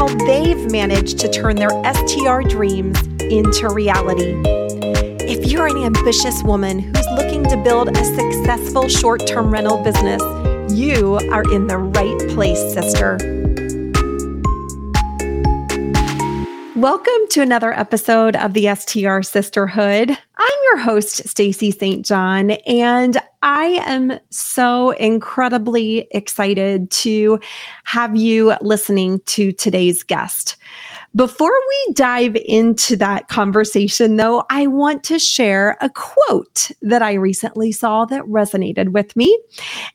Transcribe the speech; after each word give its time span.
how 0.00 0.08
they've 0.24 0.72
managed 0.72 1.18
to 1.18 1.28
turn 1.28 1.56
their 1.56 1.68
STR 1.92 2.40
dreams 2.48 2.98
into 3.20 3.68
reality. 3.68 4.32
If 5.28 5.52
you're 5.52 5.66
an 5.66 5.76
ambitious 5.76 6.42
woman 6.42 6.78
who's 6.78 7.06
looking 7.16 7.44
to 7.44 7.58
build 7.58 7.94
a 7.94 8.02
successful 8.02 8.88
short 8.88 9.26
term 9.26 9.50
rental 9.50 9.76
business, 9.84 10.22
you 10.72 11.16
are 11.30 11.42
in 11.52 11.66
the 11.66 11.76
right 11.76 12.18
place, 12.30 12.58
sister. 12.72 13.18
Welcome 16.76 17.28
to 17.32 17.42
another 17.42 17.74
episode 17.74 18.36
of 18.36 18.54
the 18.54 18.74
STR 18.74 19.20
Sisterhood. 19.20 20.16
Your 20.70 20.78
host, 20.78 21.28
Stacy 21.28 21.72
St. 21.72 22.06
John, 22.06 22.52
and 22.52 23.20
I 23.42 23.82
am 23.84 24.20
so 24.30 24.90
incredibly 24.90 26.06
excited 26.12 26.92
to 26.92 27.40
have 27.82 28.14
you 28.14 28.54
listening 28.60 29.18
to 29.26 29.50
today's 29.50 30.04
guest. 30.04 30.56
Before 31.16 31.50
we 31.50 31.92
dive 31.94 32.36
into 32.36 32.94
that 32.98 33.26
conversation, 33.26 34.14
though, 34.14 34.44
I 34.48 34.68
want 34.68 35.02
to 35.04 35.18
share 35.18 35.76
a 35.80 35.90
quote 35.90 36.70
that 36.82 37.02
I 37.02 37.14
recently 37.14 37.72
saw 37.72 38.04
that 38.04 38.22
resonated 38.22 38.90
with 38.90 39.16
me. 39.16 39.36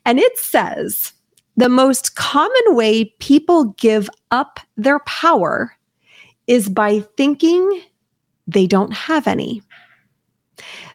And 0.04 0.18
it 0.18 0.38
says, 0.38 1.14
The 1.56 1.70
most 1.70 2.16
common 2.16 2.76
way 2.76 3.06
people 3.18 3.72
give 3.78 4.10
up 4.30 4.60
their 4.76 4.98
power 5.00 5.74
is 6.46 6.68
by 6.68 7.00
thinking 7.16 7.80
they 8.46 8.66
don't 8.66 8.92
have 8.92 9.26
any. 9.26 9.62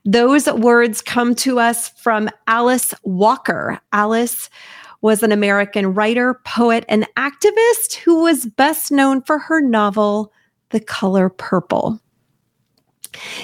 Those 0.05 0.51
words 0.51 1.01
come 1.01 1.35
to 1.35 1.59
us 1.59 1.89
from 1.89 2.29
Alice 2.47 2.93
Walker. 3.03 3.79
Alice 3.93 4.49
was 5.01 5.23
an 5.23 5.31
American 5.31 5.93
writer, 5.93 6.39
poet, 6.45 6.85
and 6.87 7.07
activist 7.17 7.95
who 7.95 8.23
was 8.23 8.45
best 8.45 8.91
known 8.91 9.21
for 9.21 9.39
her 9.39 9.61
novel, 9.61 10.31
The 10.69 10.79
Color 10.79 11.29
Purple. 11.29 11.99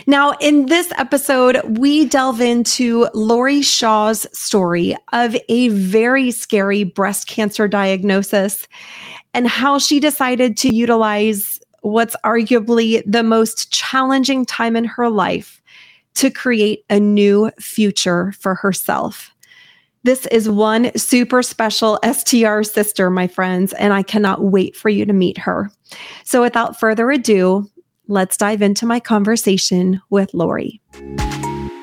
Now, 0.06 0.32
in 0.40 0.68
this 0.68 0.92
episode, 0.98 1.59
we 1.78 2.06
delve 2.06 2.40
into 2.40 3.09
Lori 3.14 3.62
Shaw's 3.62 4.26
story 4.38 4.96
of 5.12 5.36
a 5.50 5.70
very 5.70 6.31
scary 6.31 6.86
breast 6.86 7.28
cancer 7.28 7.68
diagnosis 7.68 8.68
and 9.34 9.48
how 9.48 9.78
she 9.78 10.00
decided 10.00 10.56
to 10.58 10.74
utilize 10.74 11.59
what's 11.81 12.16
arguably 12.24 13.04
the 13.06 13.24
most 13.24 13.72
challenging 13.72 14.46
time 14.46 14.76
in 14.76 14.86
her 14.86 15.09
life 15.09 15.56
to 16.18 16.32
create 16.32 16.84
a 16.90 17.00
new 17.00 17.52
future 17.60 18.32
for 18.40 18.56
herself. 18.56 19.32
This 20.04 20.26
is 20.28 20.50
one 20.50 20.96
super 20.98 21.44
special 21.44 22.00
STR 22.04 22.64
sister, 22.64 23.12
my 23.12 23.28
friends, 23.28 23.72
and 23.74 23.94
I 23.94 24.02
cannot 24.02 24.44
wait 24.46 24.76
for 24.76 24.90
you 24.90 25.06
to 25.06 25.14
meet 25.14 25.38
her. 25.38 25.70
So, 26.24 26.42
without 26.42 26.80
further 26.80 27.12
ado, 27.12 27.70
let's 28.08 28.36
dive 28.36 28.64
into 28.64 28.88
my 28.88 29.00
conversation 29.00 30.02
with 30.09 30.34
Lori. 30.34 30.82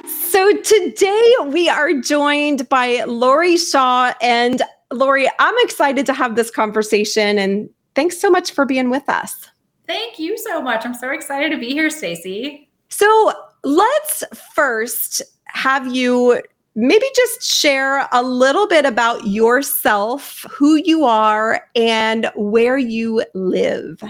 So, 0.06 0.52
today 0.62 1.34
we 1.46 1.68
are 1.68 1.92
joined 2.00 2.68
by 2.68 3.04
Lori 3.04 3.56
Shaw. 3.56 4.14
And 4.20 4.62
Lori, 4.92 5.28
I'm 5.38 5.54
excited 5.58 6.06
to 6.06 6.12
have 6.12 6.34
this 6.34 6.50
conversation. 6.50 7.38
And 7.38 7.70
thanks 7.94 8.18
so 8.18 8.30
much 8.30 8.50
for 8.50 8.64
being 8.64 8.90
with 8.90 9.08
us. 9.08 9.48
Thank 9.86 10.18
you 10.18 10.36
so 10.38 10.60
much. 10.60 10.84
I'm 10.84 10.94
so 10.94 11.10
excited 11.10 11.50
to 11.50 11.58
be 11.58 11.68
here, 11.68 11.90
Stacy. 11.90 12.68
So 12.88 13.32
let's 13.64 14.22
first 14.54 15.22
have 15.46 15.94
you 15.94 16.40
maybe 16.74 17.06
just 17.14 17.42
share 17.42 18.08
a 18.12 18.22
little 18.22 18.66
bit 18.66 18.84
about 18.84 19.26
yourself, 19.26 20.44
who 20.50 20.76
you 20.76 21.04
are, 21.04 21.68
and 21.76 22.30
where 22.34 22.78
you 22.78 23.24
live. 23.34 24.02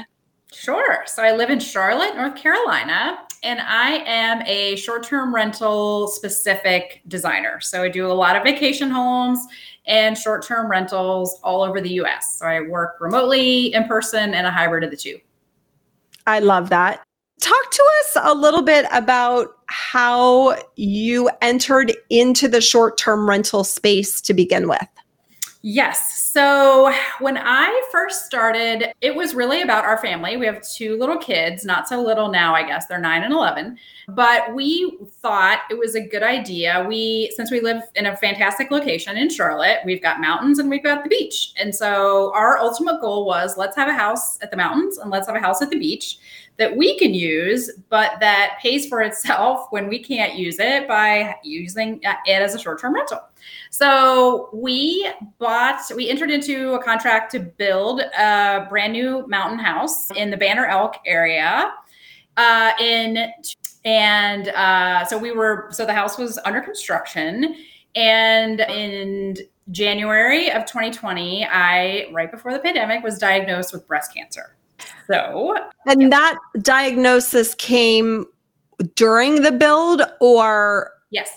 Sure. 0.52 1.02
So 1.06 1.22
I 1.22 1.32
live 1.32 1.50
in 1.50 1.58
Charlotte, 1.58 2.16
North 2.16 2.36
Carolina, 2.36 3.18
and 3.42 3.60
I 3.60 4.02
am 4.06 4.42
a 4.46 4.76
short 4.76 5.02
term 5.02 5.34
rental 5.34 6.08
specific 6.08 7.02
designer. 7.08 7.60
So 7.60 7.82
I 7.82 7.88
do 7.88 8.06
a 8.06 8.12
lot 8.12 8.36
of 8.36 8.44
vacation 8.44 8.88
homes 8.88 9.44
and 9.86 10.16
short 10.16 10.46
term 10.46 10.70
rentals 10.70 11.40
all 11.42 11.62
over 11.62 11.80
the 11.80 11.90
US. 12.00 12.38
So 12.38 12.46
I 12.46 12.60
work 12.62 12.96
remotely, 13.00 13.74
in 13.74 13.84
person, 13.84 14.32
and 14.32 14.46
a 14.46 14.50
hybrid 14.50 14.84
of 14.84 14.90
the 14.90 14.96
two. 14.96 15.18
I 16.26 16.38
love 16.38 16.70
that. 16.70 17.04
Talk 17.40 17.70
to 17.70 17.84
us 18.00 18.16
a 18.22 18.34
little 18.34 18.62
bit 18.62 18.86
about 18.92 19.58
how 19.66 20.56
you 20.76 21.30
entered 21.42 21.92
into 22.10 22.48
the 22.48 22.60
short 22.60 22.96
term 22.96 23.28
rental 23.28 23.64
space 23.64 24.20
to 24.22 24.34
begin 24.34 24.68
with. 24.68 24.86
Yes. 25.66 26.20
So 26.20 26.92
when 27.20 27.38
I 27.38 27.88
first 27.90 28.26
started, 28.26 28.92
it 29.00 29.14
was 29.14 29.34
really 29.34 29.62
about 29.62 29.86
our 29.86 29.96
family. 29.96 30.36
We 30.36 30.44
have 30.44 30.60
two 30.60 30.98
little 30.98 31.16
kids, 31.16 31.64
not 31.64 31.88
so 31.88 32.02
little 32.02 32.30
now, 32.30 32.54
I 32.54 32.66
guess. 32.66 32.84
They're 32.84 33.00
nine 33.00 33.22
and 33.22 33.32
11. 33.32 33.78
But 34.08 34.54
we 34.54 34.98
thought 35.22 35.60
it 35.70 35.78
was 35.78 35.94
a 35.94 36.06
good 36.06 36.22
idea. 36.22 36.84
We, 36.86 37.32
since 37.34 37.50
we 37.50 37.62
live 37.62 37.80
in 37.94 38.04
a 38.04 38.16
fantastic 38.18 38.70
location 38.70 39.16
in 39.16 39.30
Charlotte, 39.30 39.78
we've 39.86 40.02
got 40.02 40.20
mountains 40.20 40.58
and 40.58 40.68
we've 40.68 40.82
got 40.82 41.02
the 41.02 41.08
beach. 41.08 41.54
And 41.56 41.74
so 41.74 42.30
our 42.34 42.58
ultimate 42.58 43.00
goal 43.00 43.24
was 43.24 43.56
let's 43.56 43.74
have 43.76 43.88
a 43.88 43.94
house 43.94 44.38
at 44.42 44.50
the 44.50 44.58
mountains 44.58 44.98
and 44.98 45.10
let's 45.10 45.28
have 45.28 45.36
a 45.36 45.40
house 45.40 45.62
at 45.62 45.70
the 45.70 45.78
beach 45.78 46.18
that 46.56 46.76
we 46.76 46.98
can 46.98 47.14
use, 47.14 47.70
but 47.88 48.12
that 48.20 48.58
pays 48.60 48.86
for 48.86 49.02
itself 49.02 49.66
when 49.70 49.88
we 49.88 50.02
can't 50.02 50.34
use 50.34 50.58
it 50.58 50.86
by 50.86 51.36
using 51.42 52.00
it 52.02 52.42
as 52.42 52.54
a 52.54 52.58
short 52.58 52.80
term 52.80 52.94
rental. 52.94 53.20
So 53.70 54.48
we 54.52 55.10
bought, 55.38 55.80
we 55.94 56.08
entered 56.08 56.30
into 56.30 56.74
a 56.74 56.82
contract 56.82 57.32
to 57.32 57.40
build 57.40 58.00
a 58.00 58.66
brand 58.68 58.92
new 58.92 59.26
mountain 59.26 59.58
house 59.58 60.10
in 60.12 60.30
the 60.30 60.36
Banner 60.36 60.66
Elk 60.66 60.96
area. 61.06 61.72
Uh, 62.36 62.72
in 62.80 63.32
and 63.84 64.48
uh, 64.48 65.04
so 65.04 65.18
we 65.18 65.32
were, 65.32 65.68
so 65.70 65.84
the 65.84 65.92
house 65.92 66.16
was 66.16 66.38
under 66.44 66.60
construction. 66.60 67.54
And 67.94 68.60
in 68.60 69.36
January 69.70 70.50
of 70.50 70.64
2020, 70.64 71.44
I, 71.44 72.08
right 72.12 72.30
before 72.30 72.52
the 72.52 72.58
pandemic, 72.58 73.04
was 73.04 73.18
diagnosed 73.18 73.72
with 73.72 73.86
breast 73.86 74.14
cancer. 74.14 74.56
So, 75.06 75.56
and 75.86 76.02
yeah. 76.02 76.08
that 76.08 76.38
diagnosis 76.62 77.54
came 77.54 78.26
during 78.94 79.42
the 79.42 79.52
build 79.52 80.02
or? 80.20 80.92
Yes, 81.10 81.30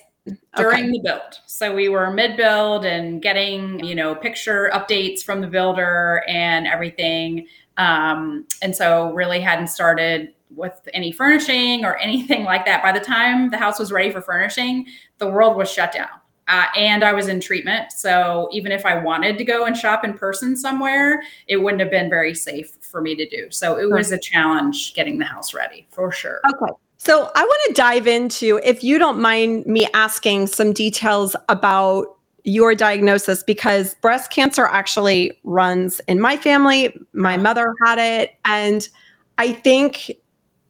during 0.56 0.86
okay. 0.86 0.92
the 0.92 1.00
build. 1.00 1.40
So 1.46 1.74
we 1.74 1.90
were 1.90 2.12
mid 2.12 2.38
build 2.38 2.86
and 2.86 3.22
getting, 3.22 3.84
you 3.84 3.96
know, 3.96 4.16
picture 4.16 4.70
updates 4.74 5.22
from 5.22 5.42
the 5.42 5.48
builder 5.48 6.24
and 6.28 6.68
everything. 6.68 7.48
Um, 7.78 8.46
and 8.62 8.76
so 8.76 9.12
really 9.14 9.40
hadn't 9.40 9.68
started 9.68 10.34
with 10.50 10.88
any 10.94 11.12
furnishing 11.12 11.86
or 11.86 11.98
anything 12.02 12.44
like 12.44 12.66
that. 12.66 12.84
By 12.84 12.92
the 12.92 13.04
time 13.04 13.50
the 13.50 13.58
house 13.58 13.80
was 13.80 13.92
ready 13.92 14.12
for 14.12 14.22
furnishing, 14.22 14.88
the 15.18 15.30
world 15.30 15.58
was 15.58 15.72
shut 15.72 15.92
down. 15.92 16.10
Uh, 16.48 16.66
and 16.78 17.04
I 17.04 17.12
was 17.12 17.28
in 17.28 17.42
treatment. 17.42 17.92
So 17.92 18.48
even 18.54 18.72
if 18.72 18.86
I 18.86 18.98
wanted 18.98 19.38
to 19.38 19.44
go 19.44 19.66
and 19.66 19.76
shop 19.76 20.06
in 20.06 20.14
person 20.14 20.56
somewhere, 20.56 21.22
it 21.48 21.58
wouldn't 21.58 21.82
have 21.82 21.92
been 21.92 22.10
very 22.10 22.34
safe 22.34 22.77
for 22.98 23.02
me 23.04 23.14
to 23.14 23.30
do. 23.30 23.46
So 23.52 23.78
it 23.78 23.92
was 23.92 24.12
a 24.12 24.18
challenge 24.18 24.96
getting 24.96 25.20
the 25.20 25.26
house 25.26 25.54
ready 25.54 25.86
for 25.92 26.12
sure. 26.12 26.42
Okay. 26.50 26.74
So 26.98 27.30
I 27.36 27.44
want 27.44 27.62
to 27.68 27.74
dive 27.74 28.08
into, 28.08 28.60
if 28.64 28.84
you 28.84 28.98
don't 28.98 29.20
mind 29.20 29.68
me 29.68 29.88
asking 29.94 30.48
some 30.48 30.74
details 30.74 31.36
about 31.48 32.08
your 32.44 32.74
diagnosis, 32.74 33.44
because 33.44 33.94
breast 34.02 34.32
cancer 34.32 34.66
actually 34.66 35.38
runs 35.44 36.02
in 36.08 36.20
my 36.20 36.38
family. 36.38 36.98
My 37.14 37.38
mother 37.38 37.76
had 37.86 38.00
it. 38.00 38.36
And 38.46 38.90
I 39.38 39.52
think 39.52 40.10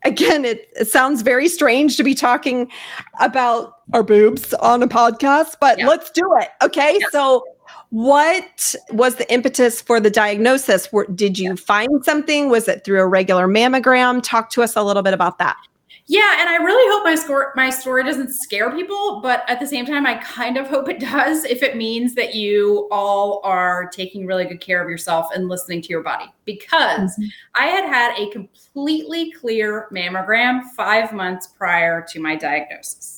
again, 0.03 0.43
it, 0.43 0.69
it, 0.77 0.89
sounds 0.89 1.21
very 1.21 1.47
strange 1.47 1.95
to 1.95 2.03
be 2.03 2.13
talking 2.13 2.69
about 3.21 3.75
our 3.93 4.03
boobs 4.03 4.53
on 4.55 4.83
a 4.83 4.87
podcast, 4.87 5.55
but 5.61 5.79
yeah. 5.79 5.87
let's 5.87 6.11
do 6.11 6.29
it. 6.41 6.49
Okay. 6.61 6.97
Yeah. 6.99 7.07
So, 7.11 7.45
what 7.89 8.75
was 8.91 9.15
the 9.15 9.31
impetus 9.31 9.81
for 9.81 9.99
the 9.99 10.09
diagnosis? 10.09 10.91
Were, 10.91 11.07
did 11.07 11.39
you 11.39 11.55
find 11.55 12.03
something? 12.03 12.49
Was 12.49 12.67
it 12.67 12.83
through 12.83 12.99
a 12.99 13.07
regular 13.07 13.47
mammogram? 13.47 14.21
Talk 14.23 14.49
to 14.51 14.63
us 14.63 14.75
a 14.75 14.83
little 14.83 15.03
bit 15.03 15.13
about 15.13 15.37
that. 15.39 15.57
Yeah, 16.09 16.39
and 16.39 16.47
I 16.47 16.55
really 16.55 16.89
hope 16.93 17.03
my 17.03 17.15
score 17.15 17.51
my 17.57 17.69
story 17.69 18.05
doesn't 18.05 18.31
scare 18.31 18.71
people, 18.71 19.19
but 19.21 19.43
at 19.49 19.59
the 19.59 19.67
same 19.67 19.85
time 19.85 20.05
I 20.05 20.15
kind 20.15 20.55
of 20.55 20.65
hope 20.67 20.87
it 20.87 21.01
does 21.01 21.43
if 21.43 21.61
it 21.61 21.75
means 21.75 22.15
that 22.15 22.33
you 22.33 22.87
all 22.91 23.41
are 23.43 23.89
taking 23.89 24.25
really 24.25 24.45
good 24.45 24.61
care 24.61 24.81
of 24.81 24.89
yourself 24.89 25.27
and 25.35 25.49
listening 25.49 25.81
to 25.81 25.89
your 25.89 26.03
body. 26.03 26.25
Because 26.45 27.11
mm-hmm. 27.11 27.25
I 27.55 27.65
had 27.65 27.89
had 27.89 28.17
a 28.17 28.29
completely 28.29 29.33
clear 29.33 29.89
mammogram 29.91 30.61
5 30.77 31.11
months 31.11 31.47
prior 31.47 32.05
to 32.09 32.21
my 32.21 32.37
diagnosis. 32.37 33.16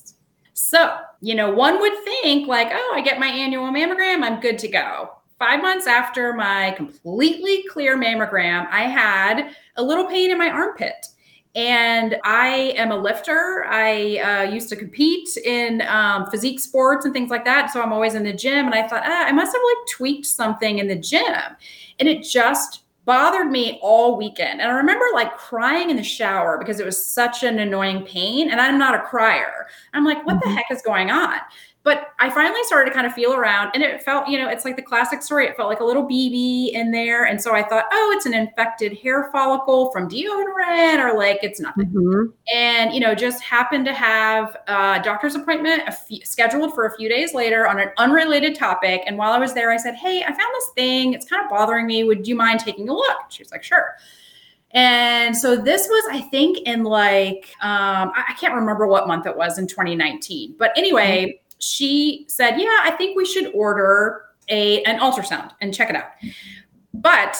So, 0.61 0.97
you 1.21 1.35
know, 1.35 1.49
one 1.49 1.79
would 1.79 2.03
think 2.03 2.47
like, 2.47 2.67
"Oh, 2.71 2.93
I 2.93 3.01
get 3.01 3.17
my 3.19 3.27
annual 3.27 3.71
mammogram, 3.71 4.23
I'm 4.23 4.41
good 4.41 4.59
to 4.59 4.67
go." 4.67 5.11
5 5.39 5.61
months 5.61 5.87
after 5.87 6.33
my 6.33 6.71
completely 6.71 7.63
clear 7.69 7.97
mammogram, 7.97 8.67
I 8.69 8.81
had 8.81 9.55
a 9.77 9.83
little 9.83 10.05
pain 10.05 10.31
in 10.31 10.37
my 10.37 10.49
armpit 10.49 11.07
and 11.55 12.17
I 12.25 12.73
am 12.75 12.91
a 12.91 12.97
lifter. 12.97 13.65
I 13.69 14.17
uh, 14.17 14.51
used 14.51 14.67
to 14.69 14.75
compete 14.75 15.29
in 15.37 15.81
um, 15.83 16.29
physique 16.29 16.59
sports 16.59 17.05
and 17.05 17.13
things 17.13 17.29
like 17.29 17.45
that. 17.45 17.71
So 17.71 17.81
I'm 17.81 17.93
always 17.93 18.13
in 18.13 18.23
the 18.23 18.33
gym. 18.33 18.65
And 18.65 18.75
I 18.75 18.85
thought, 18.85 19.03
ah, 19.05 19.25
I 19.25 19.31
must 19.31 19.53
have 19.53 19.61
like 19.63 19.87
tweaked 19.89 20.25
something 20.25 20.79
in 20.79 20.87
the 20.89 20.95
gym. 20.97 21.55
And 21.99 22.07
it 22.09 22.21
just 22.23 22.83
bothered 23.09 23.49
me 23.49 23.79
all 23.81 24.15
weekend. 24.15 24.61
And 24.61 24.69
I 24.69 24.75
remember 24.75 25.03
like 25.15 25.35
crying 25.35 25.89
in 25.89 25.95
the 25.95 26.03
shower 26.03 26.59
because 26.59 26.79
it 26.79 26.85
was 26.85 27.03
such 27.03 27.41
an 27.41 27.57
annoying 27.57 28.05
pain. 28.05 28.51
And 28.51 28.61
I'm 28.61 28.77
not 28.77 28.93
a 28.93 29.01
crier. 29.01 29.65
I'm 29.93 30.05
like, 30.05 30.23
what 30.27 30.35
mm-hmm. 30.35 30.47
the 30.47 30.55
heck 30.55 30.67
is 30.69 30.83
going 30.83 31.09
on? 31.09 31.39
But 31.81 32.09
I 32.19 32.29
finally 32.29 32.61
started 32.65 32.89
to 32.89 32.93
kind 32.93 33.07
of 33.07 33.13
feel 33.13 33.33
around 33.33 33.71
and 33.73 33.81
it 33.81 34.01
felt, 34.01 34.27
you 34.27 34.37
know, 34.37 34.49
it's 34.49 34.65
like 34.65 34.75
the 34.75 34.81
classic 34.81 35.23
story. 35.23 35.47
It 35.47 35.55
felt 35.55 35.69
like 35.69 35.79
a 35.79 35.85
little 35.85 36.05
BB 36.05 36.73
in 36.73 36.91
there. 36.91 37.25
And 37.25 37.41
so 37.41 37.55
I 37.55 37.63
thought, 37.63 37.85
oh, 37.91 38.13
it's 38.15 38.25
an 38.25 38.33
infected 38.33 38.97
hair 38.97 39.29
follicle 39.31 39.89
from 39.91 40.09
deodorant 40.09 40.99
or 40.99 41.17
like 41.17 41.39
it's 41.41 41.61
nothing. 41.61 41.85
Mm-hmm. 41.85 42.31
And, 42.53 42.93
you 42.93 42.99
know, 42.99 43.15
just 43.15 43.41
happened 43.41 43.85
to 43.85 43.93
have 43.93 44.57
a 44.67 44.99
doctor's 45.01 45.35
appointment 45.35 45.83
scheduled 46.25 46.75
for 46.75 46.85
a 46.85 46.97
few 46.97 47.07
days 47.07 47.33
later 47.33 47.65
on 47.65 47.79
an 47.79 47.91
unrelated 47.97 48.55
topic. 48.55 49.03
And 49.07 49.17
while 49.17 49.31
I 49.31 49.39
was 49.39 49.53
there, 49.53 49.71
I 49.71 49.77
said, 49.77 49.95
hey, 49.95 50.21
I 50.21 50.27
found 50.27 50.39
this 50.39 50.69
thing. 50.75 51.13
It's 51.13 51.25
kind 51.25 51.41
of 51.41 51.49
bothering 51.49 51.87
me. 51.87 52.03
Would 52.03 52.27
you 52.27 52.35
mind 52.35 52.59
taking 52.59 52.89
a 52.89 52.93
look? 52.93 53.17
She 53.29 53.41
was 53.41 53.51
like, 53.51 53.63
sure. 53.63 53.95
And 54.71 55.35
so 55.35 55.55
this 55.55 55.87
was, 55.87 56.03
I 56.11 56.21
think, 56.29 56.59
in 56.67 56.83
like, 56.83 57.55
um, 57.61 58.11
I 58.13 58.35
can't 58.37 58.53
remember 58.53 58.85
what 58.85 59.07
month 59.07 59.25
it 59.25 59.35
was 59.35 59.57
in 59.57 59.65
2019. 59.65 60.55
But 60.59 60.77
anyway, 60.77 61.25
mm-hmm 61.25 61.45
she 61.59 62.25
said, 62.27 62.59
"Yeah, 62.59 62.77
I 62.83 62.91
think 62.97 63.15
we 63.15 63.25
should 63.25 63.51
order 63.53 64.25
a 64.49 64.83
an 64.83 64.99
ultrasound 64.99 65.51
and 65.61 65.73
check 65.73 65.89
it 65.89 65.95
out." 65.95 66.09
But 66.93 67.37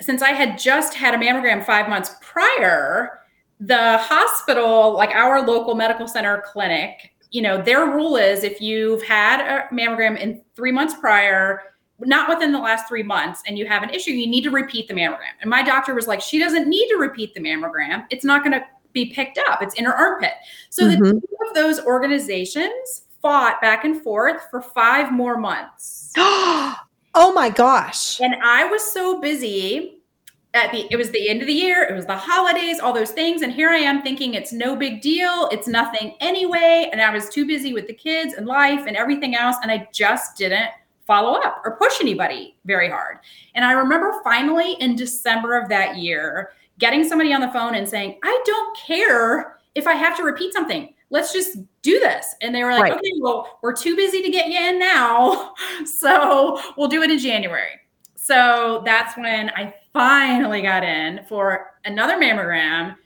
since 0.00 0.22
I 0.22 0.30
had 0.32 0.58
just 0.58 0.94
had 0.94 1.14
a 1.14 1.18
mammogram 1.18 1.64
5 1.64 1.88
months 1.88 2.16
prior, 2.20 3.20
the 3.60 3.98
hospital, 3.98 4.94
like 4.94 5.10
our 5.10 5.46
local 5.46 5.76
medical 5.76 6.08
center 6.08 6.42
clinic, 6.44 7.12
you 7.30 7.40
know, 7.40 7.62
their 7.62 7.86
rule 7.86 8.16
is 8.16 8.42
if 8.42 8.60
you've 8.60 9.02
had 9.04 9.40
a 9.40 9.72
mammogram 9.72 10.18
in 10.18 10.42
3 10.56 10.72
months 10.72 10.94
prior, 10.94 11.60
not 12.00 12.28
within 12.28 12.52
the 12.52 12.58
last 12.58 12.88
three 12.88 13.02
months 13.02 13.42
and 13.46 13.58
you 13.58 13.66
have 13.66 13.82
an 13.82 13.90
issue, 13.90 14.10
you 14.10 14.26
need 14.26 14.42
to 14.42 14.50
repeat 14.50 14.88
the 14.88 14.94
mammogram. 14.94 15.34
And 15.40 15.48
my 15.48 15.62
doctor 15.62 15.94
was 15.94 16.06
like, 16.06 16.20
she 16.20 16.38
doesn't 16.38 16.68
need 16.68 16.88
to 16.88 16.96
repeat 16.96 17.34
the 17.34 17.40
mammogram. 17.40 18.04
It's 18.10 18.24
not 18.24 18.42
going 18.42 18.52
to 18.52 18.64
be 18.92 19.06
picked 19.06 19.38
up. 19.48 19.62
It's 19.62 19.74
in 19.74 19.84
her 19.84 19.94
armpit. 19.94 20.32
So 20.70 20.84
mm-hmm. 20.84 21.02
the 21.02 21.12
two 21.12 21.48
of 21.48 21.54
those 21.54 21.80
organizations 21.80 23.04
fought 23.22 23.60
back 23.60 23.84
and 23.84 24.02
forth 24.02 24.42
for 24.50 24.60
five 24.60 25.12
more 25.12 25.38
months. 25.38 26.12
oh 26.16 27.32
my 27.34 27.48
gosh. 27.48 28.20
And 28.20 28.34
I 28.42 28.64
was 28.66 28.82
so 28.82 29.20
busy 29.20 30.00
at 30.54 30.70
the 30.72 30.86
it 30.90 30.96
was 30.96 31.10
the 31.10 31.28
end 31.28 31.40
of 31.40 31.46
the 31.46 31.54
year, 31.54 31.84
it 31.84 31.94
was 31.94 32.04
the 32.04 32.16
holidays, 32.16 32.78
all 32.78 32.92
those 32.92 33.12
things. 33.12 33.42
And 33.42 33.52
here 33.52 33.70
I 33.70 33.78
am 33.78 34.02
thinking 34.02 34.34
it's 34.34 34.52
no 34.52 34.76
big 34.76 35.00
deal, 35.00 35.48
it's 35.50 35.66
nothing 35.66 36.16
anyway. 36.20 36.90
And 36.92 37.00
I 37.00 37.10
was 37.10 37.30
too 37.30 37.46
busy 37.46 37.72
with 37.72 37.86
the 37.86 37.94
kids 37.94 38.34
and 38.34 38.46
life 38.46 38.84
and 38.86 38.96
everything 38.96 39.34
else. 39.34 39.56
And 39.62 39.70
I 39.70 39.88
just 39.92 40.36
didn't 40.36 40.70
follow 41.06 41.40
up 41.40 41.62
or 41.64 41.76
push 41.76 42.00
anybody 42.00 42.56
very 42.64 42.90
hard. 42.90 43.18
And 43.54 43.64
I 43.64 43.72
remember 43.72 44.20
finally 44.22 44.74
in 44.74 44.94
December 44.94 45.58
of 45.58 45.68
that 45.68 45.96
year 45.96 46.52
getting 46.78 47.04
somebody 47.04 47.32
on 47.32 47.40
the 47.40 47.50
phone 47.50 47.74
and 47.74 47.88
saying, 47.88 48.18
I 48.22 48.42
don't 48.44 48.76
care 48.76 49.58
if 49.74 49.86
I 49.86 49.94
have 49.94 50.16
to 50.18 50.22
repeat 50.22 50.52
something 50.52 50.94
let's 51.12 51.32
just 51.32 51.58
do 51.82 52.00
this. 52.00 52.34
And 52.40 52.54
they 52.54 52.64
were 52.64 52.72
like, 52.72 52.82
right. 52.82 52.92
okay, 52.94 53.12
well, 53.20 53.58
we're 53.62 53.76
too 53.76 53.94
busy 53.94 54.22
to 54.22 54.30
get 54.30 54.48
you 54.48 54.58
in 54.58 54.78
now. 54.78 55.54
So 55.84 56.60
we'll 56.76 56.88
do 56.88 57.02
it 57.02 57.10
in 57.10 57.18
January. 57.18 57.80
So 58.14 58.82
that's 58.84 59.16
when 59.16 59.50
I 59.50 59.74
finally 59.92 60.62
got 60.62 60.84
in 60.84 61.20
for 61.28 61.72
another 61.84 62.14
mammogram 62.14 62.96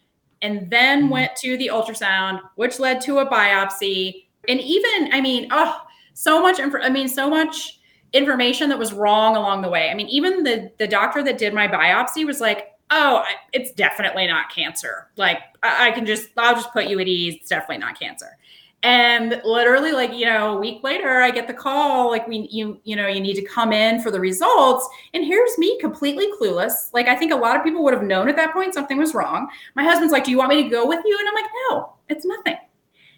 and 0.43 0.71
then 0.71 1.03
mm-hmm. 1.03 1.11
went 1.11 1.37
to 1.37 1.57
the 1.57 1.71
ultrasound, 1.73 2.41
which 2.57 2.79
led 2.79 3.01
to 3.03 3.19
a 3.19 3.27
biopsy. 3.27 4.27
And 4.49 4.61
even, 4.61 5.13
I 5.13 5.21
mean, 5.21 5.49
oh, 5.51 5.81
so 6.15 6.41
much, 6.43 6.59
inf- 6.59 6.75
I 6.83 6.91
mean, 6.91 7.09
so 7.09 7.31
much 7.31 7.81
information 8.13 8.69
that 8.69 8.79
was 8.79 8.93
wrong 8.93 9.37
along 9.37 9.63
the 9.63 9.71
way. 9.71 9.91
I 9.91 9.95
mean, 9.95 10.09
even 10.09 10.43
the 10.43 10.71
the 10.79 10.87
doctor 10.87 11.23
that 11.23 11.39
did 11.39 11.55
my 11.55 11.67
biopsy 11.67 12.27
was 12.27 12.41
like, 12.41 12.73
oh, 12.91 13.25
it's 13.53 13.73
definitely 13.73 14.27
not 14.27 14.51
cancer. 14.55 15.09
Like 15.17 15.39
I, 15.63 15.89
I 15.89 15.91
can 15.93 16.07
just, 16.07 16.29
I'll 16.37 16.55
just 16.55 16.73
put 16.73 16.87
you 16.87 17.01
at 17.01 17.09
ease. 17.09 17.37
It's 17.41 17.49
definitely 17.49 17.79
not 17.79 17.99
cancer. 17.99 18.37
And 18.83 19.41
literally, 19.45 19.93
like 19.93 20.13
you 20.13 20.27
know, 20.27 20.57
a 20.57 20.61
week 20.61 20.85
later, 20.85 21.21
I 21.21 21.31
get 21.31 21.49
the 21.49 21.55
call, 21.55 22.11
like 22.11 22.29
we, 22.29 22.47
you, 22.53 22.79
you 22.85 22.95
know, 22.95 23.09
you 23.09 23.21
need 23.21 23.35
to 23.35 23.43
come 23.43 23.73
in 23.73 24.01
for 24.01 24.11
the 24.11 24.21
results. 24.21 24.89
And 25.13 25.25
here's 25.25 25.59
me, 25.59 25.79
completely 25.81 26.29
clueless. 26.41 26.93
Like 26.93 27.09
I 27.09 27.17
think 27.17 27.33
a 27.33 27.37
lot 27.37 27.57
of 27.57 27.65
people 27.65 27.83
would 27.83 27.95
have 27.95 28.05
known 28.05 28.29
at 28.29 28.37
that 28.37 28.53
point 28.53 28.75
something 28.75 28.99
was 28.99 29.15
wrong. 29.15 29.49
My 29.75 29.83
husband's 29.83 30.13
like, 30.13 30.25
"Do 30.25 30.31
you 30.31 30.39
want 30.39 30.51
me 30.51 30.63
to 30.63 30.69
go 30.69 30.87
with 30.87 31.01
you?" 31.05 31.19
And 31.19 31.27
I'm 31.27 31.35
like, 31.35 31.51
"No, 31.69 31.95
it's 32.09 32.25
nothing." 32.25 32.59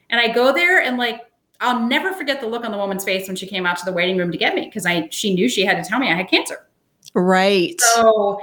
And 0.09 0.21
I 0.21 0.33
go 0.33 0.55
there, 0.55 0.81
and 0.81 0.97
like 0.97 1.23
I'll 1.61 1.81
never 1.87 2.15
forget 2.15 2.41
the 2.41 2.47
look 2.47 2.65
on 2.65 2.71
the 2.71 2.79
woman's 2.79 3.05
face 3.05 3.27
when 3.27 3.37
she 3.37 3.47
came 3.47 3.67
out 3.67 3.77
to 3.79 3.85
the 3.85 3.93
waiting 3.93 4.17
room 4.17 4.31
to 4.31 4.39
get 4.39 4.55
me 4.55 4.67
because 4.67 4.87
I 4.87 5.09
she 5.11 5.35
knew 5.35 5.49
she 5.49 5.67
had 5.67 5.83
to 5.83 5.87
tell 5.87 5.99
me 5.99 6.11
I 6.11 6.15
had 6.15 6.31
cancer. 6.31 6.67
Right. 7.15 7.79
So 7.81 8.41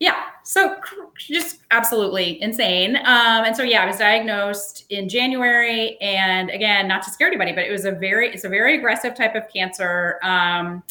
yeah 0.00 0.24
so 0.50 0.74
just 1.16 1.60
absolutely 1.70 2.42
insane. 2.42 2.96
Um, 2.96 3.44
and 3.44 3.54
so 3.54 3.62
yeah 3.62 3.84
i 3.84 3.86
was 3.86 3.98
diagnosed 3.98 4.84
in 4.90 5.08
january 5.08 5.96
and 6.00 6.50
again 6.50 6.88
not 6.88 7.04
to 7.04 7.10
scare 7.10 7.28
anybody 7.28 7.52
but 7.52 7.62
it 7.66 7.70
was 7.70 7.84
a 7.84 7.92
very 7.92 8.30
it's 8.34 8.42
a 8.42 8.48
very 8.48 8.76
aggressive 8.76 9.14
type 9.14 9.36
of 9.36 9.44
cancer. 9.48 10.18
Um, 10.24 10.82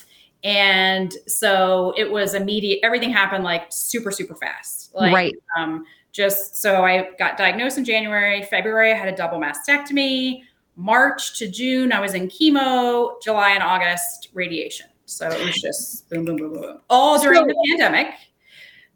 and 0.45 1.13
so 1.27 1.93
it 1.97 2.09
was 2.09 2.35
immediate 2.35 2.79
everything 2.83 3.09
happened 3.09 3.43
like 3.43 3.65
super 3.67 4.11
super 4.11 4.33
fast. 4.33 4.95
Like 4.95 5.13
right. 5.13 5.35
um, 5.57 5.85
just 6.13 6.55
so 6.55 6.85
i 6.85 7.09
got 7.19 7.35
diagnosed 7.35 7.77
in 7.77 7.83
january. 7.83 8.43
February 8.43 8.93
i 8.93 8.95
had 8.95 9.13
a 9.13 9.15
double 9.15 9.39
mastectomy. 9.39 10.43
March 10.77 11.37
to 11.37 11.51
june 11.51 11.91
i 11.91 11.99
was 11.99 12.13
in 12.13 12.29
chemo. 12.29 13.21
July 13.21 13.49
and 13.49 13.63
august 13.63 14.29
radiation. 14.33 14.87
So 15.03 15.27
it 15.27 15.43
was 15.43 15.59
just 15.59 16.09
boom 16.09 16.23
boom 16.23 16.37
boom 16.37 16.53
boom 16.53 16.61
boom. 16.61 16.77
all 16.89 17.19
during 17.21 17.41
so, 17.41 17.45
the 17.47 17.55
pandemic 17.71 18.13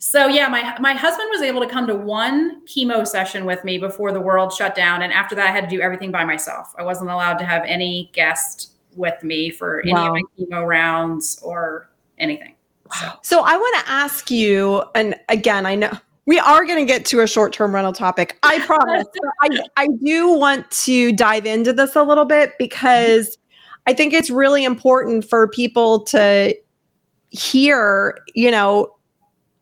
so 0.05 0.27
yeah, 0.27 0.50
my 0.50 0.75
my 0.81 0.91
husband 0.91 1.29
was 1.31 1.41
able 1.41 1.62
to 1.62 1.67
come 1.67 1.88
to 1.88 1.95
one 1.95 2.62
chemo 2.65 3.07
session 3.07 3.45
with 3.45 3.63
me 3.63 3.77
before 3.77 4.12
the 4.12 4.19
world 4.19 4.51
shut 4.51 4.75
down, 4.75 5.01
and 5.01 5.13
after 5.13 5.33
that, 5.33 5.48
I 5.48 5.51
had 5.51 5.69
to 5.69 5.74
do 5.74 5.81
everything 5.81 6.12
by 6.12 6.25
myself. 6.25 6.74
I 6.77 6.83
wasn't 6.83 7.10
allowed 7.10 7.38
to 7.38 7.45
have 7.45 7.63
any 7.65 8.12
guest 8.13 8.74
with 8.98 9.24
me 9.24 9.50
for 9.50 9.79
any 9.79 9.93
wow. 9.93 10.07
of 10.07 10.13
my 10.15 10.22
chemo 10.38 10.67
rounds 10.67 11.39
or 11.41 11.89
anything. 12.17 12.55
So, 13.00 13.12
so 13.22 13.43
I 13.43 13.55
want 13.55 13.86
to 13.86 13.91
ask 13.91 14.29
you, 14.29 14.83
and 14.93 15.15
again, 15.29 15.65
I 15.65 15.75
know 15.75 15.98
we 16.25 16.38
are 16.38 16.65
going 16.65 16.86
to 16.86 16.93
get 16.93 17.05
to 17.05 17.22
a 17.22 17.27
short-term 17.27 17.74
rental 17.74 17.93
topic. 17.93 18.38
I 18.43 18.60
promise. 18.65 19.07
I 19.41 19.62
I 19.77 19.88
do 20.03 20.33
want 20.33 20.69
to 20.72 21.13
dive 21.13 21.45
into 21.45 21.72
this 21.72 21.95
a 21.95 22.03
little 22.03 22.25
bit 22.25 22.57
because 22.60 23.38
I 23.88 23.93
think 23.93 24.13
it's 24.13 24.29
really 24.29 24.65
important 24.65 25.24
for 25.24 25.48
people 25.48 26.01
to 26.07 26.53
hear, 27.29 28.19
you 28.36 28.51
know, 28.51 28.93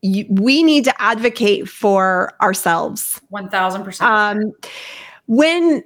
you, 0.02 0.26
we 0.30 0.64
need 0.64 0.84
to 0.86 1.02
advocate 1.02 1.70
for 1.70 2.34
ourselves. 2.42 3.22
1000%. 3.32 4.02
Um, 4.02 4.54
when 5.28 5.84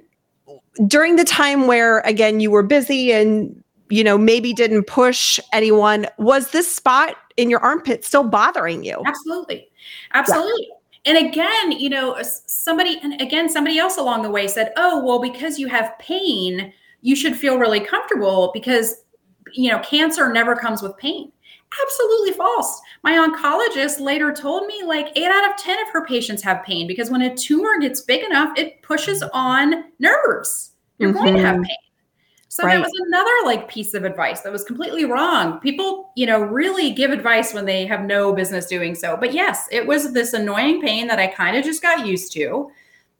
during 0.86 1.16
the 1.16 1.24
time 1.24 1.66
where 1.66 2.00
again 2.00 2.40
you 2.40 2.50
were 2.50 2.62
busy 2.62 3.12
and 3.12 3.62
you 3.88 4.04
know 4.04 4.18
maybe 4.18 4.52
didn't 4.52 4.84
push 4.84 5.40
anyone 5.52 6.06
was 6.18 6.50
this 6.50 6.72
spot 6.72 7.16
in 7.36 7.48
your 7.48 7.60
armpit 7.60 8.04
still 8.04 8.24
bothering 8.24 8.84
you 8.84 9.00
absolutely 9.06 9.68
absolutely 10.12 10.68
yeah. 11.04 11.14
and 11.14 11.26
again 11.26 11.72
you 11.72 11.88
know 11.88 12.20
somebody 12.46 12.98
and 13.02 13.20
again 13.20 13.48
somebody 13.48 13.78
else 13.78 13.96
along 13.96 14.22
the 14.22 14.30
way 14.30 14.46
said 14.46 14.72
oh 14.76 15.02
well 15.04 15.20
because 15.20 15.58
you 15.58 15.66
have 15.66 15.96
pain 15.98 16.72
you 17.00 17.16
should 17.16 17.36
feel 17.36 17.58
really 17.58 17.80
comfortable 17.80 18.50
because 18.52 19.04
you 19.52 19.70
know 19.70 19.78
cancer 19.80 20.32
never 20.32 20.54
comes 20.54 20.82
with 20.82 20.96
pain 20.98 21.32
absolutely 21.82 22.32
false. 22.32 22.80
My 23.02 23.12
oncologist 23.12 24.00
later 24.00 24.32
told 24.32 24.66
me 24.66 24.82
like 24.84 25.16
eight 25.16 25.30
out 25.30 25.50
of 25.50 25.56
10 25.56 25.78
of 25.80 25.88
her 25.92 26.04
patients 26.04 26.42
have 26.42 26.64
pain 26.64 26.86
because 26.86 27.10
when 27.10 27.22
a 27.22 27.36
tumor 27.36 27.78
gets 27.80 28.00
big 28.00 28.24
enough, 28.24 28.56
it 28.56 28.82
pushes 28.82 29.22
on 29.32 29.84
nerves. 29.98 30.72
You're 30.98 31.10
mm-hmm. 31.12 31.18
going 31.18 31.34
to 31.34 31.40
have 31.40 31.54
mm-hmm. 31.56 31.64
pain. 31.64 31.76
So 32.48 32.64
right. 32.64 32.76
that 32.76 32.80
was 32.80 32.92
another 33.08 33.30
like 33.44 33.68
piece 33.68 33.92
of 33.92 34.04
advice 34.04 34.40
that 34.40 34.52
was 34.52 34.64
completely 34.64 35.04
wrong. 35.04 35.60
People, 35.60 36.12
you 36.16 36.24
know, 36.24 36.40
really 36.40 36.90
give 36.90 37.10
advice 37.10 37.52
when 37.52 37.66
they 37.66 37.84
have 37.84 38.04
no 38.04 38.32
business 38.32 38.64
doing 38.64 38.94
so. 38.94 39.14
But 39.14 39.34
yes, 39.34 39.68
it 39.70 39.86
was 39.86 40.14
this 40.14 40.32
annoying 40.32 40.80
pain 40.80 41.06
that 41.08 41.18
I 41.18 41.26
kind 41.26 41.56
of 41.56 41.64
just 41.64 41.82
got 41.82 42.06
used 42.06 42.32
to. 42.32 42.70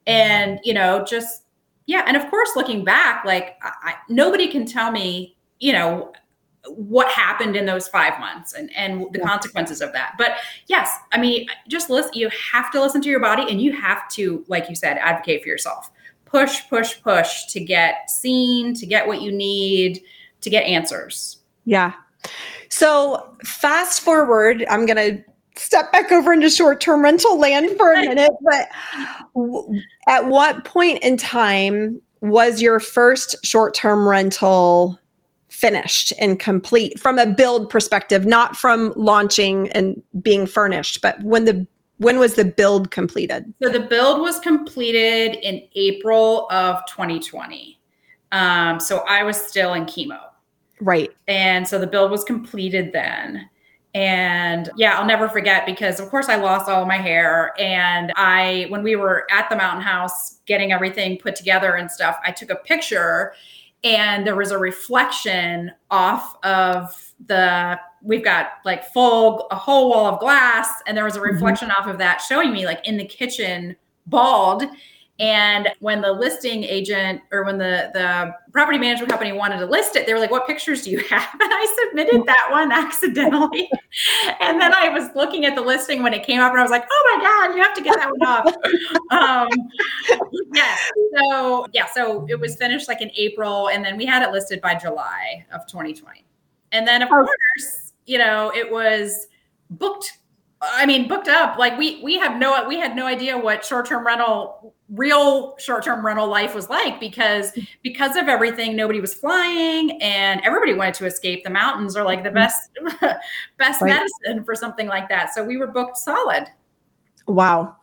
And, 0.07 0.59
you 0.65 0.73
know, 0.73 1.05
just, 1.05 1.43
yeah. 1.85 2.05
And 2.07 2.17
of 2.17 2.31
course, 2.31 2.50
looking 2.57 2.83
back, 2.83 3.26
like 3.26 3.59
I, 3.62 3.73
I, 3.83 3.95
nobody 4.09 4.49
can 4.49 4.65
tell 4.65 4.91
me, 4.91 5.37
you 5.61 5.75
know, 5.75 6.12
what 6.68 7.08
happened 7.08 7.56
in 7.56 7.66
those 7.66 7.88
five 7.88 8.18
months 8.18 8.52
and, 8.52 8.70
and 8.76 9.06
the 9.12 9.18
yeah. 9.18 9.26
consequences 9.26 9.80
of 9.80 9.92
that. 9.92 10.14
But 10.18 10.32
yes, 10.66 10.90
I 11.12 11.18
mean, 11.18 11.49
just 11.68 11.90
listen, 11.90 12.12
you 12.14 12.30
have 12.52 12.70
to 12.73 12.80
listen 12.80 13.00
to 13.02 13.08
your 13.08 13.20
body 13.20 13.44
and 13.50 13.61
you 13.61 13.73
have 13.73 14.08
to, 14.11 14.44
like 14.49 14.68
you 14.68 14.75
said, 14.75 14.99
advocate 14.99 15.42
for 15.42 15.49
yourself. 15.49 15.90
Push, 16.25 16.68
push, 16.68 17.00
push 17.02 17.46
to 17.46 17.61
get 17.61 18.11
seen, 18.11 18.75
to 18.75 18.87
get 18.87 19.06
what 19.06 19.23
you 19.23 19.32
need, 19.32 20.02
to 20.40 20.50
get 20.50 20.64
answers. 20.64 21.38
Yeah. 21.64 21.92
So 22.68 23.37
fast 23.44 24.00
forward, 24.00 24.64
I'm 24.68 24.87
going 24.87 24.96
to 24.96 25.25
step 25.58 25.90
back 25.92 26.12
over 26.12 26.32
into 26.32 26.50
short 26.50 26.80
term 26.80 27.02
rental 27.02 27.38
land 27.38 27.70
for 27.76 27.92
a 27.92 28.02
minute, 28.02 28.32
but 28.42 28.68
at 30.06 30.26
what 30.26 30.64
point 30.64 31.02
in 31.02 31.16
time 31.16 32.00
was 32.20 32.61
your 32.61 32.80
first 32.80 33.37
short 33.44 33.75
term 33.75 34.08
rental 34.08 34.99
finished 35.57 36.13
and 36.19 36.39
complete 36.39 37.01
from 37.01 37.19
a 37.19 37.27
build 37.27 37.71
perspective, 37.71 38.27
not 38.27 38.57
from 38.57 38.93
launching 38.95 39.71
and 39.71 40.03
being 40.21 40.47
furnished, 40.47 41.01
but 41.01 41.21
when 41.23 41.47
the 41.47 41.67
when 41.99 42.19
was 42.19 42.35
the 42.35 42.45
build 42.45 42.91
completed? 42.91 43.55
So 43.63 43.71
the 43.71 43.81
build 43.81 44.21
was 44.21 44.39
completed 44.39 45.39
in 45.43 45.63
April 45.75 46.47
of 46.51 46.85
2020. 46.87 47.81
Um, 48.33 48.79
so 48.81 48.99
I 49.09 49.23
was 49.23 49.39
still 49.39 49.73
in 49.73 49.85
chemo. 49.87 50.21
Right. 50.83 51.11
And 51.27 51.67
so 51.67 51.79
the 51.79 51.87
build 51.87 52.11
was 52.11 52.23
completed 52.23 52.93
then. 52.93 53.49
And 53.95 54.69
yeah, 54.77 54.99
I'll 54.99 55.07
never 55.07 55.27
forget 55.27 55.65
because 55.65 55.99
of 55.99 56.11
course 56.11 56.29
I 56.29 56.37
lost 56.37 56.69
all 56.69 56.85
my 56.85 56.99
hair. 56.99 57.55
And 57.59 58.13
I, 58.15 58.67
when 58.69 58.83
we 58.83 58.95
were 58.95 59.27
at 59.31 59.49
the 59.49 59.57
mountain 59.57 59.81
house 59.81 60.41
getting 60.45 60.73
everything 60.73 61.17
put 61.17 61.35
together 61.35 61.77
and 61.77 61.91
stuff, 61.91 62.19
I 62.23 62.31
took 62.31 62.51
a 62.51 62.57
picture 62.57 63.33
and 63.87 64.26
there 64.26 64.35
was 64.35 64.50
a 64.50 64.59
reflection 64.59 65.71
off 65.93 66.37
of 66.43 67.12
the 67.26 67.78
we've 68.02 68.25
got 68.25 68.49
like 68.64 68.85
full 68.93 69.47
a 69.52 69.55
whole 69.55 69.90
wall 69.90 70.07
of 70.07 70.19
glass 70.19 70.69
and 70.88 70.97
there 70.97 71.05
was 71.05 71.14
a 71.14 71.21
mm-hmm. 71.21 71.35
reflection 71.35 71.69
mm-hmm. 71.69 71.81
off 71.81 71.88
of 71.88 71.97
that 71.97 72.21
showing 72.21 72.52
me 72.52 72.66
like 72.66 72.87
in 72.87 72.97
the 72.97 73.05
kitchen 73.05 73.76
bald 74.07 74.64
and 75.18 75.68
when 75.80 76.02
the 76.02 76.12
listing 76.12 76.62
agent 76.62 77.23
or 77.32 77.44
when 77.44 77.56
the 77.56 77.90
the 77.94 78.35
property 78.52 78.76
management 78.76 79.11
company 79.11 79.32
wanted 79.32 79.58
to 79.58 79.66
list 79.66 79.96
it, 79.96 80.06
they 80.06 80.12
were 80.12 80.20
like, 80.20 80.30
"What 80.30 80.46
pictures 80.46 80.82
do 80.82 80.90
you 80.90 80.99
have?" 80.99 81.28
And 81.40 81.50
I 81.52 81.87
submitted 81.88 82.26
that 82.26 82.49
one 82.50 82.70
accidentally. 82.70 83.70
and 84.40 84.61
then 84.61 84.75
I 84.75 84.90
was 84.90 85.08
looking 85.14 85.46
at 85.46 85.54
the 85.54 85.62
listing 85.62 86.02
when 86.02 86.12
it 86.12 86.26
came 86.26 86.40
up, 86.40 86.50
and 86.50 86.61
I 86.61 86.62
was 86.62 86.70
like, 86.70 86.85
"Oh 86.90 87.16
my 87.16 87.25
god, 87.25 87.56
you 87.56 87.62
have 87.62 87.75
to 87.75 87.82
get 87.82 87.96
that 87.96 88.11
one 88.11 88.28
off." 88.28 88.54
um, 89.11 89.49
yeah. 90.52 90.76
So 91.16 91.66
yeah, 91.73 91.87
so 91.94 92.26
it 92.28 92.38
was 92.38 92.56
finished 92.56 92.87
like 92.87 93.00
in 93.00 93.11
April, 93.16 93.70
and 93.70 93.82
then 93.82 93.96
we 93.96 94.04
had 94.04 94.23
it 94.23 94.32
listed 94.32 94.61
by 94.61 94.75
July 94.75 95.46
of 95.50 95.66
2020. 95.66 96.26
And 96.73 96.87
then 96.87 97.00
of 97.00 97.08
oh. 97.11 97.25
course, 97.25 97.92
you 98.04 98.18
know, 98.18 98.52
it 98.54 98.70
was 98.70 99.28
booked 99.70 100.18
I 100.63 100.87
mean, 100.87 101.07
booked 101.07 101.29
up. 101.29 101.59
Like 101.59 101.77
we 101.79 102.03
we 102.03 102.19
have 102.19 102.39
no 102.39 102.67
we 102.67 102.79
had 102.79 102.97
no 102.97 103.07
idea 103.07 103.37
what 103.37 103.65
short 103.65 103.87
term 103.87 104.07
rental, 104.07 104.75
real 104.89 105.57
short 105.59 105.85
term 105.85 106.05
rental 106.05 106.27
life 106.27 106.55
was 106.55 106.71
like 106.71 106.99
because 106.99 107.53
because 107.83 108.17
of 108.17 108.29
everything, 108.29 108.75
nobody 108.75 109.01
was 109.01 109.13
flying, 109.13 110.01
and 110.01 110.41
everybody 110.43 110.73
wanted 110.73 110.95
to 110.95 111.07
escape. 111.07 111.45
The 111.45 111.51
mountains 111.51 111.95
are 111.95 112.05
like 112.05 112.23
the 112.23 112.31
mm-hmm. 112.31 113.01
best 113.03 113.21
best 113.59 113.83
right. 113.83 113.89
medicine 113.89 114.45
for 114.45 114.55
something 114.55 114.87
like 114.87 115.09
that. 115.11 115.35
So 115.35 115.45
we 115.45 115.57
were 115.57 115.67
booked 115.67 115.99
solid. 115.99 116.47
Wow. 117.27 117.77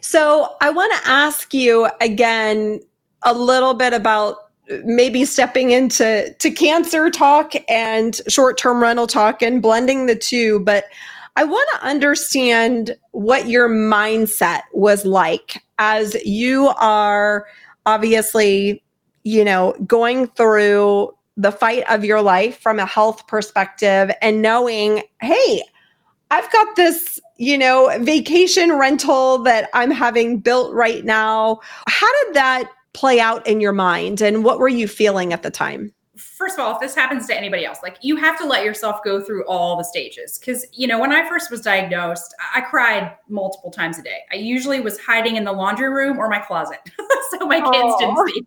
So 0.00 0.56
I 0.60 0.70
want 0.70 0.92
to 1.02 1.08
ask 1.08 1.52
you 1.54 1.88
again 2.00 2.80
a 3.22 3.34
little 3.34 3.74
bit 3.74 3.92
about 3.92 4.36
maybe 4.84 5.24
stepping 5.24 5.70
into 5.70 6.34
to 6.38 6.50
cancer 6.50 7.10
talk 7.10 7.54
and 7.68 8.20
short 8.28 8.58
term 8.58 8.80
rental 8.80 9.06
talk 9.06 9.42
and 9.42 9.60
blending 9.60 10.06
the 10.06 10.14
two, 10.14 10.60
but 10.60 10.84
I 11.36 11.44
want 11.44 11.68
to 11.74 11.86
understand 11.86 12.96
what 13.12 13.48
your 13.48 13.68
mindset 13.68 14.62
was 14.72 15.04
like 15.04 15.62
as 15.78 16.14
you 16.24 16.68
are 16.76 17.46
obviously, 17.86 18.82
you 19.24 19.44
know, 19.44 19.74
going 19.86 20.26
through 20.28 21.14
the 21.36 21.52
fight 21.52 21.84
of 21.88 22.04
your 22.04 22.20
life 22.20 22.60
from 22.60 22.78
a 22.78 22.86
health 22.86 23.26
perspective 23.26 24.10
and 24.20 24.42
knowing, 24.42 25.02
hey, 25.20 25.62
I've 26.30 26.50
got 26.52 26.76
this, 26.76 27.20
you 27.38 27.56
know, 27.56 27.96
vacation 28.00 28.74
rental 28.74 29.38
that 29.38 29.70
I'm 29.72 29.90
having 29.90 30.38
built 30.38 30.72
right 30.74 31.04
now. 31.04 31.60
How 31.88 32.24
did 32.24 32.34
that 32.34 32.70
play 32.92 33.20
out 33.20 33.46
in 33.46 33.60
your 33.60 33.72
mind 33.72 34.20
and 34.20 34.44
what 34.44 34.58
were 34.58 34.68
you 34.68 34.86
feeling 34.86 35.32
at 35.32 35.42
the 35.42 35.50
time? 35.50 35.92
First 36.42 36.58
of 36.58 36.64
all, 36.64 36.74
if 36.74 36.80
this 36.80 36.92
happens 36.92 37.28
to 37.28 37.36
anybody 37.36 37.64
else, 37.64 37.78
like 37.84 37.98
you 38.00 38.16
have 38.16 38.36
to 38.36 38.44
let 38.44 38.64
yourself 38.64 39.04
go 39.04 39.22
through 39.22 39.46
all 39.46 39.76
the 39.76 39.84
stages. 39.84 40.40
Cause, 40.44 40.66
you 40.72 40.88
know, 40.88 40.98
when 40.98 41.12
I 41.12 41.28
first 41.28 41.52
was 41.52 41.60
diagnosed, 41.60 42.34
I 42.52 42.62
cried 42.62 43.16
multiple 43.28 43.70
times 43.70 43.96
a 43.98 44.02
day. 44.02 44.22
I 44.32 44.36
usually 44.36 44.80
was 44.80 44.98
hiding 44.98 45.36
in 45.36 45.44
the 45.44 45.52
laundry 45.52 45.88
room 45.88 46.18
or 46.18 46.28
my 46.28 46.40
closet. 46.40 46.80
so 47.30 47.46
my 47.46 47.60
kids 47.60 47.94
Aww. 47.94 47.98
didn't 48.00 48.28
see. 48.28 48.46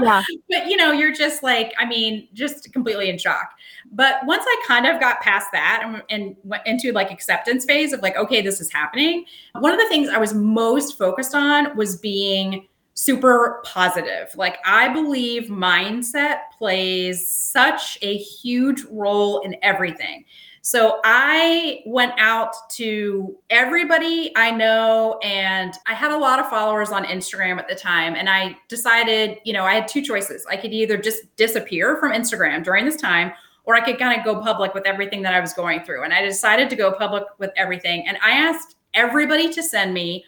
yeah. 0.00 0.22
But, 0.48 0.68
you 0.68 0.76
know, 0.76 0.92
you're 0.92 1.12
just 1.12 1.42
like, 1.42 1.72
I 1.76 1.86
mean, 1.86 2.28
just 2.34 2.72
completely 2.72 3.10
in 3.10 3.18
shock. 3.18 3.50
But 3.90 4.24
once 4.24 4.44
I 4.46 4.64
kind 4.64 4.86
of 4.86 5.00
got 5.00 5.20
past 5.20 5.48
that 5.52 5.82
and, 5.84 6.02
and 6.10 6.36
went 6.44 6.64
into 6.66 6.92
like 6.92 7.10
acceptance 7.10 7.64
phase 7.64 7.92
of 7.92 8.00
like, 8.00 8.16
okay, 8.16 8.42
this 8.42 8.60
is 8.60 8.70
happening. 8.70 9.24
One 9.58 9.72
of 9.72 9.80
the 9.80 9.88
things 9.88 10.08
I 10.08 10.18
was 10.18 10.34
most 10.34 10.96
focused 10.96 11.34
on 11.34 11.76
was 11.76 11.96
being 11.96 12.68
super 12.94 13.60
positive. 13.64 14.30
Like, 14.36 14.58
I 14.64 14.88
believe 14.88 15.44
mindset 15.44 16.38
plays 16.56 17.28
such 17.30 17.98
a 18.02 18.16
huge 18.16 18.84
role 18.84 19.40
in 19.40 19.56
everything. 19.62 20.24
So 20.62 21.00
I 21.04 21.82
went 21.84 22.12
out 22.16 22.54
to 22.70 23.36
everybody 23.50 24.32
I 24.34 24.50
know, 24.50 25.18
and 25.22 25.74
I 25.86 25.92
had 25.92 26.10
a 26.10 26.16
lot 26.16 26.38
of 26.38 26.48
followers 26.48 26.90
on 26.90 27.04
Instagram 27.04 27.58
at 27.58 27.68
the 27.68 27.74
time. 27.74 28.14
And 28.14 28.30
I 28.30 28.56
decided, 28.68 29.40
you 29.44 29.52
know, 29.52 29.64
I 29.64 29.74
had 29.74 29.86
two 29.86 30.00
choices. 30.00 30.46
I 30.48 30.56
could 30.56 30.72
either 30.72 30.96
just 30.96 31.36
disappear 31.36 31.98
from 31.98 32.12
Instagram 32.12 32.64
during 32.64 32.86
this 32.86 32.96
time, 32.96 33.32
or 33.64 33.74
I 33.74 33.80
could 33.80 33.98
kind 33.98 34.18
of 34.18 34.24
go 34.24 34.40
public 34.40 34.72
with 34.72 34.86
everything 34.86 35.20
that 35.22 35.34
I 35.34 35.40
was 35.40 35.52
going 35.52 35.84
through. 35.84 36.04
And 36.04 36.14
I 36.14 36.22
decided 36.22 36.70
to 36.70 36.76
go 36.76 36.92
public 36.92 37.24
with 37.38 37.50
everything. 37.56 38.08
And 38.08 38.16
I 38.24 38.30
asked 38.30 38.76
everybody 38.94 39.52
to 39.52 39.62
send 39.62 39.92
me 39.92 40.24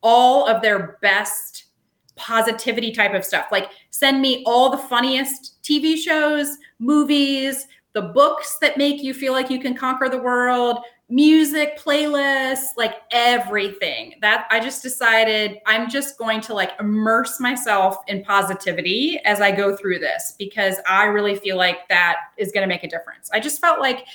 all 0.00 0.46
of 0.46 0.62
their 0.62 0.98
best 1.02 1.63
positivity 2.16 2.92
type 2.92 3.14
of 3.14 3.24
stuff. 3.24 3.46
Like 3.50 3.70
send 3.90 4.20
me 4.20 4.42
all 4.46 4.70
the 4.70 4.78
funniest 4.78 5.62
TV 5.62 5.96
shows, 5.96 6.56
movies, 6.78 7.66
the 7.92 8.02
books 8.02 8.58
that 8.60 8.76
make 8.76 9.02
you 9.02 9.14
feel 9.14 9.32
like 9.32 9.50
you 9.50 9.60
can 9.60 9.74
conquer 9.76 10.08
the 10.08 10.18
world, 10.18 10.78
music, 11.08 11.78
playlists, 11.78 12.76
like 12.76 12.94
everything. 13.12 14.14
That 14.20 14.46
I 14.50 14.58
just 14.58 14.82
decided 14.82 15.58
I'm 15.66 15.88
just 15.88 16.18
going 16.18 16.40
to 16.42 16.54
like 16.54 16.72
immerse 16.80 17.38
myself 17.40 17.98
in 18.08 18.24
positivity 18.24 19.20
as 19.24 19.40
I 19.40 19.52
go 19.52 19.76
through 19.76 20.00
this 20.00 20.34
because 20.38 20.76
I 20.88 21.04
really 21.04 21.36
feel 21.36 21.56
like 21.56 21.88
that 21.88 22.16
is 22.36 22.50
going 22.52 22.62
to 22.62 22.68
make 22.68 22.84
a 22.84 22.88
difference. 22.88 23.30
I 23.32 23.40
just 23.40 23.60
felt 23.60 23.80
like 23.80 24.06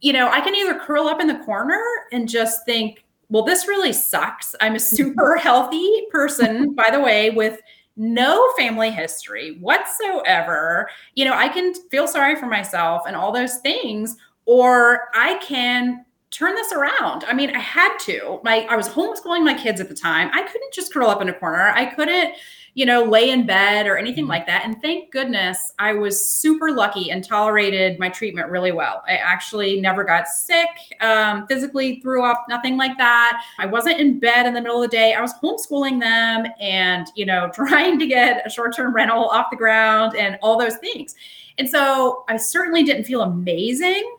you 0.00 0.12
know, 0.12 0.28
I 0.28 0.42
can 0.42 0.54
either 0.54 0.78
curl 0.78 1.06
up 1.06 1.22
in 1.22 1.26
the 1.26 1.38
corner 1.46 1.80
and 2.12 2.28
just 2.28 2.66
think 2.66 3.03
well, 3.28 3.44
this 3.44 3.68
really 3.68 3.92
sucks. 3.92 4.54
I'm 4.60 4.74
a 4.74 4.80
super 4.80 5.36
healthy 5.40 6.06
person, 6.10 6.74
by 6.74 6.90
the 6.90 7.00
way, 7.00 7.30
with 7.30 7.60
no 7.96 8.50
family 8.56 8.90
history 8.90 9.58
whatsoever. 9.60 10.88
You 11.14 11.24
know, 11.24 11.34
I 11.34 11.48
can 11.48 11.74
feel 11.90 12.06
sorry 12.06 12.36
for 12.36 12.46
myself 12.46 13.02
and 13.06 13.14
all 13.14 13.32
those 13.32 13.58
things, 13.58 14.16
or 14.46 15.08
I 15.14 15.38
can 15.38 16.04
turn 16.30 16.54
this 16.56 16.72
around. 16.72 17.24
I 17.24 17.32
mean, 17.32 17.54
I 17.54 17.60
had 17.60 17.96
to. 17.98 18.40
My 18.42 18.66
I 18.68 18.76
was 18.76 18.88
homeschooling 18.88 19.44
my 19.44 19.54
kids 19.54 19.80
at 19.80 19.88
the 19.88 19.94
time. 19.94 20.30
I 20.32 20.42
couldn't 20.42 20.74
just 20.74 20.92
curl 20.92 21.08
up 21.08 21.22
in 21.22 21.28
a 21.28 21.32
corner. 21.32 21.70
I 21.70 21.86
couldn't 21.86 22.34
you 22.74 22.84
know, 22.84 23.04
lay 23.04 23.30
in 23.30 23.46
bed 23.46 23.86
or 23.86 23.96
anything 23.96 24.24
mm-hmm. 24.24 24.30
like 24.30 24.46
that. 24.46 24.64
And 24.64 24.80
thank 24.82 25.12
goodness 25.12 25.72
I 25.78 25.94
was 25.94 26.26
super 26.26 26.72
lucky 26.72 27.10
and 27.10 27.26
tolerated 27.26 27.98
my 27.98 28.08
treatment 28.08 28.50
really 28.50 28.72
well. 28.72 29.02
I 29.08 29.12
actually 29.12 29.80
never 29.80 30.02
got 30.02 30.26
sick, 30.26 30.68
um, 31.00 31.46
physically 31.46 32.00
threw 32.00 32.24
up, 32.24 32.46
nothing 32.48 32.76
like 32.76 32.98
that. 32.98 33.44
I 33.58 33.66
wasn't 33.66 34.00
in 34.00 34.18
bed 34.18 34.46
in 34.46 34.54
the 34.54 34.60
middle 34.60 34.82
of 34.82 34.90
the 34.90 34.96
day. 34.96 35.14
I 35.14 35.20
was 35.20 35.32
homeschooling 35.34 36.00
them 36.00 36.50
and, 36.60 37.06
you 37.14 37.26
know, 37.26 37.48
trying 37.54 37.98
to 38.00 38.06
get 38.06 38.44
a 38.44 38.50
short 38.50 38.74
term 38.74 38.94
rental 38.94 39.28
off 39.28 39.46
the 39.50 39.56
ground 39.56 40.16
and 40.16 40.36
all 40.42 40.58
those 40.58 40.76
things. 40.76 41.14
And 41.58 41.68
so 41.68 42.24
I 42.28 42.36
certainly 42.36 42.82
didn't 42.82 43.04
feel 43.04 43.22
amazing, 43.22 44.16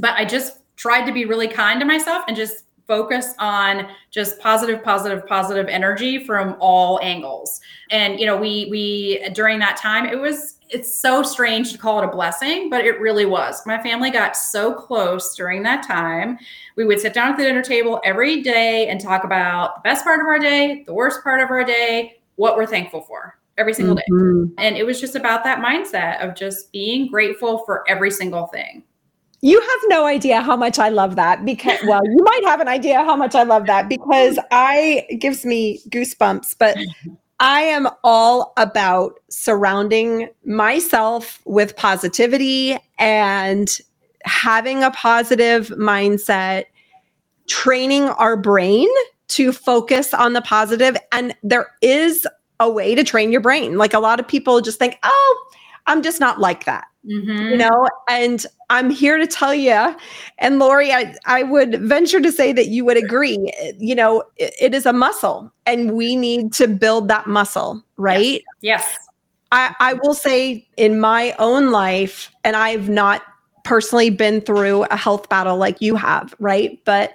but 0.00 0.14
I 0.14 0.24
just 0.24 0.58
tried 0.74 1.06
to 1.06 1.12
be 1.12 1.24
really 1.24 1.48
kind 1.48 1.78
to 1.78 1.86
myself 1.86 2.24
and 2.26 2.36
just 2.36 2.64
focus 2.88 3.34
on 3.38 3.86
just 4.10 4.40
positive 4.40 4.82
positive 4.82 5.24
positive 5.26 5.68
energy 5.68 6.24
from 6.24 6.56
all 6.58 6.98
angles. 7.02 7.60
And 7.90 8.18
you 8.18 8.26
know 8.26 8.36
we 8.36 8.66
we 8.70 9.28
during 9.34 9.60
that 9.60 9.76
time 9.76 10.06
it 10.06 10.18
was 10.18 10.56
it's 10.70 10.92
so 10.92 11.22
strange 11.22 11.72
to 11.72 11.78
call 11.78 12.02
it 12.02 12.04
a 12.04 12.08
blessing 12.08 12.68
but 12.68 12.84
it 12.84 12.98
really 13.00 13.26
was. 13.26 13.64
My 13.66 13.80
family 13.80 14.10
got 14.10 14.36
so 14.36 14.72
close 14.72 15.36
during 15.36 15.62
that 15.62 15.86
time. 15.86 16.38
We 16.74 16.84
would 16.84 17.00
sit 17.00 17.14
down 17.14 17.32
at 17.32 17.36
the 17.36 17.44
dinner 17.44 17.62
table 17.62 18.00
every 18.04 18.42
day 18.42 18.88
and 18.88 19.00
talk 19.00 19.22
about 19.22 19.76
the 19.76 19.88
best 19.88 20.04
part 20.04 20.20
of 20.20 20.26
our 20.26 20.38
day 20.38 20.82
the 20.84 20.94
worst 20.94 21.22
part 21.22 21.40
of 21.40 21.50
our 21.50 21.64
day 21.64 22.18
what 22.36 22.56
we're 22.56 22.66
thankful 22.66 23.02
for 23.02 23.36
every 23.58 23.74
single 23.74 23.96
mm-hmm. 23.96 24.46
day 24.46 24.54
and 24.58 24.76
it 24.76 24.86
was 24.86 25.00
just 25.00 25.16
about 25.16 25.42
that 25.42 25.58
mindset 25.58 26.24
of 26.24 26.36
just 26.36 26.70
being 26.70 27.08
grateful 27.08 27.64
for 27.66 27.84
every 27.88 28.10
single 28.10 28.46
thing 28.46 28.84
you 29.40 29.60
have 29.60 29.80
no 29.86 30.04
idea 30.04 30.40
how 30.40 30.56
much 30.56 30.78
I 30.78 30.88
love 30.88 31.16
that 31.16 31.44
because, 31.44 31.78
well, 31.86 32.00
you 32.04 32.22
might 32.24 32.44
have 32.44 32.60
an 32.60 32.68
idea 32.68 33.04
how 33.04 33.16
much 33.16 33.34
I 33.34 33.44
love 33.44 33.66
that 33.66 33.88
because 33.88 34.38
I 34.50 35.06
gives 35.20 35.44
me 35.44 35.80
goosebumps, 35.90 36.56
but 36.58 36.76
I 37.40 37.60
am 37.60 37.88
all 38.02 38.52
about 38.56 39.20
surrounding 39.30 40.28
myself 40.44 41.40
with 41.44 41.76
positivity 41.76 42.76
and 42.98 43.78
having 44.24 44.82
a 44.82 44.90
positive 44.90 45.68
mindset, 45.68 46.64
training 47.46 48.04
our 48.04 48.36
brain 48.36 48.88
to 49.28 49.52
focus 49.52 50.12
on 50.12 50.32
the 50.32 50.42
positive. 50.42 50.96
And 51.12 51.34
there 51.44 51.68
is 51.80 52.26
a 52.58 52.68
way 52.68 52.96
to 52.96 53.04
train 53.04 53.30
your 53.30 53.40
brain. 53.40 53.78
Like 53.78 53.94
a 53.94 54.00
lot 54.00 54.18
of 54.18 54.26
people 54.26 54.60
just 54.60 54.80
think, 54.80 54.98
oh, 55.04 55.50
I'm 55.88 56.02
just 56.02 56.20
not 56.20 56.38
like 56.38 56.64
that. 56.64 56.86
Mm-hmm. 57.04 57.48
You 57.48 57.56
know, 57.56 57.88
and 58.08 58.44
I'm 58.70 58.90
here 58.90 59.16
to 59.16 59.26
tell 59.26 59.54
you, 59.54 59.96
and 60.38 60.58
Lori, 60.58 60.92
I, 60.92 61.14
I 61.24 61.42
would 61.42 61.80
venture 61.82 62.20
to 62.20 62.30
say 62.30 62.52
that 62.52 62.68
you 62.68 62.84
would 62.84 62.98
agree. 62.98 63.50
You 63.78 63.94
know, 63.94 64.24
it, 64.36 64.54
it 64.60 64.74
is 64.74 64.84
a 64.84 64.92
muscle, 64.92 65.50
and 65.64 65.92
we 65.94 66.16
need 66.16 66.52
to 66.54 66.68
build 66.68 67.08
that 67.08 67.26
muscle, 67.26 67.82
right? 67.96 68.42
Yes. 68.60 68.84
yes. 68.86 68.98
I, 69.50 69.74
I 69.80 69.94
will 69.94 70.12
say 70.12 70.68
in 70.76 71.00
my 71.00 71.34
own 71.38 71.70
life, 71.70 72.30
and 72.44 72.54
I've 72.54 72.90
not 72.90 73.22
personally 73.64 74.10
been 74.10 74.42
through 74.42 74.84
a 74.84 74.96
health 74.96 75.28
battle 75.28 75.56
like 75.56 75.80
you 75.80 75.96
have, 75.96 76.34
right? 76.38 76.78
But 76.84 77.14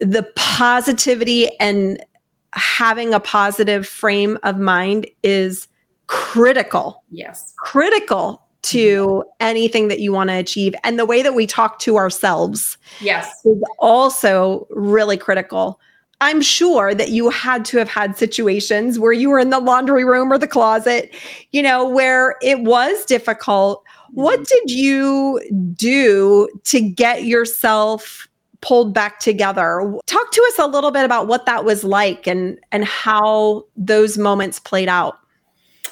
the 0.00 0.30
positivity 0.36 1.48
and 1.58 2.04
having 2.52 3.14
a 3.14 3.20
positive 3.20 3.86
frame 3.86 4.38
of 4.42 4.58
mind 4.58 5.06
is 5.22 5.68
critical. 6.10 7.04
Yes. 7.10 7.54
Critical 7.56 8.42
to 8.62 9.06
mm-hmm. 9.06 9.28
anything 9.38 9.88
that 9.88 10.00
you 10.00 10.12
want 10.12 10.28
to 10.28 10.34
achieve. 10.34 10.74
And 10.82 10.98
the 10.98 11.06
way 11.06 11.22
that 11.22 11.34
we 11.34 11.46
talk 11.46 11.78
to 11.80 11.96
ourselves 11.96 12.76
yes. 13.00 13.32
is 13.44 13.62
also 13.78 14.66
really 14.70 15.16
critical. 15.16 15.80
I'm 16.20 16.42
sure 16.42 16.94
that 16.94 17.10
you 17.10 17.30
had 17.30 17.64
to 17.66 17.78
have 17.78 17.88
had 17.88 18.18
situations 18.18 18.98
where 18.98 19.12
you 19.12 19.30
were 19.30 19.38
in 19.38 19.50
the 19.50 19.60
laundry 19.60 20.04
room 20.04 20.32
or 20.32 20.36
the 20.36 20.48
closet, 20.48 21.14
you 21.52 21.62
know, 21.62 21.88
where 21.88 22.36
it 22.42 22.60
was 22.62 23.04
difficult. 23.04 23.84
What 24.10 24.40
mm-hmm. 24.40 24.66
did 24.66 24.70
you 24.76 25.40
do 25.74 26.48
to 26.64 26.80
get 26.80 27.24
yourself 27.24 28.26
pulled 28.62 28.92
back 28.92 29.20
together? 29.20 29.96
Talk 30.06 30.32
to 30.32 30.42
us 30.48 30.58
a 30.58 30.66
little 30.66 30.90
bit 30.90 31.04
about 31.04 31.28
what 31.28 31.46
that 31.46 31.64
was 31.64 31.84
like 31.84 32.26
and 32.26 32.58
and 32.72 32.84
how 32.84 33.64
those 33.76 34.18
moments 34.18 34.58
played 34.58 34.88
out. 34.88 35.19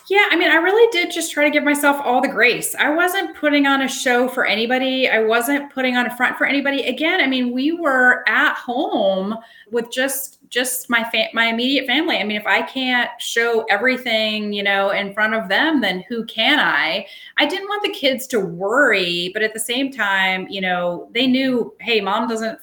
Yeah, 0.08 0.26
I 0.30 0.36
mean, 0.36 0.50
I 0.50 0.54
really 0.54 0.90
did 0.90 1.10
just 1.10 1.32
try 1.32 1.44
to 1.44 1.50
give 1.50 1.64
myself 1.64 2.00
all 2.02 2.22
the 2.22 2.28
grace. 2.28 2.74
I 2.74 2.88
wasn't 2.88 3.36
putting 3.36 3.66
on 3.66 3.82
a 3.82 3.88
show 3.88 4.26
for 4.26 4.46
anybody. 4.46 5.06
I 5.06 5.22
wasn't 5.22 5.70
putting 5.70 5.98
on 5.98 6.06
a 6.06 6.16
front 6.16 6.38
for 6.38 6.46
anybody. 6.46 6.84
Again, 6.84 7.20
I 7.20 7.26
mean, 7.26 7.52
we 7.52 7.72
were 7.72 8.24
at 8.26 8.54
home 8.54 9.36
with 9.70 9.90
just 9.90 10.36
just 10.48 10.88
my 10.88 11.04
fa- 11.10 11.28
my 11.34 11.48
immediate 11.48 11.86
family. 11.86 12.16
I 12.16 12.24
mean, 12.24 12.38
if 12.38 12.46
I 12.46 12.62
can't 12.62 13.10
show 13.20 13.64
everything, 13.68 14.50
you 14.54 14.62
know, 14.62 14.90
in 14.90 15.12
front 15.12 15.34
of 15.34 15.50
them, 15.50 15.82
then 15.82 16.02
who 16.08 16.24
can 16.24 16.58
I? 16.58 17.06
I 17.36 17.44
didn't 17.44 17.68
want 17.68 17.82
the 17.82 17.92
kids 17.92 18.26
to 18.28 18.40
worry, 18.40 19.30
but 19.34 19.42
at 19.42 19.52
the 19.52 19.60
same 19.60 19.92
time, 19.92 20.46
you 20.48 20.62
know, 20.62 21.10
they 21.12 21.26
knew, 21.26 21.74
hey, 21.80 22.00
mom 22.00 22.28
doesn't 22.28 22.58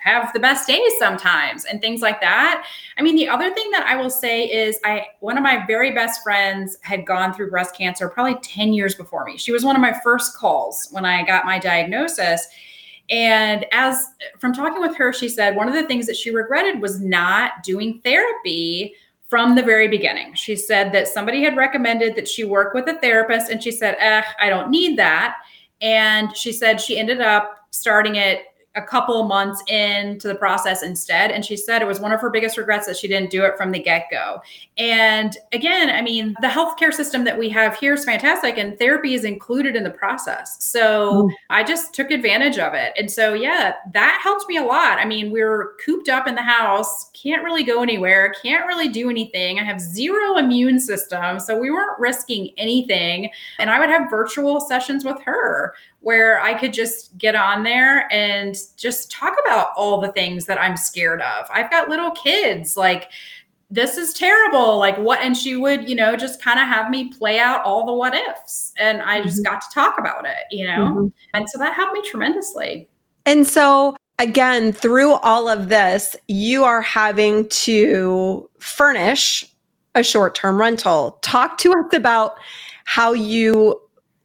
have 0.00 0.32
the 0.32 0.40
best 0.40 0.66
days 0.66 0.92
sometimes 0.98 1.64
and 1.64 1.80
things 1.80 2.00
like 2.00 2.20
that. 2.20 2.66
I 2.96 3.02
mean, 3.02 3.16
the 3.16 3.28
other 3.28 3.52
thing 3.54 3.70
that 3.70 3.86
I 3.86 3.96
will 3.96 4.10
say 4.10 4.44
is 4.46 4.78
I 4.84 5.06
one 5.20 5.36
of 5.36 5.42
my 5.42 5.64
very 5.66 5.92
best 5.92 6.22
friends 6.22 6.78
had 6.82 7.06
gone 7.06 7.34
through 7.34 7.50
breast 7.50 7.76
cancer 7.76 8.08
probably 8.08 8.36
10 8.42 8.72
years 8.72 8.94
before 8.94 9.24
me. 9.24 9.36
She 9.36 9.52
was 9.52 9.64
one 9.64 9.76
of 9.76 9.82
my 9.82 9.98
first 10.02 10.36
calls 10.36 10.88
when 10.90 11.04
I 11.04 11.24
got 11.24 11.44
my 11.44 11.58
diagnosis. 11.58 12.48
And 13.10 13.66
as 13.72 14.06
from 14.38 14.52
talking 14.52 14.80
with 14.80 14.96
her, 14.96 15.12
she 15.12 15.28
said 15.28 15.56
one 15.56 15.68
of 15.68 15.74
the 15.74 15.84
things 15.84 16.06
that 16.06 16.16
she 16.16 16.30
regretted 16.30 16.80
was 16.80 17.00
not 17.00 17.62
doing 17.62 18.00
therapy 18.04 18.94
from 19.28 19.54
the 19.54 19.62
very 19.62 19.86
beginning. 19.86 20.34
She 20.34 20.56
said 20.56 20.92
that 20.92 21.08
somebody 21.08 21.42
had 21.42 21.56
recommended 21.56 22.16
that 22.16 22.26
she 22.26 22.44
work 22.44 22.74
with 22.74 22.88
a 22.88 22.98
therapist, 23.00 23.50
and 23.50 23.62
she 23.62 23.70
said, 23.70 23.96
eh, 24.00 24.22
I 24.40 24.48
don't 24.48 24.70
need 24.70 24.98
that. 24.98 25.36
And 25.80 26.36
she 26.36 26.52
said 26.52 26.80
she 26.80 26.98
ended 26.98 27.20
up 27.20 27.58
starting 27.70 28.16
it 28.16 28.46
a 28.76 28.82
couple 28.82 29.24
months 29.24 29.62
into 29.66 30.28
the 30.28 30.34
process 30.34 30.82
instead. 30.82 31.32
And 31.32 31.44
she 31.44 31.56
said 31.56 31.82
it 31.82 31.88
was 31.88 31.98
one 31.98 32.12
of 32.12 32.20
her 32.20 32.30
biggest 32.30 32.56
regrets 32.56 32.86
that 32.86 32.96
she 32.96 33.08
didn't 33.08 33.30
do 33.30 33.44
it 33.44 33.56
from 33.56 33.72
the 33.72 33.80
get 33.80 34.06
go. 34.10 34.40
And 34.78 35.36
again, 35.52 35.90
I 35.90 36.00
mean, 36.02 36.36
the 36.40 36.46
healthcare 36.46 36.92
system 36.92 37.24
that 37.24 37.36
we 37.36 37.48
have 37.48 37.76
here 37.76 37.94
is 37.94 38.04
fantastic, 38.04 38.58
and 38.58 38.78
therapy 38.78 39.14
is 39.14 39.24
included 39.24 39.74
in 39.74 39.82
the 39.82 39.90
process. 39.90 40.62
So 40.62 41.24
mm. 41.24 41.30
I 41.50 41.64
just 41.64 41.94
took 41.94 42.12
advantage 42.12 42.58
of 42.58 42.74
it. 42.74 42.92
And 42.96 43.10
so, 43.10 43.34
yeah, 43.34 43.74
that 43.92 44.20
helped 44.22 44.48
me 44.48 44.56
a 44.56 44.62
lot. 44.62 44.98
I 44.98 45.04
mean, 45.04 45.32
we 45.32 45.40
are 45.40 45.72
cooped 45.84 46.08
up 46.08 46.28
in 46.28 46.36
the 46.36 46.42
house, 46.42 47.10
can't 47.10 47.42
really 47.42 47.64
go 47.64 47.82
anywhere, 47.82 48.34
can't 48.40 48.66
really 48.66 48.88
do 48.88 49.10
anything. 49.10 49.58
I 49.58 49.64
have 49.64 49.80
zero 49.80 50.36
immune 50.36 50.78
system. 50.78 51.40
So 51.40 51.58
we 51.58 51.70
weren't 51.70 51.98
risking 51.98 52.50
anything. 52.56 53.30
And 53.58 53.68
I 53.68 53.80
would 53.80 53.90
have 53.90 54.08
virtual 54.08 54.60
sessions 54.60 55.04
with 55.04 55.20
her 55.22 55.74
where 56.00 56.40
I 56.40 56.54
could 56.54 56.72
just 56.72 57.16
get 57.18 57.34
on 57.34 57.62
there 57.62 58.10
and 58.12 58.56
just 58.76 59.10
talk 59.10 59.36
about 59.44 59.68
all 59.76 60.00
the 60.00 60.12
things 60.12 60.46
that 60.46 60.60
I'm 60.60 60.76
scared 60.76 61.20
of. 61.20 61.46
I've 61.50 61.70
got 61.70 61.88
little 61.88 62.10
kids 62.12 62.76
like 62.76 63.10
this 63.70 63.96
is 63.96 64.12
terrible 64.12 64.78
like 64.78 64.98
what 64.98 65.20
and 65.20 65.36
she 65.36 65.56
would 65.56 65.88
you 65.88 65.94
know 65.94 66.16
just 66.16 66.42
kind 66.42 66.58
of 66.58 66.66
have 66.66 66.90
me 66.90 67.08
play 67.12 67.38
out 67.38 67.62
all 67.64 67.86
the 67.86 67.92
what 67.92 68.14
ifs 68.14 68.72
and 68.78 69.00
i 69.02 69.22
just 69.22 69.36
mm-hmm. 69.36 69.52
got 69.52 69.60
to 69.60 69.66
talk 69.72 69.96
about 69.98 70.26
it 70.26 70.44
you 70.50 70.66
know 70.66 70.86
mm-hmm. 70.86 71.06
and 71.34 71.48
so 71.48 71.58
that 71.58 71.72
helped 71.74 71.94
me 71.94 72.02
tremendously 72.02 72.88
and 73.26 73.46
so 73.46 73.96
again 74.18 74.72
through 74.72 75.12
all 75.12 75.48
of 75.48 75.68
this 75.68 76.16
you 76.26 76.64
are 76.64 76.82
having 76.82 77.48
to 77.48 78.48
furnish 78.58 79.46
a 79.94 80.02
short-term 80.02 80.58
rental 80.58 81.18
talk 81.22 81.56
to 81.56 81.72
us 81.72 81.94
about 81.94 82.34
how 82.84 83.12
you 83.12 83.80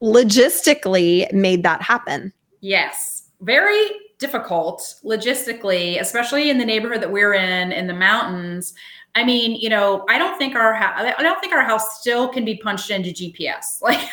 logistically 0.05 1.31
made 1.33 1.63
that 1.63 1.81
happen. 1.81 2.31
Yes, 2.61 3.23
very 3.41 3.89
difficult 4.19 4.95
logistically, 5.03 5.99
especially 5.99 6.49
in 6.49 6.57
the 6.57 6.65
neighborhood 6.65 7.01
that 7.01 7.11
we're 7.11 7.33
in 7.33 7.71
in 7.71 7.87
the 7.87 7.93
mountains. 7.93 8.73
I 9.17 9.23
mean, 9.23 9.55
you 9.55 9.69
know, 9.69 10.05
I 10.09 10.17
don't 10.17 10.37
think 10.37 10.55
our 10.55 10.73
house, 10.73 11.13
I 11.17 11.23
don't 11.23 11.39
think 11.39 11.53
our 11.53 11.63
house 11.63 12.01
still 12.01 12.27
can 12.27 12.43
be 12.43 12.57
punched 12.57 12.91
into 12.91 13.09
GPS. 13.09 13.81
Like, 13.81 14.09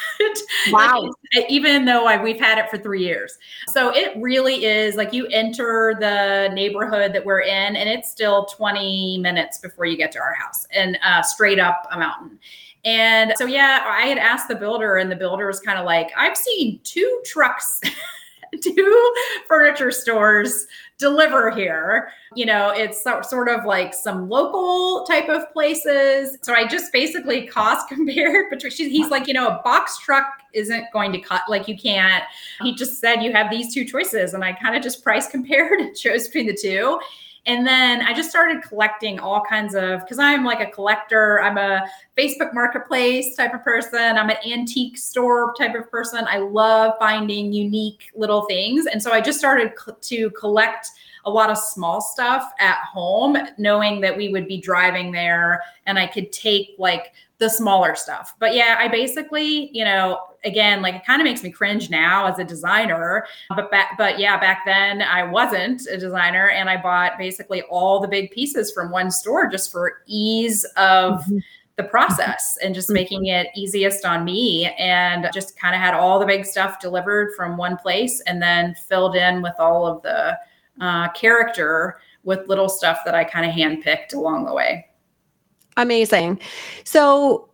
wow. 0.71 1.11
Like 1.35 1.51
even 1.51 1.85
though 1.85 2.07
I, 2.07 2.23
we've 2.23 2.39
had 2.39 2.59
it 2.59 2.71
for 2.71 2.79
three 2.79 3.03
years. 3.03 3.37
So 3.69 3.91
it 3.91 4.13
really 4.17 4.65
is 4.65 4.95
like 4.95 5.13
you 5.13 5.27
enter 5.29 5.97
the 5.99 6.51
neighborhood 6.55 7.13
that 7.15 7.25
we're 7.25 7.41
in 7.41 7.75
and 7.75 7.89
it's 7.89 8.11
still 8.11 8.45
20 8.47 9.19
minutes 9.19 9.59
before 9.59 9.87
you 9.87 9.97
get 9.97 10.13
to 10.13 10.21
our 10.21 10.35
house 10.35 10.67
and 10.73 10.99
uh, 11.05 11.23
straight 11.23 11.59
up 11.59 11.89
a 11.91 11.99
mountain. 11.99 12.39
And 12.85 13.33
so, 13.37 13.47
yeah, 13.47 13.85
I 13.87 14.07
had 14.07 14.19
asked 14.19 14.49
the 14.49 14.57
builder, 14.57 14.97
and 14.97 15.11
the 15.11 15.17
builder 15.17 15.47
was 15.47 15.61
kind 15.61 15.79
of 15.79 15.85
like, 15.85 16.11
I've 16.17 16.37
seen 16.37 16.81
two 16.83 17.23
trucks, 17.25 17.81
two 18.63 19.15
furniture 19.47 19.91
stores 19.91 20.67
deliver 20.99 21.51
here. 21.51 22.13
You 22.35 22.47
know, 22.47 22.71
it's 22.71 23.03
so, 23.03 23.21
sort 23.23 23.49
of 23.49 23.65
like 23.65 23.95
some 23.95 24.29
local 24.29 25.05
type 25.05 25.29
of 25.29 25.53
places. 25.53 26.39
So 26.43 26.55
I 26.55 26.67
just 26.67 26.93
basically 26.93 27.47
cost 27.47 27.89
compared 27.91 28.51
between, 28.51 28.73
he's 28.91 29.11
like, 29.11 29.27
you 29.27 29.35
know, 29.35 29.49
a 29.49 29.61
box 29.63 29.99
truck 29.99 30.27
isn't 30.55 30.87
going 30.93 31.13
to 31.13 31.21
cut, 31.21 31.43
like 31.49 31.69
you 31.69 31.77
can't. 31.77 32.25
He 32.63 32.75
just 32.75 33.01
said 33.01 33.23
you 33.23 33.33
have 33.33 33.51
these 33.51 33.75
two 33.75 33.85
choices. 33.85 34.35
And 34.35 34.45
I 34.45 34.53
kind 34.53 34.75
of 34.75 34.83
just 34.83 35.03
price 35.03 35.29
compared 35.29 35.81
and 35.81 35.97
chose 35.97 36.29
between 36.29 36.47
the 36.47 36.57
two. 36.61 36.99
And 37.47 37.67
then 37.67 38.03
I 38.03 38.13
just 38.15 38.31
started 38.31 38.63
collecting 38.63 39.19
all 39.19 39.43
kinds 39.43 39.75
of, 39.75 40.01
because 40.01 40.21
I'm 40.21 40.45
like 40.45 40.61
a 40.61 40.71
collector, 40.71 41.41
I'm 41.41 41.59
a 41.59 41.89
Facebook 42.17 42.55
marketplace 42.55 43.35
type 43.35 43.53
of 43.53 43.65
person, 43.65 44.17
I'm 44.17 44.31
an 44.31 44.37
antique 44.47 44.97
store 44.97 45.53
type 45.59 45.75
of 45.75 45.91
person. 45.91 46.25
I 46.29 46.39
love 46.39 46.95
finding 47.01 47.53
unique 47.53 48.11
little 48.15 48.43
things. 48.47 48.87
And 48.87 49.03
so 49.03 49.13
I 49.13 49.21
just 49.21 49.41
started 49.41 49.73
to 50.03 50.31
collect 50.31 50.89
a 51.25 51.31
lot 51.31 51.51
of 51.51 51.59
small 51.59 52.01
stuff 52.01 52.53
at 52.59 52.79
home, 52.79 53.37
knowing 53.59 54.01
that 54.01 54.17
we 54.17 54.29
would 54.29 54.49
be 54.49 54.61
driving 54.61 55.13
there 55.13 55.63
and 55.87 55.99
I 55.99 56.07
could 56.07 56.33
take 56.33 56.75
like 56.79 57.13
the 57.39 57.51
smaller 57.51 57.95
stuff. 57.95 58.35
But 58.39 58.55
yeah, 58.55 58.77
I 58.79 58.89
basically, 58.89 59.71
you 59.77 59.85
know, 59.85 60.21
again, 60.45 60.81
like 60.81 60.95
it 60.95 61.05
kind 61.05 61.21
of 61.21 61.25
makes 61.25 61.43
me 61.43 61.51
cringe 61.51 61.91
now 61.91 62.27
as 62.27 62.39
a 62.39 62.45
designer. 62.45 63.27
But 63.51 63.71
back, 63.71 63.99
but 63.99 64.19
yeah, 64.19 64.39
back 64.39 64.63
then 64.65 65.03
I 65.03 65.25
wasn't 65.25 65.87
a 65.89 65.99
designer, 65.99 66.51
and 66.51 66.71
I 66.71 66.81
bought 66.81 67.19
basically 67.19 67.63
all 67.63 68.01
the 68.01 68.09
big 68.09 68.31
pieces 68.31 68.73
from 68.73 68.91
one 68.91 69.11
store 69.11 69.49
just 69.49 69.73
for 69.73 70.03
ease 70.07 70.65
of. 70.77 71.21
Mm-hmm 71.23 71.39
the 71.77 71.85
process 71.85 72.59
and 72.63 72.75
just 72.75 72.91
making 72.91 73.27
it 73.27 73.49
easiest 73.57 74.05
on 74.05 74.27
me 74.27 74.67
and 74.79 75.29
just 75.33 75.59
kind 75.59 75.75
of 75.75 75.81
had 75.81 75.95
all 75.95 76.19
the 76.19 76.27
big 76.27 76.45
stuff 76.45 76.79
delivered 76.79 77.33
from 77.35 77.57
one 77.57 77.79
place 77.79 78.21
and 78.27 78.43
then 78.43 78.75
filled 78.75 79.17
in 79.17 79.41
with 79.41 79.55
all 79.59 79.87
of 79.87 80.03
the 80.03 80.39
uh, 80.81 81.11
character 81.13 82.01
with 82.25 82.47
little 82.49 82.69
stuff 82.69 83.01
that 83.05 83.15
I 83.15 83.25
kind 83.25 83.47
of 83.47 83.53
handpicked 83.53 84.15
along 84.15 84.45
the 84.45 84.55
way. 84.55 84.87
Amazing. 85.77 86.41
So 86.85 87.49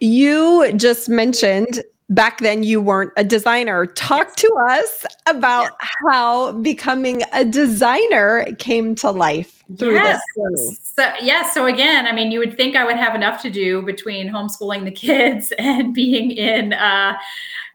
you 0.00 0.72
just 0.72 1.08
mentioned 1.08 1.82
back 2.10 2.38
then 2.38 2.62
you 2.62 2.80
weren't 2.80 3.12
a 3.16 3.24
designer. 3.24 3.86
Talk 3.86 4.28
yes. 4.28 4.34
to 4.36 4.54
us 4.68 5.06
about 5.26 5.70
yes. 5.80 5.90
how 6.06 6.52
becoming 6.52 7.22
a 7.32 7.44
designer 7.44 8.46
came 8.58 8.94
to 8.96 9.10
life 9.10 9.62
through 9.78 9.94
yes. 9.94 10.20
this. 10.36 10.80
So 10.82 11.12
yes, 11.20 11.54
so 11.54 11.66
again, 11.66 12.06
I 12.06 12.12
mean, 12.12 12.30
you 12.30 12.38
would 12.38 12.56
think 12.56 12.76
I 12.76 12.84
would 12.84 12.96
have 12.96 13.14
enough 13.14 13.40
to 13.42 13.50
do 13.50 13.82
between 13.82 14.28
homeschooling 14.28 14.84
the 14.84 14.90
kids 15.06 15.52
and 15.58 15.94
being 15.94 16.30
in 16.32 16.72
uh, 16.74 17.14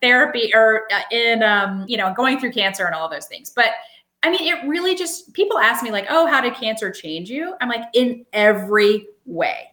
therapy 0.01 0.51
or 0.53 0.87
uh, 0.91 1.01
in 1.11 1.43
um, 1.43 1.85
you 1.87 1.97
know 1.97 2.13
going 2.15 2.39
through 2.39 2.51
cancer 2.51 2.85
and 2.85 2.95
all 2.95 3.09
those 3.09 3.25
things, 3.25 3.49
but 3.49 3.71
I 4.21 4.31
mean, 4.31 4.53
it 4.53 4.67
really 4.67 4.95
just 4.95 5.33
people 5.33 5.59
ask 5.59 5.83
me 5.83 5.91
like, 5.91 6.07
"Oh, 6.09 6.27
how 6.27 6.41
did 6.41 6.55
cancer 6.55 6.91
change 6.91 7.29
you?" 7.29 7.55
I'm 7.61 7.69
like, 7.69 7.83
"In 7.93 8.25
every 8.33 9.07
way." 9.25 9.69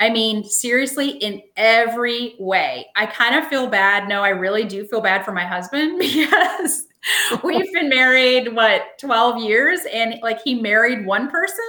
I 0.00 0.08
mean, 0.08 0.44
seriously, 0.44 1.10
in 1.10 1.42
every 1.58 2.34
way. 2.38 2.86
I 2.96 3.04
kind 3.04 3.34
of 3.34 3.46
feel 3.48 3.66
bad. 3.66 4.08
No, 4.08 4.22
I 4.22 4.30
really 4.30 4.64
do 4.64 4.86
feel 4.86 5.02
bad 5.02 5.26
for 5.26 5.32
my 5.32 5.44
husband 5.44 5.98
because 5.98 6.86
we've 7.44 7.70
been 7.72 7.90
married 7.90 8.54
what 8.54 8.98
12 8.98 9.42
years 9.42 9.80
and 9.92 10.16
like 10.22 10.40
he 10.42 10.54
married 10.54 11.06
one 11.06 11.30
person 11.30 11.64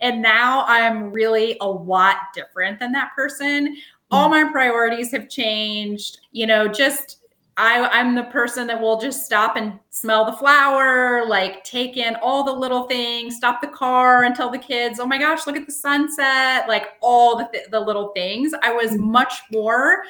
and 0.00 0.22
now 0.22 0.64
I'm 0.66 1.10
really 1.10 1.56
a 1.60 1.68
lot 1.68 2.16
different 2.34 2.78
than 2.80 2.92
that 2.92 3.12
person. 3.14 3.76
All 4.10 4.28
mm. 4.28 4.42
my 4.42 4.50
priorities 4.50 5.12
have 5.12 5.28
changed. 5.28 6.18
You 6.32 6.46
know, 6.48 6.66
just 6.66 7.18
I, 7.60 7.88
I'm 7.88 8.14
the 8.14 8.22
person 8.22 8.68
that 8.68 8.80
will 8.80 9.00
just 9.00 9.26
stop 9.26 9.56
and 9.56 9.80
smell 9.90 10.24
the 10.24 10.32
flower, 10.32 11.26
like 11.26 11.64
take 11.64 11.96
in 11.96 12.14
all 12.22 12.44
the 12.44 12.52
little 12.52 12.84
things, 12.86 13.34
stop 13.34 13.60
the 13.60 13.66
car 13.66 14.22
and 14.22 14.34
tell 14.34 14.48
the 14.48 14.58
kids, 14.58 15.00
oh 15.00 15.06
my 15.06 15.18
gosh, 15.18 15.44
look 15.44 15.56
at 15.56 15.66
the 15.66 15.72
sunset, 15.72 16.68
like 16.68 16.90
all 17.00 17.36
the, 17.36 17.48
th- 17.52 17.66
the 17.72 17.80
little 17.80 18.12
things. 18.14 18.52
I 18.62 18.72
was 18.72 18.92
mm-hmm. 18.92 19.10
much 19.10 19.42
more 19.50 20.04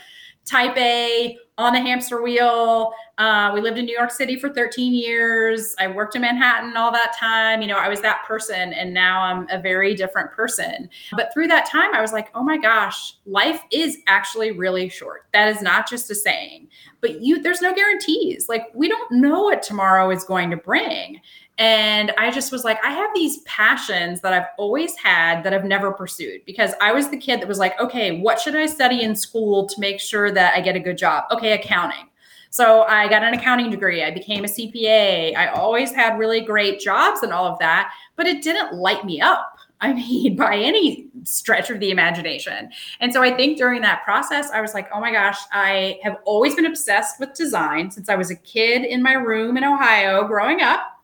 type 0.44 0.76
A 0.76 1.38
on 1.58 1.72
the 1.72 1.80
hamster 1.80 2.22
wheel. 2.22 2.94
Uh, 3.18 3.50
we 3.52 3.60
lived 3.60 3.78
in 3.78 3.84
New 3.84 3.96
York 3.96 4.12
City 4.12 4.38
for 4.38 4.48
13 4.48 4.94
years. 4.94 5.74
I 5.80 5.88
worked 5.88 6.14
in 6.14 6.22
Manhattan 6.22 6.76
all 6.76 6.92
that 6.92 7.16
time. 7.18 7.60
You 7.60 7.66
know, 7.66 7.76
I 7.76 7.88
was 7.88 8.00
that 8.02 8.24
person, 8.26 8.72
and 8.72 8.94
now 8.94 9.22
I'm 9.22 9.48
a 9.50 9.60
very 9.60 9.96
different 9.96 10.30
person. 10.30 10.88
But 11.16 11.34
through 11.34 11.48
that 11.48 11.66
time, 11.66 11.92
I 11.94 12.00
was 12.00 12.12
like, 12.12 12.30
oh 12.36 12.44
my 12.44 12.58
gosh, 12.58 13.14
life 13.26 13.60
is 13.72 13.98
actually 14.06 14.52
really 14.52 14.88
short. 14.88 15.26
That 15.32 15.48
is 15.48 15.60
not 15.60 15.90
just 15.90 16.08
a 16.12 16.14
saying, 16.14 16.68
but 17.00 17.20
you, 17.20 17.42
there's 17.42 17.60
no 17.60 17.74
guarantees. 17.74 18.48
Like, 18.48 18.68
we 18.72 18.88
don't 18.88 19.10
know 19.10 19.42
what 19.42 19.62
tomorrow 19.62 20.10
is 20.10 20.22
going 20.22 20.50
to 20.50 20.56
bring. 20.56 21.20
And 21.58 22.12
I 22.16 22.30
just 22.30 22.52
was 22.52 22.62
like, 22.62 22.82
I 22.84 22.92
have 22.92 23.10
these 23.14 23.38
passions 23.38 24.20
that 24.20 24.32
I've 24.32 24.46
always 24.58 24.96
had 24.96 25.42
that 25.42 25.52
I've 25.52 25.64
never 25.64 25.90
pursued 25.92 26.44
because 26.46 26.72
I 26.80 26.92
was 26.92 27.08
the 27.08 27.16
kid 27.16 27.40
that 27.40 27.48
was 27.48 27.58
like, 27.58 27.78
okay, 27.80 28.20
what 28.20 28.40
should 28.40 28.54
I 28.54 28.66
study 28.66 29.02
in 29.02 29.16
school 29.16 29.66
to 29.66 29.80
make 29.80 29.98
sure 29.98 30.30
that 30.30 30.54
I 30.54 30.60
get 30.60 30.76
a 30.76 30.80
good 30.80 30.96
job? 30.96 31.24
Okay, 31.32 31.52
accounting. 31.52 32.08
So 32.50 32.82
I 32.82 33.08
got 33.08 33.24
an 33.24 33.34
accounting 33.34 33.70
degree. 33.70 34.04
I 34.04 34.12
became 34.12 34.44
a 34.44 34.48
CPA. 34.48 35.36
I 35.36 35.48
always 35.48 35.92
had 35.92 36.16
really 36.16 36.40
great 36.40 36.80
jobs 36.80 37.22
and 37.22 37.32
all 37.32 37.46
of 37.46 37.58
that, 37.58 37.92
but 38.14 38.26
it 38.26 38.42
didn't 38.42 38.74
light 38.74 39.04
me 39.04 39.20
up. 39.20 39.56
I 39.80 39.92
mean, 39.92 40.34
by 40.34 40.56
any 40.56 41.06
stretch 41.22 41.70
of 41.70 41.78
the 41.78 41.92
imagination. 41.92 42.68
And 42.98 43.12
so 43.12 43.22
I 43.22 43.36
think 43.36 43.58
during 43.58 43.80
that 43.82 44.02
process, 44.02 44.50
I 44.50 44.60
was 44.60 44.74
like, 44.74 44.88
oh 44.92 45.00
my 45.00 45.12
gosh, 45.12 45.38
I 45.52 46.00
have 46.02 46.16
always 46.24 46.56
been 46.56 46.66
obsessed 46.66 47.20
with 47.20 47.34
design 47.34 47.92
since 47.92 48.08
I 48.08 48.16
was 48.16 48.30
a 48.32 48.34
kid 48.34 48.84
in 48.84 49.04
my 49.04 49.12
room 49.12 49.56
in 49.56 49.62
Ohio 49.62 50.26
growing 50.26 50.62
up 50.62 50.97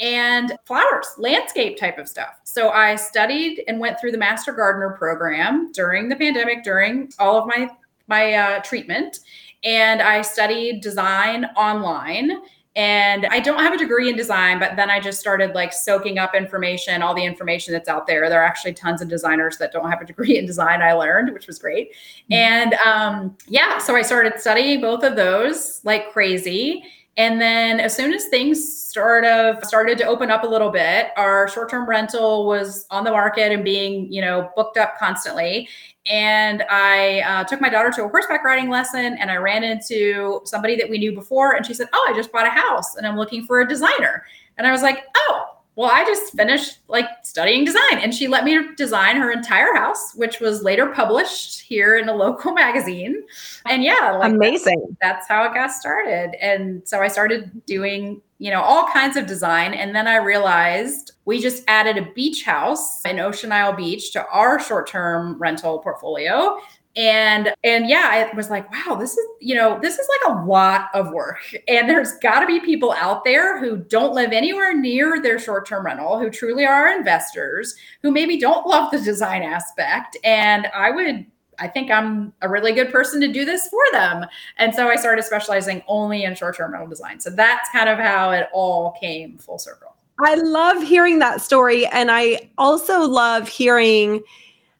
and 0.00 0.56
flowers, 0.64 1.06
landscape 1.18 1.76
type 1.76 1.98
of 1.98 2.08
stuff. 2.08 2.40
So 2.44 2.70
I 2.70 2.96
studied 2.96 3.62
and 3.68 3.78
went 3.78 4.00
through 4.00 4.12
the 4.12 4.18
Master 4.18 4.52
Gardener 4.52 4.96
program 4.98 5.70
during 5.72 6.08
the 6.08 6.16
pandemic, 6.16 6.64
during 6.64 7.12
all 7.18 7.38
of 7.38 7.46
my 7.46 7.70
my 8.08 8.32
uh, 8.32 8.60
treatment, 8.62 9.20
and 9.62 10.02
I 10.02 10.22
studied 10.22 10.80
design 10.80 11.44
online. 11.56 12.32
And 12.76 13.26
I 13.26 13.40
don't 13.40 13.58
have 13.58 13.74
a 13.74 13.76
degree 13.76 14.08
in 14.08 14.16
design, 14.16 14.60
but 14.60 14.76
then 14.76 14.90
I 14.90 15.00
just 15.00 15.18
started 15.18 15.56
like 15.56 15.72
soaking 15.72 16.18
up 16.18 16.36
information, 16.36 17.02
all 17.02 17.14
the 17.14 17.24
information 17.24 17.72
that's 17.72 17.88
out 17.88 18.06
there. 18.06 18.28
There 18.28 18.40
are 18.40 18.44
actually 18.44 18.74
tons 18.74 19.02
of 19.02 19.08
designers 19.08 19.58
that 19.58 19.72
don't 19.72 19.90
have 19.90 20.00
a 20.00 20.06
degree 20.06 20.38
in 20.38 20.46
design, 20.46 20.80
I 20.80 20.92
learned, 20.92 21.32
which 21.32 21.48
was 21.48 21.58
great. 21.58 21.92
Mm-hmm. 21.92 22.32
And 22.32 22.74
um, 22.74 23.36
yeah, 23.48 23.78
so 23.78 23.96
I 23.96 24.02
started 24.02 24.38
studying 24.38 24.80
both 24.80 25.02
of 25.02 25.16
those 25.16 25.80
like 25.84 26.12
crazy. 26.12 26.84
And 27.16 27.40
then 27.40 27.80
as 27.80 27.94
soon 27.94 28.12
as 28.14 28.26
things 28.26 28.80
sort 28.92 29.24
of 29.24 29.64
started 29.64 29.98
to 29.98 30.04
open 30.04 30.30
up 30.30 30.44
a 30.44 30.46
little 30.46 30.70
bit, 30.70 31.08
our 31.16 31.48
short-term 31.48 31.88
rental 31.88 32.46
was 32.46 32.86
on 32.90 33.04
the 33.04 33.10
market 33.10 33.52
and 33.52 33.64
being, 33.64 34.10
you 34.12 34.20
know, 34.20 34.50
booked 34.56 34.78
up 34.78 34.96
constantly. 34.98 35.68
And 36.06 36.64
I 36.70 37.20
uh, 37.20 37.44
took 37.44 37.60
my 37.60 37.68
daughter 37.68 37.90
to 37.90 38.04
a 38.04 38.08
horseback 38.08 38.44
riding 38.44 38.70
lesson 38.70 39.16
and 39.18 39.30
I 39.30 39.36
ran 39.36 39.64
into 39.64 40.40
somebody 40.44 40.76
that 40.76 40.88
we 40.88 40.98
knew 40.98 41.12
before. 41.12 41.56
And 41.56 41.66
she 41.66 41.74
said, 41.74 41.88
Oh, 41.92 42.06
I 42.10 42.16
just 42.16 42.32
bought 42.32 42.46
a 42.46 42.50
house 42.50 42.96
and 42.96 43.06
I'm 43.06 43.16
looking 43.16 43.44
for 43.44 43.60
a 43.60 43.68
designer. 43.68 44.24
And 44.56 44.66
I 44.66 44.72
was 44.72 44.82
like, 44.82 45.04
Oh, 45.16 45.59
well, 45.80 45.90
I 45.90 46.04
just 46.04 46.34
finished 46.34 46.80
like 46.88 47.06
studying 47.22 47.64
design 47.64 48.00
and 48.02 48.14
she 48.14 48.28
let 48.28 48.44
me 48.44 48.74
design 48.76 49.16
her 49.16 49.32
entire 49.32 49.74
house, 49.74 50.12
which 50.14 50.38
was 50.38 50.62
later 50.62 50.88
published 50.88 51.62
here 51.62 51.96
in 51.96 52.06
a 52.10 52.14
local 52.24 52.52
magazine. 52.52 53.22
And 53.64 53.82
yeah, 53.82 54.14
like 54.20 54.30
amazing. 54.30 54.78
That's, 55.00 55.26
that's 55.26 55.28
how 55.28 55.44
it 55.44 55.54
got 55.54 55.70
started. 55.70 56.34
And 56.38 56.86
so 56.86 57.00
I 57.00 57.08
started 57.08 57.64
doing, 57.64 58.20
you 58.38 58.50
know, 58.50 58.60
all 58.60 58.88
kinds 58.88 59.16
of 59.16 59.24
design. 59.24 59.72
And 59.72 59.94
then 59.94 60.06
I 60.06 60.16
realized 60.16 61.12
we 61.24 61.40
just 61.40 61.64
added 61.66 61.96
a 61.96 62.12
beach 62.12 62.44
house 62.44 63.02
in 63.06 63.18
Ocean 63.18 63.50
Isle 63.50 63.72
Beach 63.72 64.12
to 64.12 64.26
our 64.26 64.60
short 64.60 64.86
term 64.86 65.38
rental 65.38 65.78
portfolio 65.78 66.58
and 66.96 67.54
and 67.62 67.88
yeah 67.88 68.28
i 68.32 68.36
was 68.36 68.50
like 68.50 68.68
wow 68.72 68.96
this 68.96 69.16
is 69.16 69.26
you 69.40 69.54
know 69.54 69.78
this 69.80 69.98
is 69.98 70.08
like 70.08 70.36
a 70.36 70.44
lot 70.44 70.88
of 70.94 71.10
work. 71.12 71.38
And 71.68 71.88
there's 71.88 72.12
got 72.18 72.40
to 72.40 72.46
be 72.46 72.60
people 72.60 72.92
out 72.92 73.24
there 73.24 73.58
who 73.58 73.78
don't 73.78 74.14
live 74.14 74.32
anywhere 74.32 74.76
near 74.76 75.20
their 75.22 75.38
short-term 75.38 75.86
rental 75.86 76.18
who 76.18 76.30
truly 76.30 76.64
are 76.64 76.88
investors 76.88 77.74
who 78.02 78.10
maybe 78.10 78.38
don't 78.38 78.66
love 78.66 78.90
the 78.90 79.00
design 79.00 79.42
aspect. 79.42 80.16
And 80.24 80.66
i 80.74 80.90
would 80.90 81.26
i 81.58 81.68
think 81.68 81.90
i'm 81.90 82.32
a 82.42 82.48
really 82.48 82.72
good 82.72 82.90
person 82.90 83.20
to 83.20 83.28
do 83.32 83.44
this 83.44 83.68
for 83.68 83.82
them. 83.92 84.26
And 84.58 84.74
so 84.74 84.88
i 84.88 84.96
started 84.96 85.24
specializing 85.24 85.82
only 85.88 86.24
in 86.24 86.34
short-term 86.34 86.72
rental 86.72 86.88
design. 86.88 87.20
So 87.20 87.30
that's 87.30 87.68
kind 87.70 87.88
of 87.88 87.98
how 87.98 88.32
it 88.32 88.48
all 88.52 88.92
came 89.00 89.38
full 89.38 89.58
circle. 89.58 89.96
I 90.18 90.34
love 90.34 90.82
hearing 90.82 91.18
that 91.20 91.40
story. 91.40 91.86
And 91.86 92.10
i 92.10 92.50
also 92.58 93.00
love 93.02 93.48
hearing 93.48 94.22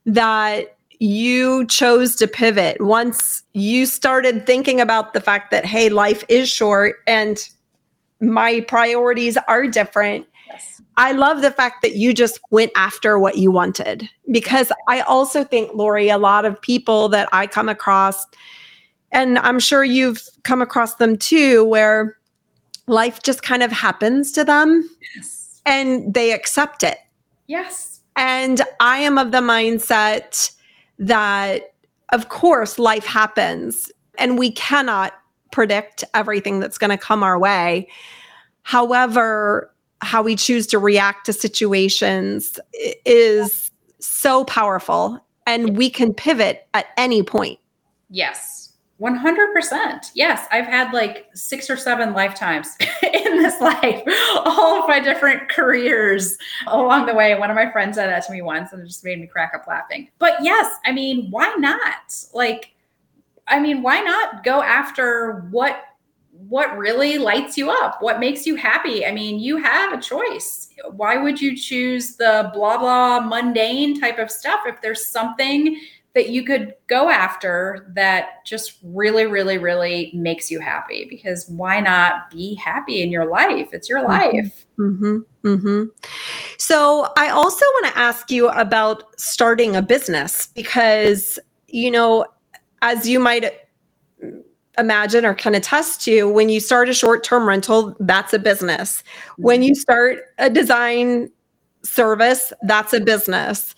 that 0.07 0.77
you 1.01 1.67
chose 1.67 2.15
to 2.15 2.29
pivot 2.29 2.79
once 2.79 3.43
you 3.55 3.87
started 3.87 4.47
thinking 4.47 4.81
about 4.81 5.15
the 5.15 5.21
fact 5.21 5.51
that, 5.51 5.65
hey, 5.65 5.89
life 5.89 6.23
is 6.29 6.49
short 6.49 6.97
and 7.07 7.49
my 8.21 8.61
priorities 8.61 9.39
are 9.49 9.67
different. 9.67 10.27
Yes. 10.47 10.83
I 10.99 11.13
love 11.13 11.41
the 11.41 11.51
fact 11.51 11.81
that 11.83 11.97
you 11.97 12.13
just 12.13 12.39
went 12.51 12.71
after 12.77 13.19
what 13.19 13.39
you 13.39 13.51
wanted 13.51 14.11
because 14.31 14.71
I 14.89 15.01
also 15.01 15.43
think, 15.43 15.73
Lori, 15.75 16.11
a 16.11 16.19
lot 16.19 16.45
of 16.45 16.61
people 16.61 17.09
that 17.09 17.31
I 17.33 17.47
come 17.47 17.71
across, 17.71 18.27
and 19.11 19.39
I'm 19.39 19.59
sure 19.59 19.83
you've 19.83 20.23
come 20.43 20.61
across 20.61 20.97
them 20.97 21.17
too, 21.17 21.65
where 21.65 22.19
life 22.89 23.23
just 23.23 23.43
kind 23.43 23.63
of 23.63 23.73
happens 23.73 24.33
to 24.33 24.45
them 24.45 24.87
yes. 25.17 25.63
and 25.65 26.13
they 26.13 26.33
accept 26.33 26.83
it. 26.83 26.99
Yes. 27.47 28.01
And 28.17 28.61
I 28.81 28.99
am 28.99 29.17
of 29.17 29.33
the 29.33 29.39
mindset 29.39 30.53
that, 31.01 31.73
of 32.13 32.29
course, 32.29 32.79
life 32.79 33.05
happens 33.05 33.91
and 34.19 34.39
we 34.39 34.53
cannot 34.53 35.15
predict 35.51 36.05
everything 36.15 36.61
that's 36.61 36.79
going 36.79 36.91
to 36.91 36.99
come 36.99 37.23
our 37.25 37.39
way. 37.39 37.89
However, 38.63 39.75
how 40.03 40.23
we 40.23 40.37
choose 40.37 40.67
to 40.69 40.79
react 40.79 41.27
to 41.27 41.33
situations 41.33 42.61
is 43.05 43.71
so 43.99 44.45
powerful 44.45 45.19
and 45.47 45.77
we 45.77 45.91
can 45.91 46.15
pivot 46.15 46.69
at 46.75 46.87
any 46.97 47.23
point. 47.23 47.59
Yes. 48.11 48.60
100%. 49.01 50.11
Yes, 50.15 50.47
I've 50.53 50.67
had 50.67 50.93
like 50.93 51.31
six 51.35 51.71
or 51.71 51.77
seven 51.77 52.13
lifetimes 52.13 52.77
in 53.03 53.43
this 53.43 53.61
life, 53.61 54.03
all 54.45 54.83
of 54.83 54.89
my 54.89 55.01
different 55.01 55.49
careers 55.49 56.37
along 56.67 57.07
the 57.07 57.15
way. 57.15 57.35
One 57.39 57.51
of 57.51 57.57
my 57.57 57.71
friends 57.73 57.97
said 57.97 58.09
that 58.09 58.27
to 58.27 58.33
me 58.33 58.43
once 58.43 58.73
and 58.73 58.83
it 58.83 58.87
just 58.87 59.05
made 59.05 59.19
me 59.19 59.27
crack 59.27 59.53
up 59.55 59.67
laughing. 59.67 60.11
But 60.19 60.35
yes, 60.43 60.71
I 60.85 60.93
mean, 60.93 61.31
why 61.31 61.55
not? 61.59 62.15
Like, 62.35 62.75
I 63.49 63.59
mean, 63.59 63.83
why 63.83 64.01
not 64.01 64.45
go 64.45 64.63
after 64.63 65.47
what 65.51 65.85
what 66.49 66.77
really 66.79 67.19
lights 67.19 67.59
you 67.59 67.71
up? 67.71 68.01
What 68.01 68.19
makes 68.19 68.47
you 68.47 68.57
happy? 68.57 69.05
I 69.05 69.13
mean, 69.13 69.39
you 69.39 69.59
have 69.59 69.93
a 69.93 70.01
choice. 70.01 70.71
Why 70.93 71.19
would 71.19 71.41
you 71.41 71.55
choose 71.57 72.17
the 72.17 72.51
blah 72.55 72.79
blah 72.79 73.21
mundane 73.21 74.01
type 74.01 74.19
of 74.19 74.31
stuff 74.31 74.61
if 74.67 74.81
there's 74.81 75.07
something 75.07 75.79
that 76.15 76.31
you 76.31 76.45
could 76.45 76.75
go 76.89 77.09
after 77.09 77.93
that 77.95 78.45
just 78.45 78.79
really, 78.83 79.27
really, 79.27 79.59
really 79.59 80.11
makes 80.15 80.51
you 80.51 80.59
happy. 80.59 81.07
Because 81.09 81.49
why 81.49 81.81
not 81.81 82.31
be 82.31 82.55
happy 82.57 83.03
in 83.03 83.11
your 83.11 83.27
life? 83.27 83.69
It's 83.73 83.89
your 83.89 84.01
mm-hmm. 84.01 84.37
life. 84.37 84.67
Mm-hmm. 84.79 85.19
Mm-hmm. 85.45 85.85
So, 86.59 87.13
I 87.17 87.29
also 87.29 87.65
want 87.65 87.95
to 87.95 87.99
ask 87.99 88.31
you 88.31 88.49
about 88.49 89.19
starting 89.19 89.77
a 89.77 89.83
business 89.83 90.49
because, 90.55 91.39
you 91.69 91.91
know, 91.91 92.27
as 92.83 93.09
you 93.09 93.21
might 93.21 93.53
imagine 94.79 95.25
or 95.25 95.35
kind 95.35 95.55
of 95.57 95.63
test 95.63 96.03
to, 96.03 96.25
when 96.31 96.49
you 96.49 96.61
start 96.61 96.89
a 96.89 96.95
short 96.95 97.23
term 97.23 97.47
rental, 97.47 97.97
that's 98.01 98.33
a 98.33 98.39
business. 98.39 99.03
When 99.37 99.63
you 99.63 99.75
start 99.75 100.19
a 100.39 100.51
design 100.51 101.31
service, 101.83 102.53
that's 102.63 102.93
a 102.93 103.01
business. 103.01 103.75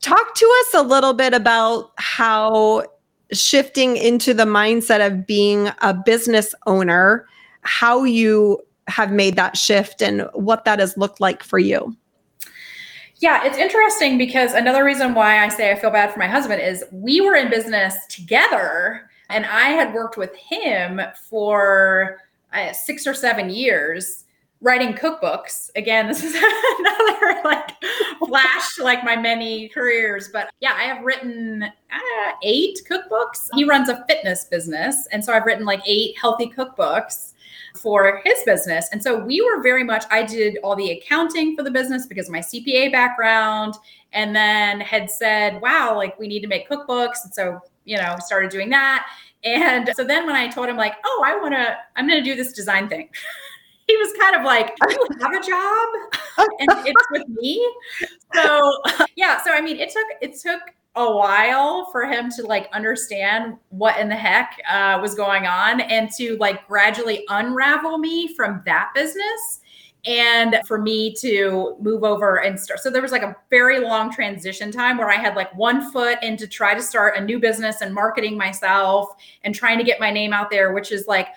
Talk 0.00 0.34
to 0.34 0.56
us 0.60 0.74
a 0.74 0.82
little 0.82 1.12
bit 1.12 1.34
about 1.34 1.92
how 1.96 2.84
shifting 3.32 3.96
into 3.96 4.34
the 4.34 4.44
mindset 4.44 5.06
of 5.06 5.26
being 5.26 5.70
a 5.82 5.94
business 5.94 6.54
owner, 6.66 7.26
how 7.62 8.04
you 8.04 8.60
have 8.88 9.12
made 9.12 9.36
that 9.36 9.56
shift 9.56 10.02
and 10.02 10.26
what 10.32 10.64
that 10.64 10.78
has 10.78 10.96
looked 10.96 11.20
like 11.20 11.42
for 11.42 11.58
you. 11.58 11.96
Yeah, 13.16 13.44
it's 13.44 13.58
interesting 13.58 14.16
because 14.16 14.54
another 14.54 14.82
reason 14.82 15.14
why 15.14 15.44
I 15.44 15.48
say 15.48 15.70
I 15.70 15.78
feel 15.78 15.90
bad 15.90 16.12
for 16.12 16.18
my 16.18 16.26
husband 16.26 16.62
is 16.62 16.82
we 16.90 17.20
were 17.20 17.34
in 17.34 17.50
business 17.50 17.94
together 18.08 19.10
and 19.28 19.44
I 19.44 19.68
had 19.68 19.92
worked 19.92 20.16
with 20.16 20.34
him 20.34 21.00
for 21.28 22.20
uh, 22.52 22.72
six 22.72 23.06
or 23.06 23.12
seven 23.12 23.50
years 23.50 24.24
writing 24.60 24.92
cookbooks. 24.92 25.70
Again, 25.76 26.06
this 26.06 26.22
is 26.22 26.34
another 26.78 27.40
like 27.44 27.70
flash 28.18 28.78
like 28.78 29.04
my 29.04 29.16
many 29.16 29.68
careers, 29.68 30.28
but 30.32 30.50
yeah, 30.60 30.74
I 30.76 30.84
have 30.84 31.04
written 31.04 31.62
uh, 31.62 32.32
eight 32.42 32.80
cookbooks. 32.88 33.48
He 33.54 33.64
runs 33.64 33.88
a 33.88 34.04
fitness 34.08 34.44
business, 34.44 35.06
and 35.12 35.24
so 35.24 35.32
I've 35.32 35.46
written 35.46 35.64
like 35.64 35.80
eight 35.86 36.16
healthy 36.18 36.52
cookbooks 36.54 37.32
for 37.74 38.20
his 38.24 38.42
business. 38.44 38.88
And 38.92 39.02
so 39.02 39.24
we 39.24 39.40
were 39.40 39.62
very 39.62 39.84
much 39.84 40.04
I 40.10 40.24
did 40.24 40.58
all 40.62 40.76
the 40.76 40.90
accounting 40.90 41.56
for 41.56 41.62
the 41.62 41.70
business 41.70 42.06
because 42.06 42.28
my 42.28 42.40
CPA 42.40 42.90
background 42.92 43.74
and 44.12 44.34
then 44.34 44.80
had 44.80 45.08
said, 45.10 45.60
"Wow, 45.60 45.96
like 45.96 46.18
we 46.18 46.28
need 46.28 46.40
to 46.40 46.48
make 46.48 46.68
cookbooks." 46.68 47.24
And 47.24 47.32
so, 47.32 47.60
you 47.84 47.96
know, 47.96 48.16
started 48.18 48.50
doing 48.50 48.70
that. 48.70 49.06
And 49.42 49.90
so 49.94 50.04
then 50.04 50.26
when 50.26 50.36
I 50.36 50.48
told 50.48 50.68
him 50.68 50.76
like, 50.76 50.94
"Oh, 51.04 51.22
I 51.24 51.36
want 51.38 51.54
to 51.54 51.76
I'm 51.96 52.06
going 52.06 52.22
to 52.22 52.30
do 52.30 52.36
this 52.36 52.52
design 52.52 52.88
thing." 52.88 53.08
he 53.90 53.96
was 53.96 54.12
kind 54.18 54.36
of 54.36 54.42
like, 54.44 54.76
"Do 54.76 54.92
"You 54.92 55.06
have 55.20 55.32
a 55.32 55.46
job, 55.46 56.48
and 56.60 56.86
it's 56.86 57.06
with 57.10 57.28
me." 57.28 57.74
So 58.34 58.72
yeah, 59.16 59.42
so 59.42 59.52
I 59.52 59.60
mean, 59.60 59.78
it 59.78 59.90
took 59.90 60.06
it 60.20 60.38
took 60.38 60.60
a 60.96 61.16
while 61.16 61.90
for 61.90 62.04
him 62.04 62.30
to 62.32 62.42
like 62.42 62.68
understand 62.72 63.56
what 63.70 63.98
in 63.98 64.08
the 64.08 64.16
heck 64.16 64.60
uh, 64.68 64.98
was 65.00 65.14
going 65.14 65.46
on 65.46 65.80
and 65.80 66.10
to 66.12 66.36
like 66.38 66.66
gradually 66.66 67.24
unravel 67.28 67.98
me 67.98 68.34
from 68.34 68.62
that 68.66 68.90
business 68.94 69.60
and 70.06 70.56
for 70.66 70.78
me 70.78 71.14
to 71.14 71.76
move 71.80 72.04
over 72.04 72.36
and 72.36 72.58
start. 72.58 72.80
So 72.80 72.90
there 72.90 73.02
was 73.02 73.12
like 73.12 73.22
a 73.22 73.36
very 73.50 73.80
long 73.80 74.10
transition 74.10 74.72
time 74.72 74.96
where 74.96 75.10
I 75.10 75.16
had 75.16 75.36
like 75.36 75.54
one 75.54 75.90
foot 75.92 76.18
into 76.22 76.46
try 76.46 76.74
to 76.74 76.82
start 76.82 77.16
a 77.16 77.20
new 77.20 77.38
business 77.38 77.82
and 77.82 77.94
marketing 77.94 78.36
myself 78.36 79.10
and 79.44 79.54
trying 79.54 79.78
to 79.78 79.84
get 79.84 80.00
my 80.00 80.10
name 80.10 80.32
out 80.32 80.50
there, 80.50 80.72
which 80.72 80.90
is 80.90 81.06
like 81.06 81.28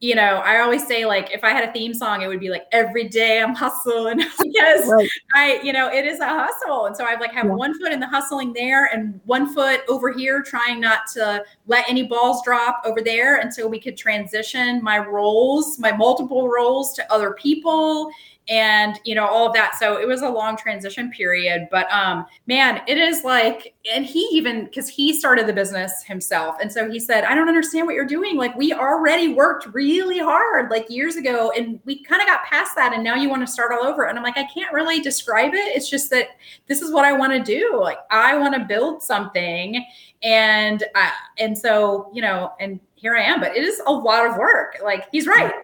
you 0.00 0.14
know, 0.14 0.36
I 0.44 0.60
always 0.60 0.86
say 0.86 1.06
like 1.06 1.32
if 1.32 1.42
I 1.42 1.50
had 1.50 1.68
a 1.68 1.72
theme 1.72 1.92
song, 1.92 2.22
it 2.22 2.28
would 2.28 2.38
be 2.38 2.50
like 2.50 2.66
every 2.70 3.08
day 3.08 3.42
I'm 3.42 3.54
hustling 3.54 4.18
because 4.42 4.86
right. 4.86 5.08
I, 5.34 5.60
you 5.62 5.72
know, 5.72 5.88
it 5.88 6.04
is 6.04 6.20
a 6.20 6.28
hustle. 6.28 6.86
And 6.86 6.96
so 6.96 7.04
I've 7.04 7.20
like 7.20 7.32
have 7.32 7.46
yeah. 7.46 7.52
one 7.52 7.76
foot 7.80 7.92
in 7.92 7.98
the 7.98 8.06
hustling 8.06 8.52
there 8.52 8.86
and 8.86 9.20
one 9.24 9.52
foot 9.52 9.80
over 9.88 10.12
here 10.12 10.40
trying 10.40 10.80
not 10.80 11.08
to 11.14 11.44
let 11.66 11.88
any 11.88 12.04
balls 12.04 12.42
drop 12.44 12.80
over 12.84 13.00
there 13.00 13.40
until 13.40 13.68
we 13.68 13.80
could 13.80 13.96
transition 13.96 14.80
my 14.84 14.98
roles, 14.98 15.80
my 15.80 15.90
multiple 15.90 16.48
roles 16.48 16.94
to 16.94 17.12
other 17.12 17.32
people 17.32 18.08
and 18.48 18.98
you 19.04 19.14
know 19.14 19.26
all 19.26 19.46
of 19.46 19.52
that. 19.52 19.76
So 19.78 20.00
it 20.00 20.08
was 20.08 20.22
a 20.22 20.28
long 20.28 20.56
transition 20.56 21.10
period 21.10 21.68
but 21.70 21.90
um 21.92 22.26
man 22.46 22.80
it 22.86 22.96
is 22.96 23.24
like 23.24 23.74
and 23.92 24.06
he 24.06 24.20
even 24.32 24.64
because 24.64 24.88
he 24.88 25.12
started 25.12 25.46
the 25.46 25.52
business 25.52 26.02
himself. 26.02 26.56
And 26.60 26.72
so 26.72 26.90
he 26.90 26.98
said 26.98 27.24
i 27.24 27.34
don't 27.34 27.48
understand 27.48 27.86
what 27.86 27.94
you're 27.94 28.06
doing. 28.06 28.36
Like 28.36 28.56
we 28.56 28.72
already 28.72 29.34
worked 29.34 29.66
really 29.74 30.18
hard 30.18 30.70
like 30.70 30.88
years 30.88 31.16
ago 31.16 31.52
and 31.56 31.78
we 31.84 32.02
kind 32.02 32.22
of 32.22 32.28
got 32.28 32.44
past 32.44 32.74
that 32.76 32.92
and 32.94 33.04
now 33.04 33.14
you 33.14 33.28
want 33.28 33.46
to 33.46 33.52
start 33.52 33.72
all 33.72 33.86
over. 33.86 34.04
And 34.04 34.18
i'm 34.18 34.24
like 34.24 34.38
i 34.38 34.44
can't 34.44 34.72
really 34.72 35.00
describe 35.00 35.54
it. 35.54 35.76
It's 35.76 35.90
just 35.90 36.10
that 36.10 36.28
this 36.66 36.80
is 36.80 36.92
what 36.92 37.04
i 37.04 37.12
want 37.12 37.32
to 37.32 37.42
do. 37.42 37.78
Like 37.80 37.98
i 38.10 38.36
want 38.36 38.54
to 38.54 38.64
build 38.64 39.02
something 39.02 39.84
and 40.22 40.82
I, 40.96 41.12
and 41.38 41.56
so 41.56 42.10
you 42.12 42.22
know 42.22 42.52
and 42.60 42.80
here 42.94 43.14
i 43.14 43.22
am. 43.22 43.40
But 43.40 43.56
it 43.56 43.64
is 43.64 43.80
a 43.86 43.92
lot 43.92 44.26
of 44.26 44.36
work. 44.36 44.78
Like 44.82 45.06
he's 45.12 45.26
right. 45.26 45.52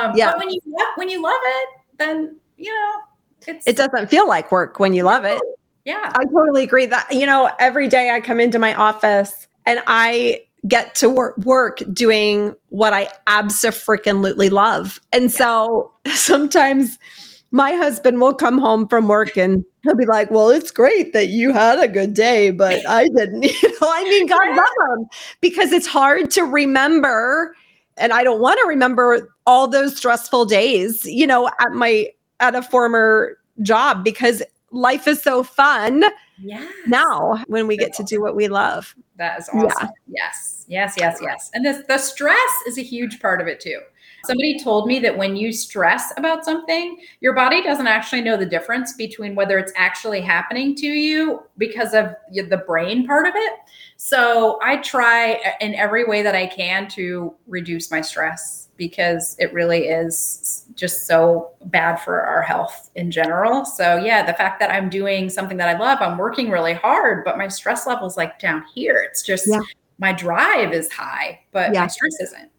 Um, 0.00 0.12
yeah. 0.16 0.30
but 0.30 0.38
when 0.38 0.48
you 0.48 0.60
when 0.96 1.10
you 1.10 1.22
love 1.22 1.40
it 1.44 1.68
then 1.98 2.36
you 2.56 2.72
know 2.72 3.00
it 3.66 3.76
doesn't 3.76 4.08
feel 4.08 4.26
like 4.26 4.50
work 4.50 4.78
when 4.78 4.94
you 4.94 5.02
love 5.02 5.24
it. 5.24 5.40
Yeah. 5.84 6.12
I 6.14 6.24
totally 6.24 6.62
agree 6.62 6.86
that 6.86 7.12
you 7.12 7.26
know 7.26 7.50
every 7.58 7.88
day 7.88 8.10
I 8.10 8.20
come 8.20 8.40
into 8.40 8.58
my 8.58 8.74
office 8.74 9.46
and 9.66 9.82
I 9.86 10.42
get 10.66 10.94
to 10.96 11.10
work 11.10 11.36
work 11.38 11.82
doing 11.92 12.54
what 12.70 12.92
I 12.92 13.08
absolutely 13.26 14.48
love. 14.48 15.00
And 15.12 15.30
so 15.30 15.92
sometimes 16.06 16.98
my 17.50 17.72
husband 17.72 18.20
will 18.20 18.34
come 18.34 18.58
home 18.58 18.88
from 18.88 19.06
work 19.06 19.36
and 19.36 19.64
he'll 19.84 19.94
be 19.94 20.06
like, 20.06 20.30
"Well, 20.30 20.50
it's 20.50 20.70
great 20.70 21.12
that 21.12 21.28
you 21.28 21.52
had 21.52 21.78
a 21.78 21.86
good 21.86 22.14
day, 22.14 22.50
but 22.50 22.86
I 22.88 23.08
didn't." 23.08 23.44
You 23.62 23.68
know, 23.80 23.88
I 23.92 24.04
mean, 24.04 24.26
God 24.26 24.48
love 24.56 24.98
him 24.98 25.06
because 25.40 25.72
it's 25.72 25.86
hard 25.86 26.30
to 26.32 26.42
remember 26.42 27.54
and 27.96 28.12
I 28.12 28.24
don't 28.24 28.40
want 28.40 28.58
to 28.62 28.68
remember 28.68 29.34
all 29.46 29.68
those 29.68 29.96
stressful 29.96 30.46
days, 30.46 31.04
you 31.04 31.26
know, 31.26 31.48
at 31.60 31.72
my 31.72 32.08
at 32.40 32.54
a 32.54 32.62
former 32.62 33.38
job 33.62 34.04
because 34.04 34.42
life 34.70 35.06
is 35.06 35.22
so 35.22 35.42
fun 35.42 36.04
yes. 36.42 36.68
now 36.86 37.42
when 37.46 37.66
we 37.66 37.76
get 37.76 37.92
to 37.94 38.02
do 38.02 38.20
what 38.20 38.34
we 38.34 38.48
love. 38.48 38.94
That 39.16 39.38
is 39.38 39.48
awesome. 39.50 39.70
Yeah. 39.80 39.88
Yes. 40.08 40.64
Yes, 40.66 40.94
yes, 40.98 41.18
yes. 41.22 41.50
And 41.54 41.64
this 41.64 41.84
the 41.86 41.98
stress 41.98 42.52
is 42.66 42.78
a 42.78 42.82
huge 42.82 43.20
part 43.20 43.40
of 43.40 43.46
it 43.46 43.60
too. 43.60 43.80
Somebody 44.24 44.58
told 44.58 44.86
me 44.86 44.98
that 45.00 45.16
when 45.16 45.36
you 45.36 45.52
stress 45.52 46.12
about 46.16 46.44
something, 46.44 46.98
your 47.20 47.34
body 47.34 47.62
doesn't 47.62 47.86
actually 47.86 48.22
know 48.22 48.36
the 48.36 48.46
difference 48.46 48.94
between 48.94 49.34
whether 49.34 49.58
it's 49.58 49.72
actually 49.76 50.20
happening 50.20 50.74
to 50.76 50.86
you 50.86 51.42
because 51.58 51.94
of 51.94 52.14
the 52.32 52.62
brain 52.66 53.06
part 53.06 53.26
of 53.26 53.34
it. 53.36 53.52
So 53.96 54.58
I 54.62 54.78
try 54.78 55.34
uh, 55.34 55.50
in 55.60 55.74
every 55.74 56.04
way 56.04 56.22
that 56.22 56.34
I 56.34 56.46
can 56.46 56.88
to 56.88 57.34
reduce 57.46 57.90
my 57.90 58.00
stress 58.00 58.68
because 58.76 59.36
it 59.38 59.52
really 59.52 59.86
is 59.86 60.66
just 60.74 61.06
so 61.06 61.52
bad 61.66 61.96
for 61.96 62.22
our 62.22 62.42
health 62.42 62.90
in 62.96 63.10
general. 63.10 63.64
So 63.64 63.96
yeah, 63.96 64.26
the 64.26 64.34
fact 64.34 64.58
that 64.60 64.70
I'm 64.70 64.90
doing 64.90 65.30
something 65.30 65.56
that 65.58 65.74
I 65.74 65.78
love, 65.78 65.98
I'm 66.00 66.18
working 66.18 66.50
really 66.50 66.74
hard, 66.74 67.24
but 67.24 67.38
my 67.38 67.48
stress 67.48 67.86
level's 67.86 68.16
like 68.16 68.38
down 68.38 68.64
here. 68.74 69.06
It's 69.08 69.22
just 69.22 69.46
yeah. 69.46 69.60
my 69.98 70.12
drive 70.12 70.72
is 70.72 70.92
high, 70.92 71.40
but 71.52 71.72
yeah. 71.72 71.82
my 71.82 71.86
stress 71.86 72.20
isn't. 72.20 72.50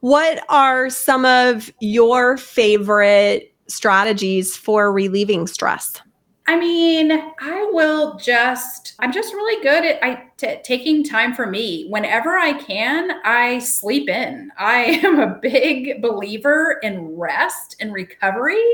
What 0.00 0.44
are 0.48 0.90
some 0.90 1.24
of 1.24 1.72
your 1.80 2.36
favorite 2.36 3.54
strategies 3.66 4.56
for 4.56 4.92
relieving 4.92 5.46
stress? 5.46 6.00
I 6.48 6.58
mean, 6.58 7.12
I 7.12 7.68
will 7.72 8.16
just, 8.16 8.94
I'm 9.00 9.12
just 9.12 9.34
really 9.34 9.62
good 9.62 9.84
at 9.84 10.02
I, 10.02 10.30
t- 10.38 10.56
taking 10.64 11.04
time 11.04 11.34
for 11.34 11.46
me. 11.46 11.86
Whenever 11.90 12.38
I 12.38 12.54
can, 12.54 13.20
I 13.22 13.58
sleep 13.58 14.08
in. 14.08 14.50
I 14.58 14.84
am 15.04 15.20
a 15.20 15.38
big 15.42 16.00
believer 16.00 16.78
in 16.82 17.18
rest 17.18 17.76
and 17.80 17.92
recovery, 17.92 18.64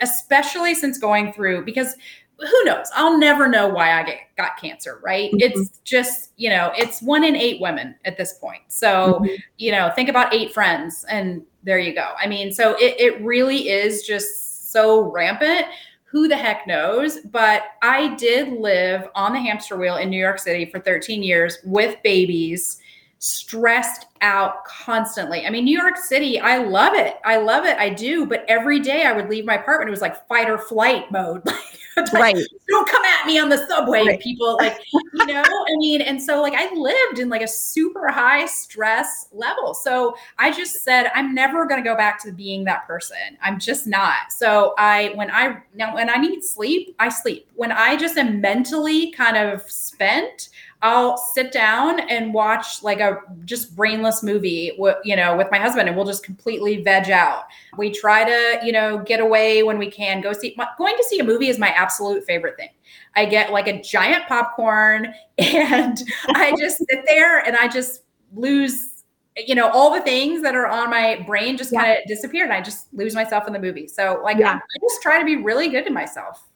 especially 0.00 0.76
since 0.76 0.98
going 0.98 1.32
through, 1.32 1.64
because 1.64 1.96
who 2.38 2.64
knows? 2.64 2.86
I'll 2.94 3.18
never 3.18 3.48
know 3.48 3.68
why 3.68 3.98
I 3.98 4.02
get, 4.02 4.18
got 4.36 4.60
cancer, 4.60 5.00
right? 5.02 5.30
Mm-hmm. 5.30 5.40
It's 5.40 5.78
just, 5.84 6.32
you 6.36 6.50
know, 6.50 6.72
it's 6.76 7.00
one 7.00 7.24
in 7.24 7.34
eight 7.34 7.60
women 7.60 7.94
at 8.04 8.16
this 8.16 8.34
point. 8.34 8.62
So, 8.68 9.20
mm-hmm. 9.20 9.34
you 9.56 9.72
know, 9.72 9.90
think 9.94 10.08
about 10.08 10.34
eight 10.34 10.52
friends 10.52 11.04
and 11.08 11.42
there 11.62 11.78
you 11.78 11.94
go. 11.94 12.12
I 12.20 12.26
mean, 12.26 12.52
so 12.52 12.76
it, 12.76 12.94
it 12.98 13.20
really 13.22 13.68
is 13.68 14.02
just 14.02 14.70
so 14.72 15.10
rampant 15.10 15.66
who 16.04 16.28
the 16.28 16.36
heck 16.36 16.66
knows? 16.66 17.18
But 17.30 17.62
I 17.82 18.14
did 18.14 18.52
live 18.52 19.08
on 19.14 19.32
the 19.32 19.40
hamster 19.40 19.76
wheel 19.76 19.96
in 19.96 20.08
New 20.08 20.20
York 20.20 20.38
City 20.38 20.64
for 20.64 20.78
13 20.78 21.22
years 21.22 21.58
with 21.64 22.02
babies, 22.02 22.78
stressed 23.26 24.06
out 24.20 24.64
constantly. 24.64 25.46
I 25.46 25.50
mean, 25.50 25.64
New 25.64 25.78
York 25.78 25.96
City, 25.96 26.40
I 26.40 26.58
love 26.58 26.94
it. 26.94 27.16
I 27.24 27.38
love 27.38 27.64
it. 27.64 27.76
I 27.76 27.90
do. 27.90 28.26
But 28.26 28.44
every 28.48 28.80
day 28.80 29.04
I 29.04 29.12
would 29.12 29.28
leave 29.28 29.44
my 29.44 29.56
apartment, 29.56 29.88
it 29.88 29.90
was 29.90 30.00
like 30.00 30.26
fight 30.28 30.48
or 30.48 30.58
flight 30.58 31.10
mode. 31.10 31.42
like, 31.96 32.12
right. 32.12 32.36
Don't 32.68 32.88
come 32.88 33.02
at 33.04 33.26
me 33.26 33.38
on 33.38 33.48
the 33.48 33.66
subway, 33.66 34.04
right. 34.04 34.20
people. 34.20 34.56
Like, 34.56 34.78
you 34.92 35.26
know, 35.26 35.42
I 35.42 35.76
mean, 35.76 36.00
and 36.02 36.22
so 36.22 36.40
like 36.40 36.54
I 36.54 36.72
lived 36.74 37.18
in 37.18 37.28
like 37.28 37.42
a 37.42 37.48
super 37.48 38.08
high 38.08 38.46
stress 38.46 39.28
level. 39.32 39.74
So 39.74 40.16
I 40.38 40.50
just 40.50 40.84
said, 40.84 41.10
I'm 41.14 41.34
never 41.34 41.66
going 41.66 41.82
to 41.82 41.88
go 41.88 41.96
back 41.96 42.22
to 42.24 42.32
being 42.32 42.64
that 42.64 42.86
person. 42.86 43.16
I'm 43.42 43.58
just 43.58 43.86
not. 43.86 44.30
So 44.30 44.74
I, 44.78 45.12
when 45.14 45.30
I, 45.30 45.62
now 45.74 45.94
when 45.94 46.10
I 46.10 46.16
need 46.16 46.42
sleep, 46.44 46.94
I 46.98 47.08
sleep. 47.08 47.48
When 47.54 47.72
I 47.72 47.96
just 47.96 48.16
am 48.16 48.40
mentally 48.40 49.10
kind 49.12 49.36
of 49.36 49.62
spent, 49.62 50.50
I'll 50.82 51.16
sit 51.16 51.52
down 51.52 52.00
and 52.00 52.34
watch 52.34 52.82
like 52.82 53.00
a 53.00 53.20
just 53.44 53.74
brainless 53.74 54.22
movie, 54.22 54.72
you 55.04 55.16
know, 55.16 55.36
with 55.36 55.48
my 55.50 55.58
husband, 55.58 55.88
and 55.88 55.96
we'll 55.96 56.06
just 56.06 56.22
completely 56.22 56.82
veg 56.82 57.10
out. 57.10 57.44
We 57.78 57.90
try 57.90 58.24
to, 58.24 58.64
you 58.64 58.72
know, 58.72 58.98
get 58.98 59.20
away 59.20 59.62
when 59.62 59.78
we 59.78 59.90
can. 59.90 60.20
Go 60.20 60.32
see. 60.32 60.56
Going 60.76 60.96
to 60.96 61.04
see 61.04 61.18
a 61.18 61.24
movie 61.24 61.48
is 61.48 61.58
my 61.58 61.70
absolute 61.70 62.24
favorite 62.24 62.56
thing. 62.56 62.68
I 63.14 63.24
get 63.24 63.52
like 63.52 63.68
a 63.68 63.80
giant 63.80 64.26
popcorn, 64.28 65.14
and 65.38 65.98
I 66.28 66.54
just 66.58 66.78
sit 66.78 67.04
there 67.06 67.40
and 67.40 67.56
I 67.56 67.68
just 67.68 68.02
lose, 68.34 69.02
you 69.36 69.54
know, 69.54 69.70
all 69.70 69.92
the 69.92 70.02
things 70.02 70.42
that 70.42 70.54
are 70.54 70.66
on 70.66 70.90
my 70.90 71.24
brain 71.26 71.56
just 71.56 71.72
yeah. 71.72 71.82
kind 71.82 71.98
of 71.98 72.04
disappear, 72.06 72.44
and 72.44 72.52
I 72.52 72.60
just 72.60 72.92
lose 72.92 73.14
myself 73.14 73.46
in 73.46 73.54
the 73.54 73.60
movie. 73.60 73.88
So, 73.88 74.20
like, 74.22 74.36
yeah. 74.36 74.52
I, 74.52 74.56
I 74.56 74.78
just 74.82 75.00
try 75.00 75.18
to 75.18 75.24
be 75.24 75.36
really 75.36 75.68
good 75.68 75.86
to 75.86 75.90
myself. 75.90 76.46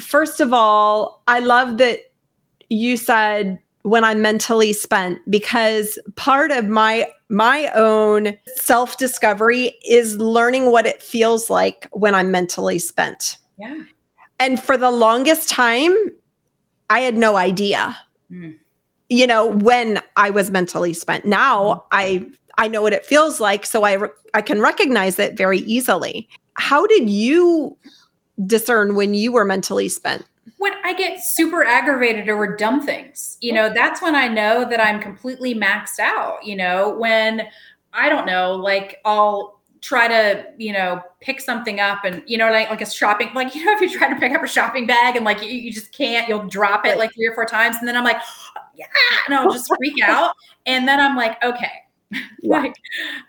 First 0.00 0.40
of 0.40 0.54
all, 0.54 1.22
I 1.28 1.40
love 1.40 1.76
that 1.78 2.00
you 2.68 2.96
said 2.96 3.58
when 3.82 4.04
I'm 4.04 4.20
mentally 4.20 4.72
spent 4.72 5.18
because 5.30 5.98
part 6.16 6.50
of 6.50 6.66
my 6.66 7.08
my 7.30 7.70
own 7.74 8.36
self-discovery 8.56 9.74
is 9.86 10.16
learning 10.16 10.72
what 10.72 10.86
it 10.86 11.02
feels 11.02 11.50
like 11.50 11.86
when 11.92 12.14
I'm 12.14 12.30
mentally 12.30 12.78
spent. 12.78 13.36
Yeah. 13.58 13.82
And 14.40 14.62
for 14.62 14.76
the 14.76 14.90
longest 14.90 15.48
time, 15.48 15.94
I 16.88 17.00
had 17.00 17.16
no 17.16 17.36
idea. 17.36 17.96
Mm. 18.32 18.56
You 19.10 19.26
know, 19.26 19.46
when 19.46 20.00
I 20.16 20.30
was 20.30 20.50
mentally 20.50 20.94
spent. 20.94 21.24
Now 21.24 21.74
mm. 21.74 21.82
I 21.92 22.26
I 22.56 22.68
know 22.68 22.82
what 22.82 22.92
it 22.92 23.06
feels 23.06 23.40
like 23.40 23.64
so 23.64 23.84
I 23.84 23.92
re- 23.94 24.08
I 24.34 24.42
can 24.42 24.60
recognize 24.60 25.18
it 25.18 25.36
very 25.36 25.60
easily. 25.60 26.28
How 26.54 26.86
did 26.86 27.08
you 27.08 27.76
discern 28.46 28.94
when 28.94 29.14
you 29.14 29.32
were 29.32 29.44
mentally 29.44 29.88
spent? 29.88 30.24
When 30.56 30.72
I 30.84 30.94
get 30.94 31.22
super 31.22 31.64
aggravated 31.64 32.28
over 32.28 32.56
dumb 32.56 32.84
things, 32.84 33.36
you 33.40 33.52
know, 33.52 33.72
that's 33.72 34.00
when 34.00 34.14
I 34.14 34.28
know 34.28 34.68
that 34.68 34.80
I'm 34.80 35.00
completely 35.00 35.54
maxed 35.54 35.98
out. 35.98 36.44
You 36.44 36.56
know, 36.56 36.96
when 36.98 37.46
I 37.92 38.08
don't 38.08 38.26
know, 38.26 38.54
like 38.54 38.98
I'll 39.04 39.60
try 39.80 40.08
to, 40.08 40.44
you 40.56 40.72
know, 40.72 41.00
pick 41.20 41.40
something 41.40 41.80
up 41.80 42.04
and, 42.04 42.22
you 42.26 42.36
know, 42.36 42.50
like, 42.50 42.68
like 42.70 42.80
a 42.80 42.90
shopping, 42.90 43.30
like, 43.34 43.54
you 43.54 43.64
know, 43.64 43.72
if 43.72 43.80
you 43.80 43.96
try 43.96 44.12
to 44.12 44.18
pick 44.18 44.32
up 44.32 44.42
a 44.42 44.48
shopping 44.48 44.86
bag 44.86 45.16
and 45.16 45.24
like 45.24 45.42
you, 45.42 45.50
you 45.50 45.72
just 45.72 45.92
can't, 45.92 46.28
you'll 46.28 46.46
drop 46.48 46.84
it 46.84 46.98
like 46.98 47.12
three 47.14 47.26
or 47.26 47.34
four 47.34 47.44
times. 47.44 47.76
And 47.76 47.86
then 47.86 47.96
I'm 47.96 48.04
like, 48.04 48.18
oh, 48.18 48.60
yeah, 48.74 48.86
and 49.26 49.34
I'll 49.34 49.52
just 49.52 49.68
freak 49.76 50.02
out. 50.02 50.34
And 50.66 50.86
then 50.86 51.00
I'm 51.00 51.16
like, 51.16 51.42
okay, 51.42 51.70
like 52.42 52.74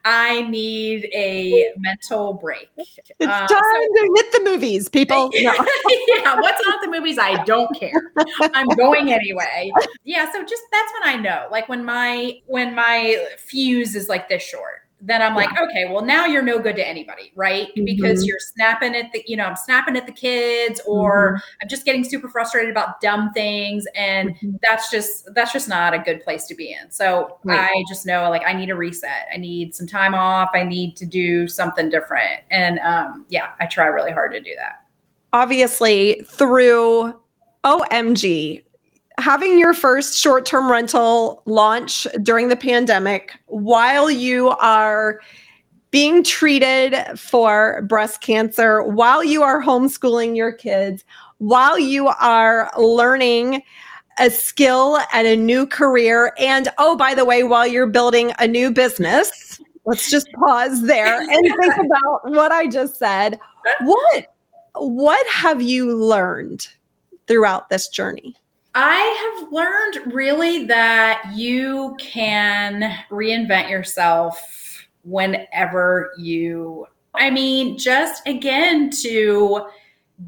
I 0.06 0.42
need 0.44 1.10
a 1.14 1.74
mental 1.78 2.34
break. 2.34 2.70
It's 2.78 3.10
uh, 3.22 3.48
time 3.48 3.48
so, 3.50 3.56
to 3.56 4.14
hit 4.16 4.32
the 4.32 4.42
movies, 4.44 4.90
people. 4.90 5.32
No. 5.40 5.54
yeah, 6.08 6.40
what's 6.40 6.62
on 6.68 6.82
the 6.82 6.90
movies? 6.90 7.18
I 7.18 7.44
don't 7.44 7.74
care. 7.80 8.12
I'm 8.54 8.68
going 8.70 9.12
anyway. 9.12 9.72
Yeah, 10.04 10.32
so 10.32 10.44
just 10.44 10.64
that's 10.72 10.94
when 10.94 11.16
I 11.16 11.22
know. 11.22 11.48
Like 11.50 11.70
when 11.70 11.86
my 11.86 12.40
when 12.46 12.76
my 12.76 13.26
fuse 13.38 13.96
is 13.96 14.10
like 14.10 14.28
this 14.28 14.44
short 14.44 14.89
then 15.02 15.22
I'm 15.22 15.36
like, 15.36 15.50
yeah. 15.54 15.64
okay, 15.64 15.86
well, 15.92 16.04
now 16.04 16.26
you're 16.26 16.42
no 16.42 16.60
good 16.60 16.76
to 16.76 16.86
anybody, 16.86 17.32
right? 17.36 17.68
Mm-hmm. 17.70 17.86
Because 17.86 18.26
you're 18.26 18.40
snapping 18.40 18.96
at 18.96 19.12
the, 19.14 19.24
you 19.28 19.38
know, 19.38 19.46
I'm 19.46 19.56
snapping 19.56 19.96
at 19.96 20.06
the 20.06 20.12
kids, 20.12 20.82
or 20.86 21.34
mm-hmm. 21.34 21.58
I'm 21.62 21.70
just 21.70 21.86
getting 21.86 22.04
super 22.04 22.28
frustrated 22.28 22.70
about 22.70 23.00
dumb 23.00 23.32
things. 23.32 23.86
And 23.96 24.36
mm-hmm. 24.36 24.58
that's 24.62 24.92
just, 24.92 25.34
that's 25.34 25.54
just 25.54 25.70
not 25.70 25.94
a 25.94 26.00
good 26.00 26.22
place 26.22 26.46
to 26.48 26.56
be 26.56 26.74
in. 26.74 26.92
So 26.92 27.40
right. 27.44 27.72
I 27.72 27.84
just 27.88 28.06
know 28.06 28.30
like 28.30 28.44
I 28.46 28.54
need 28.54 28.70
a 28.70 28.76
reset. 28.76 29.28
I 29.34 29.38
need 29.38 29.74
some 29.74 29.88
time 29.88 30.14
off. 30.14 30.50
I 30.54 30.64
need 30.64 30.98
to 30.98 31.06
do 31.06 31.48
something 31.48 31.90
different. 31.90 32.42
And 32.52 32.80
um, 32.80 33.26
yeah, 33.30 33.52
I 33.60 33.68
try 33.68 33.86
really 33.86 34.12
hard 34.12 34.34
to 34.34 34.42
do 34.42 34.52
that. 34.58 34.84
Obviously, 35.32 36.24
through 36.26 37.14
OMG, 37.64 38.64
having 39.20 39.60
your 39.60 39.74
first 39.74 40.18
short 40.18 40.46
term 40.46 40.72
rental 40.72 41.42
launch 41.46 42.08
during 42.24 42.48
the 42.48 42.56
pandemic 42.56 43.34
while 43.48 44.10
you 44.10 44.50
are 44.50 45.20
being 45.92 46.24
treated 46.24 46.96
for 47.18 47.82
breast 47.84 48.22
cancer, 48.22 48.84
while 48.84 49.24
you 49.24 49.42
are 49.42 49.62
homeschooling 49.62 50.36
your 50.36 50.52
kids, 50.52 51.04
while 51.40 51.80
you 51.80 52.08
are 52.08 52.72
learning 52.78 53.64
a 54.20 54.30
skill 54.30 55.00
and 55.14 55.28
a 55.28 55.36
new 55.36 55.66
career. 55.66 56.34
And 56.38 56.68
oh, 56.78 56.96
by 56.96 57.16
the 57.16 57.26
way, 57.26 57.44
while 57.44 57.66
you're 57.66 57.88
building 57.88 58.34
a 58.38 58.48
new 58.48 58.72
business, 58.72 59.60
let's 59.86 60.12
just 60.12 60.32
pause 60.34 60.84
there 60.84 61.22
and 61.22 61.54
think 61.62 61.78
about 61.86 62.30
what 62.30 62.52
I 62.52 62.68
just 62.68 62.98
said. 62.98 63.40
What 63.82 64.28
what 64.76 65.28
have 65.28 65.62
you 65.62 65.96
learned 65.96 66.68
throughout 67.28 67.70
this 67.70 67.88
journey? 67.88 68.36
I 68.82 69.40
have 69.42 69.52
learned 69.52 70.14
really 70.14 70.64
that 70.68 71.34
you 71.36 71.98
can 72.00 72.98
reinvent 73.12 73.70
yourself 73.70 74.88
whenever 75.04 76.14
you, 76.18 76.88
I 77.14 77.30
mean, 77.30 77.78
just 77.78 78.26
again 78.26 78.90
to 79.02 79.68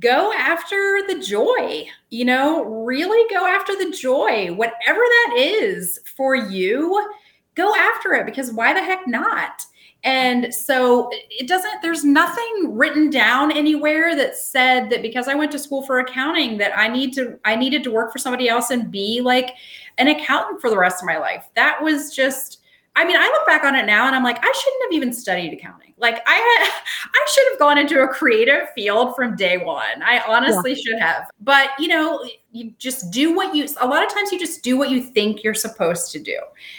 go 0.02 0.34
after 0.34 1.00
the 1.08 1.24
joy, 1.26 1.88
you 2.10 2.26
know, 2.26 2.66
really 2.66 3.26
go 3.34 3.48
after 3.48 3.74
the 3.74 3.96
joy, 3.96 4.54
whatever 4.54 5.00
that 5.00 5.36
is 5.38 6.02
for 6.18 6.36
you, 6.36 7.10
go 7.56 7.74
after 7.74 8.16
it 8.16 8.26
because 8.26 8.52
why 8.52 8.74
the 8.74 8.84
heck 8.84 9.08
not? 9.08 9.64
And 10.04 10.54
so 10.54 11.10
it 11.30 11.48
doesn't, 11.48 11.82
there's 11.82 12.04
nothing 12.04 12.76
written 12.76 13.10
down 13.12 13.52
anywhere 13.52 14.16
that 14.16 14.36
said 14.36 14.90
that 14.90 15.04
because 15.04 15.28
I 15.28 15.36
went 15.36 15.52
to 15.52 15.60
school 15.60 15.86
for 15.86 16.00
accounting 16.00 16.58
that 16.58 16.76
I 16.76 16.88
need 16.88 17.14
to, 17.14 17.38
I 17.46 17.56
needed 17.56 17.84
to 17.84 17.92
work 17.92 18.12
for 18.12 18.18
somebody 18.18 18.50
else 18.50 18.72
and 18.72 18.90
be 18.90 19.22
like 19.22 19.54
an 20.00 20.08
accountant 20.08 20.60
for 20.60 20.72
the 20.72 20.78
rest 20.78 21.04
of 21.04 21.06
my 21.06 21.18
life. 21.18 21.48
That 21.56 21.84
was 21.84 22.16
just, 22.16 22.61
I 22.96 23.06
mean, 23.06 23.16
I 23.16 23.26
look 23.28 23.46
back 23.48 23.64
on 23.64 23.76
it 23.76 23.86
now 23.86 24.08
and 24.08 24.16
I'm 24.16 24.24
like, 24.24 24.38
I 24.42 24.52
shouldn't 24.52 24.84
have 24.84 24.92
even 24.92 25.14
studied 25.14 25.54
accounting. 25.54 25.94
Like 25.98 26.22
I 26.28 26.34
had, 26.34 26.70
I 27.14 27.26
should 27.32 27.46
have 27.52 27.60
gone 27.60 27.78
into 27.78 28.02
a 28.02 28.08
creative 28.08 28.70
field 28.76 29.16
from 29.16 29.36
day 29.36 29.58
one. 29.58 30.04
I 30.04 30.20
honestly 30.28 30.72
yeah. 30.72 30.78
should 30.84 31.00
have. 31.00 31.30
But 31.40 31.70
you 31.80 31.88
know, 31.88 32.28
you 32.52 32.74
just 32.80 33.10
do 33.12 33.34
what 33.34 33.56
you 33.56 33.68
a 33.80 33.88
lot 33.88 34.06
of 34.06 34.14
times 34.14 34.32
you 34.32 34.40
just 34.40 34.62
do 34.62 34.78
what 34.78 34.90
you 34.90 35.02
think 35.02 35.42
you're 35.44 35.54
supposed 35.54 36.12
to 36.12 36.20
do. 36.20 36.38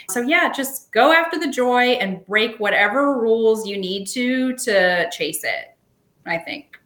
So 0.09 0.21
yeah, 0.21 0.51
just 0.51 0.91
go 0.91 1.11
after 1.11 1.39
the 1.39 1.49
joy 1.49 1.93
and 1.93 2.23
break 2.25 2.59
whatever 2.59 3.19
rules 3.19 3.67
you 3.67 3.77
need 3.77 4.05
to 4.09 4.55
to 4.57 5.09
chase 5.09 5.43
it. 5.43 5.75
I 6.25 6.37
think. 6.37 6.77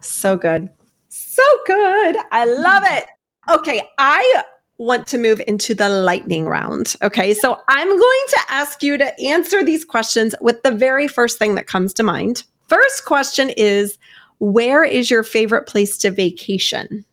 So 0.00 0.36
good. 0.36 0.70
So 1.08 1.42
good. 1.66 2.16
I 2.30 2.44
love 2.44 2.84
it. 2.86 3.06
Okay, 3.50 3.82
I 3.98 4.44
want 4.78 5.06
to 5.08 5.18
move 5.18 5.40
into 5.46 5.74
the 5.74 5.88
lightning 5.88 6.46
round. 6.46 6.96
Okay, 7.02 7.32
so 7.34 7.60
I'm 7.68 7.88
going 7.88 8.24
to 8.28 8.40
ask 8.48 8.82
you 8.82 8.98
to 8.98 9.20
answer 9.20 9.64
these 9.64 9.84
questions 9.84 10.34
with 10.40 10.62
the 10.62 10.70
very 10.70 11.08
first 11.08 11.38
thing 11.38 11.54
that 11.54 11.66
comes 11.66 11.94
to 11.94 12.02
mind. 12.02 12.44
First 12.68 13.04
question 13.04 13.50
is 13.50 13.98
Where 14.38 14.84
is 14.84 15.10
your 15.10 15.22
favorite 15.22 15.66
place 15.66 15.96
to 15.98 16.10
vacation? 16.10 17.04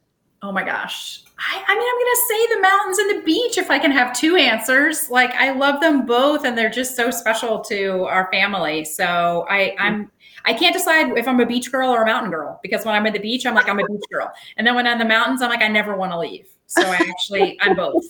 Oh 0.42 0.52
my 0.52 0.64
gosh. 0.64 1.22
I, 1.40 1.64
I, 1.68 1.76
mean, 1.76 1.88
I'm 1.90 2.00
going 2.00 2.16
to 2.16 2.22
say 2.30 2.56
the 2.56 2.62
mountains 2.62 2.98
and 3.00 3.20
the 3.20 3.26
beach 3.26 3.58
if 3.58 3.70
I 3.70 3.80
can 3.80 3.92
have 3.92 4.18
two 4.18 4.36
answers. 4.36 5.10
Like, 5.10 5.32
I 5.32 5.52
love 5.52 5.82
them 5.82 6.06
both, 6.06 6.46
and 6.46 6.58
they're 6.58 6.70
just 6.70 6.96
so 6.96 7.12
special 7.12 7.60
to 7.62 8.06
our 8.06 8.30
family. 8.32 8.86
So 8.86 9.46
I, 9.50 9.76
I'm 9.78 10.10
I 10.46 10.54
can't 10.54 10.74
decide 10.74 11.18
if 11.18 11.28
I'm 11.28 11.40
a 11.40 11.46
beach 11.46 11.72
girl 11.72 11.90
or 11.90 12.04
a 12.04 12.06
mountain 12.06 12.32
girl 12.32 12.60
because 12.62 12.86
when 12.86 12.96
I'm 12.96 13.06
at 13.06 13.14
the 13.14 13.20
beach, 13.20 13.46
I'm 13.46 13.56
like 13.56 13.70
I'm 13.70 13.80
a 13.80 13.86
beach 13.86 14.04
girl, 14.12 14.32
and 14.58 14.66
then 14.66 14.76
when 14.76 14.88
I'm 14.88 14.94
in 14.94 15.00
the 15.00 15.06
mountains, 15.06 15.42
I'm 15.42 15.50
like 15.50 15.62
I 15.62 15.68
never 15.68 15.96
want 15.96 16.12
to 16.12 16.20
leave. 16.20 16.48
So 16.68 16.82
I 16.82 16.96
actually, 16.96 17.58
I'm 17.62 17.76
both. 17.76 18.04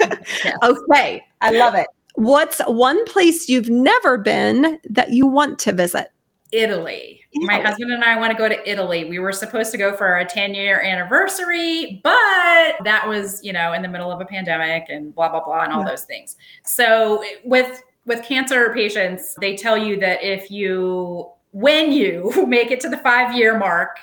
Yes. 0.00 0.56
Okay. 0.62 1.24
I 1.40 1.50
love 1.50 1.74
it. 1.74 1.86
What's 2.14 2.60
one 2.66 3.04
place 3.06 3.48
you've 3.48 3.70
never 3.70 4.18
been 4.18 4.78
that 4.88 5.10
you 5.10 5.26
want 5.26 5.58
to 5.60 5.72
visit? 5.72 6.10
Italy. 6.52 7.22
Italy. 7.32 7.46
My 7.46 7.60
husband 7.60 7.92
and 7.92 8.02
I 8.02 8.18
want 8.18 8.32
to 8.32 8.36
go 8.36 8.48
to 8.48 8.70
Italy. 8.70 9.04
We 9.04 9.20
were 9.20 9.32
supposed 9.32 9.70
to 9.72 9.78
go 9.78 9.96
for 9.96 10.06
our 10.06 10.24
10 10.24 10.54
year 10.54 10.80
anniversary, 10.80 12.00
but 12.02 12.76
that 12.82 13.04
was, 13.06 13.42
you 13.44 13.52
know, 13.52 13.72
in 13.72 13.82
the 13.82 13.88
middle 13.88 14.10
of 14.10 14.20
a 14.20 14.24
pandemic 14.24 14.86
and 14.88 15.14
blah, 15.14 15.28
blah, 15.28 15.44
blah, 15.44 15.62
and 15.62 15.72
all 15.72 15.82
yeah. 15.82 15.90
those 15.90 16.04
things. 16.04 16.36
So 16.64 17.22
with, 17.44 17.82
with 18.04 18.24
cancer 18.24 18.72
patients, 18.74 19.36
they 19.40 19.56
tell 19.56 19.78
you 19.78 19.98
that 20.00 20.24
if 20.24 20.50
you, 20.50 21.30
when 21.52 21.92
you 21.92 22.44
make 22.48 22.70
it 22.70 22.80
to 22.80 22.88
the 22.88 22.98
five 22.98 23.34
year 23.34 23.58
mark, 23.58 23.98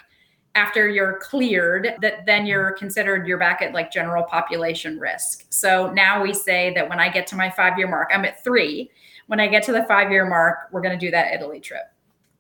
after 0.57 0.89
you're 0.89 1.19
cleared, 1.19 1.93
that 2.01 2.25
then 2.25 2.47
you're 2.47 2.71
considered 2.71 3.27
you're 3.27 3.37
back 3.37 3.61
at 3.61 3.73
like 3.73 3.91
general 3.91 4.23
population 4.23 4.97
risk. 4.99 5.45
So 5.49 5.91
now 5.91 6.23
we 6.23 6.33
say 6.33 6.73
that 6.73 6.89
when 6.89 6.99
I 6.99 7.09
get 7.09 7.27
to 7.27 7.35
my 7.35 7.49
five 7.51 7.77
year 7.77 7.87
mark, 7.87 8.09
I'm 8.11 8.25
at 8.25 8.43
three. 8.43 8.89
When 9.27 9.39
I 9.39 9.47
get 9.47 9.61
to 9.63 9.71
the 9.71 9.83
five 9.83 10.09
year 10.11 10.25
mark, 10.25 10.69
we're 10.71 10.81
going 10.81 10.97
to 10.97 11.05
do 11.05 11.11
that 11.11 11.31
Italy 11.33 11.59
trip. 11.59 11.83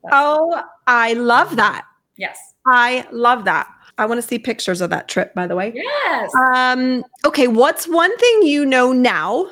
That's 0.03 0.15
oh, 0.15 0.63
I 0.87 1.13
love 1.13 1.55
that. 1.57 1.85
Yes. 2.17 2.37
I 2.65 3.07
love 3.11 3.45
that. 3.45 3.67
I 3.99 4.05
want 4.07 4.19
to 4.19 4.27
see 4.27 4.39
pictures 4.39 4.81
of 4.81 4.89
that 4.89 5.07
trip, 5.07 5.33
by 5.35 5.45
the 5.45 5.55
way. 5.55 5.71
Yes. 5.75 6.31
Um, 6.53 7.03
okay. 7.23 7.47
What's 7.47 7.87
one 7.87 8.15
thing 8.17 8.41
you 8.43 8.65
know 8.65 8.93
now 8.93 9.47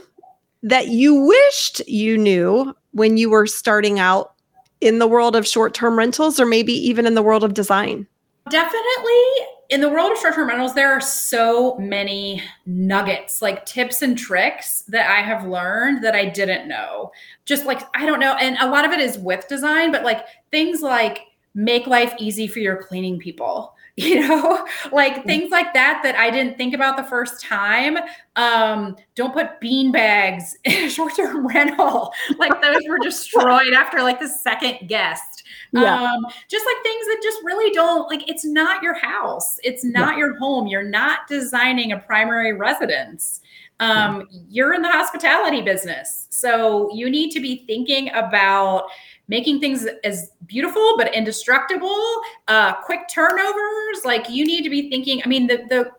that 0.63 0.88
you 0.88 1.13
wished 1.13 1.88
you 1.88 2.17
knew 2.17 2.75
when 2.91 3.17
you 3.17 3.29
were 3.29 3.45
starting 3.45 3.99
out 3.99 4.34
in 4.82 4.99
the 4.99 5.07
world 5.07 5.36
of 5.36 5.47
short 5.47 5.73
term 5.73 5.97
rentals 5.97 6.39
or 6.39 6.45
maybe 6.45 6.73
even 6.73 7.05
in 7.05 7.15
the 7.15 7.23
world 7.23 7.43
of 7.43 7.53
design? 7.53 8.07
Definitely 8.49 9.23
in 9.69 9.82
the 9.82 9.89
world 9.89 10.11
of 10.11 10.19
short 10.19 10.36
term 10.36 10.47
rentals, 10.47 10.76
there 10.76 10.91
are 10.91 11.01
so 11.01 11.76
many 11.78 12.41
nuggets, 12.65 13.41
like 13.41 13.65
tips 13.65 14.01
and 14.01 14.17
tricks 14.17 14.82
that 14.84 15.09
I 15.09 15.21
have 15.21 15.47
learned 15.47 16.03
that 16.03 16.15
I 16.15 16.26
didn't 16.26 16.67
know. 16.67 17.11
Just 17.45 17.65
like, 17.65 17.82
I 17.95 18.05
don't 18.05 18.19
know. 18.19 18.36
And 18.36 18.57
a 18.59 18.69
lot 18.69 18.86
of 18.86 18.91
it 18.91 18.99
is 18.99 19.17
with 19.17 19.47
design, 19.47 19.91
but 19.91 20.03
like 20.03 20.26
things 20.51 20.82
like 20.82 21.19
make 21.55 21.88
life 21.88 22.13
easy 22.19 22.47
for 22.47 22.59
your 22.59 22.84
cleaning 22.84 23.17
people 23.17 23.74
you 23.97 24.19
know 24.27 24.67
like 24.91 25.23
things 25.23 25.51
like 25.51 25.73
that 25.73 26.01
that 26.03 26.15
i 26.17 26.29
didn't 26.29 26.57
think 26.57 26.73
about 26.73 26.97
the 26.97 27.03
first 27.03 27.41
time. 27.41 27.97
Um 28.35 28.97
don't 29.15 29.33
put 29.33 29.61
bean 29.61 29.93
bags 29.93 30.57
in 30.65 30.85
a 30.85 30.89
short-term 30.89 31.47
rental. 31.55 32.11
Like 32.37 32.61
those 32.61 32.81
were 32.89 32.99
destroyed 32.99 33.73
after 33.73 34.01
like 34.01 34.19
the 34.19 34.27
second 34.27 34.89
guest. 34.89 35.43
Yeah. 35.71 35.95
um 35.95 36.25
just 36.49 36.65
like 36.65 36.83
things 36.83 37.05
that 37.05 37.19
just 37.23 37.39
really 37.45 37.71
don't 37.71 38.09
like 38.09 38.29
it's 38.29 38.43
not 38.43 38.83
your 38.83 38.95
house. 38.95 39.59
It's 39.63 39.85
not 39.85 40.13
yeah. 40.13 40.19
your 40.19 40.37
home. 40.39 40.67
You're 40.67 40.83
not 40.83 41.19
designing 41.29 41.93
a 41.93 41.99
primary 41.99 42.51
residence. 42.51 43.39
Um 43.79 44.27
you're 44.49 44.73
in 44.73 44.81
the 44.81 44.91
hospitality 44.91 45.61
business. 45.61 46.27
So 46.31 46.93
you 46.93 47.09
need 47.09 47.31
to 47.31 47.39
be 47.39 47.63
thinking 47.65 48.11
about 48.11 48.89
making 49.28 49.59
things 49.59 49.88
as 50.03 50.32
beautiful 50.45 50.95
but 50.97 51.13
indestructible, 51.13 52.21
uh, 52.47 52.73
quick 52.73 53.01
turnovers. 53.13 54.03
Like 54.03 54.30
you 54.30 54.45
need 54.45 54.63
to 54.63 54.69
be 54.69 54.89
thinking. 54.89 55.21
I 55.23 55.28
mean, 55.28 55.47
the 55.47 55.65
the 55.69 55.91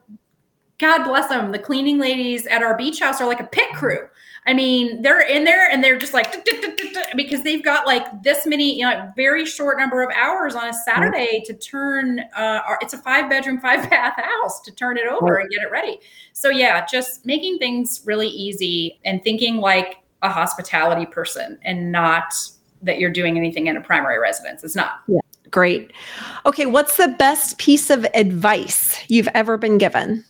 God 0.78 1.04
bless 1.04 1.28
them, 1.28 1.52
the 1.52 1.58
cleaning 1.58 1.98
ladies 1.98 2.46
at 2.46 2.62
our 2.62 2.76
beach 2.76 3.00
house 3.00 3.20
are 3.20 3.26
like 3.26 3.40
a 3.40 3.44
pit 3.44 3.70
crew. 3.74 4.08
I 4.48 4.54
mean, 4.54 5.02
they're 5.02 5.26
in 5.26 5.42
there 5.42 5.68
and 5.70 5.82
they're 5.82 5.98
just 5.98 6.14
like 6.14 6.46
because 7.16 7.42
they've 7.42 7.64
got 7.64 7.84
like 7.84 8.22
this 8.22 8.46
many, 8.46 8.78
you 8.78 8.84
know, 8.84 9.10
very 9.16 9.44
short 9.44 9.76
number 9.76 10.02
of 10.02 10.10
hours 10.14 10.54
on 10.54 10.68
a 10.68 10.72
Saturday 10.72 11.42
to 11.46 11.54
turn. 11.54 12.20
Uh, 12.36 12.60
it's 12.80 12.92
a 12.92 12.98
five 12.98 13.28
bedroom, 13.28 13.58
five 13.58 13.90
bath 13.90 14.14
house 14.16 14.60
to 14.60 14.70
turn 14.70 14.98
it 14.98 15.06
over 15.08 15.38
and 15.38 15.50
get 15.50 15.62
it 15.62 15.70
ready. 15.72 15.98
So 16.32 16.50
yeah, 16.50 16.86
just 16.86 17.26
making 17.26 17.58
things 17.58 18.02
really 18.04 18.28
easy 18.28 19.00
and 19.04 19.20
thinking 19.24 19.56
like 19.56 19.96
a 20.22 20.28
hospitality 20.28 21.06
person 21.06 21.58
and 21.62 21.90
not 21.90 22.32
that 22.86 22.98
you're 22.98 23.10
doing 23.10 23.36
anything 23.36 23.66
in 23.66 23.76
a 23.76 23.80
primary 23.80 24.18
residence. 24.18 24.64
It's 24.64 24.76
not. 24.76 25.00
Yeah. 25.06 25.20
Great. 25.50 25.92
Okay. 26.44 26.66
What's 26.66 26.96
the 26.96 27.08
best 27.08 27.58
piece 27.58 27.90
of 27.90 28.06
advice 28.14 28.98
you've 29.08 29.28
ever 29.34 29.58
been 29.58 29.78
given? 29.78 30.24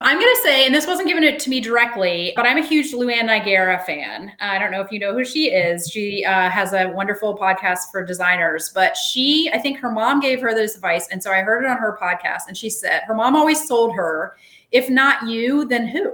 I'm 0.00 0.20
going 0.20 0.32
to 0.32 0.40
say, 0.44 0.64
and 0.64 0.72
this 0.72 0.86
wasn't 0.86 1.08
given 1.08 1.24
it 1.24 1.40
to 1.40 1.50
me 1.50 1.58
directly, 1.58 2.32
but 2.36 2.46
I'm 2.46 2.56
a 2.56 2.64
huge 2.64 2.92
Luann 2.92 3.22
Nigara 3.22 3.84
fan. 3.84 4.30
I 4.38 4.56
don't 4.56 4.70
know 4.70 4.80
if 4.80 4.92
you 4.92 5.00
know 5.00 5.12
who 5.12 5.24
she 5.24 5.46
is. 5.46 5.90
She 5.90 6.24
uh, 6.24 6.48
has 6.50 6.72
a 6.72 6.86
wonderful 6.90 7.36
podcast 7.36 7.90
for 7.90 8.04
designers, 8.04 8.70
but 8.72 8.96
she, 8.96 9.50
I 9.52 9.58
think 9.58 9.80
her 9.80 9.90
mom 9.90 10.20
gave 10.20 10.40
her 10.40 10.54
this 10.54 10.76
advice. 10.76 11.08
And 11.10 11.20
so 11.20 11.32
I 11.32 11.40
heard 11.40 11.64
it 11.64 11.68
on 11.68 11.78
her 11.78 11.98
podcast. 12.00 12.42
And 12.46 12.56
she 12.56 12.70
said, 12.70 13.02
her 13.08 13.14
mom 13.14 13.34
always 13.34 13.66
told 13.66 13.96
her, 13.96 14.36
if 14.70 14.88
not 14.88 15.26
you, 15.26 15.64
then 15.64 15.88
who? 15.88 16.12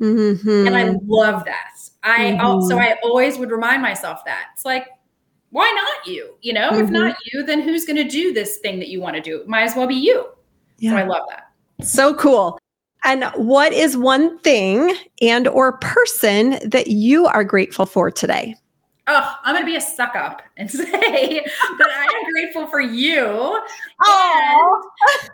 Mm-hmm. 0.00 0.66
And 0.66 0.74
I 0.74 0.94
love 1.04 1.44
that. 1.44 1.74
I 2.02 2.30
mm-hmm. 2.30 2.40
also, 2.40 2.78
I 2.78 2.96
always 3.04 3.36
would 3.36 3.50
remind 3.50 3.82
myself 3.82 4.24
that 4.24 4.46
it's 4.54 4.64
like, 4.64 4.86
why 5.50 5.70
not 5.74 6.06
you? 6.06 6.34
You 6.42 6.52
know, 6.52 6.70
mm-hmm. 6.70 6.84
if 6.84 6.90
not 6.90 7.16
you, 7.32 7.42
then 7.44 7.60
who's 7.62 7.84
going 7.84 7.96
to 7.96 8.04
do 8.04 8.32
this 8.32 8.58
thing 8.58 8.78
that 8.78 8.88
you 8.88 9.00
want 9.00 9.16
to 9.16 9.22
do? 9.22 9.40
It 9.40 9.48
might 9.48 9.62
as 9.62 9.74
well 9.74 9.86
be 9.86 9.94
you. 9.94 10.26
Yeah. 10.78 10.90
So 10.92 10.96
I 10.96 11.02
love 11.04 11.22
that. 11.30 11.50
So 11.86 12.14
cool. 12.14 12.58
And 13.04 13.24
what 13.36 13.72
is 13.72 13.96
one 13.96 14.38
thing 14.40 14.94
and 15.22 15.46
or 15.48 15.78
person 15.78 16.58
that 16.68 16.88
you 16.88 17.26
are 17.26 17.44
grateful 17.44 17.86
for 17.86 18.10
today? 18.10 18.56
Oh, 19.08 19.34
I'm 19.42 19.54
going 19.54 19.64
to 19.64 19.70
be 19.70 19.76
a 19.76 19.80
suck 19.80 20.14
up 20.14 20.42
and 20.56 20.70
say 20.70 20.84
that 20.88 21.88
I 21.90 22.04
am 22.04 22.32
grateful 22.32 22.66
for 22.66 22.80
you 22.80 23.26
and 24.06 24.82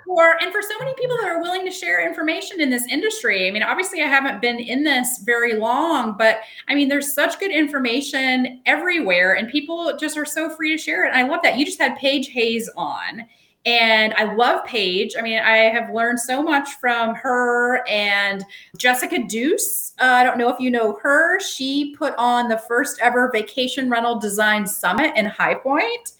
for 0.06 0.36
and 0.40 0.52
for 0.52 0.62
so 0.62 0.78
many 0.78 0.94
people 0.94 1.16
that 1.18 1.28
are 1.28 1.42
willing 1.42 1.64
to 1.64 1.70
share 1.70 2.06
information 2.06 2.60
in 2.60 2.70
this 2.70 2.86
industry. 2.86 3.48
I 3.48 3.50
mean, 3.50 3.62
obviously, 3.62 4.02
I 4.02 4.06
haven't 4.06 4.40
been 4.40 4.58
in 4.58 4.84
this 4.84 5.22
very 5.24 5.54
long, 5.54 6.16
but 6.16 6.40
I 6.68 6.74
mean, 6.74 6.88
there's 6.88 7.12
such 7.12 7.38
good 7.38 7.50
information 7.50 8.60
everywhere, 8.66 9.34
and 9.34 9.48
people 9.48 9.96
just 9.98 10.16
are 10.16 10.24
so 10.24 10.48
free 10.48 10.70
to 10.70 10.78
share 10.78 11.04
it. 11.04 11.08
And 11.14 11.18
I 11.18 11.28
love 11.28 11.40
that 11.42 11.58
you 11.58 11.66
just 11.66 11.80
had 11.80 11.96
Paige 11.96 12.28
Hayes 12.28 12.70
on. 12.76 13.26
And 13.66 14.12
I 14.14 14.34
love 14.34 14.64
Paige. 14.66 15.14
I 15.18 15.22
mean, 15.22 15.38
I 15.38 15.56
have 15.56 15.88
learned 15.90 16.20
so 16.20 16.42
much 16.42 16.74
from 16.80 17.14
her 17.14 17.86
and 17.88 18.44
Jessica 18.76 19.22
Deuce. 19.26 19.94
Uh, 19.98 20.04
I 20.04 20.24
don't 20.24 20.36
know 20.36 20.50
if 20.50 20.60
you 20.60 20.70
know 20.70 20.98
her. 21.02 21.40
She 21.40 21.94
put 21.96 22.14
on 22.18 22.48
the 22.48 22.58
first 22.58 23.00
ever 23.00 23.30
vacation 23.32 23.88
rental 23.88 24.18
design 24.18 24.66
summit 24.66 25.16
in 25.16 25.24
High 25.24 25.54
Point 25.54 26.12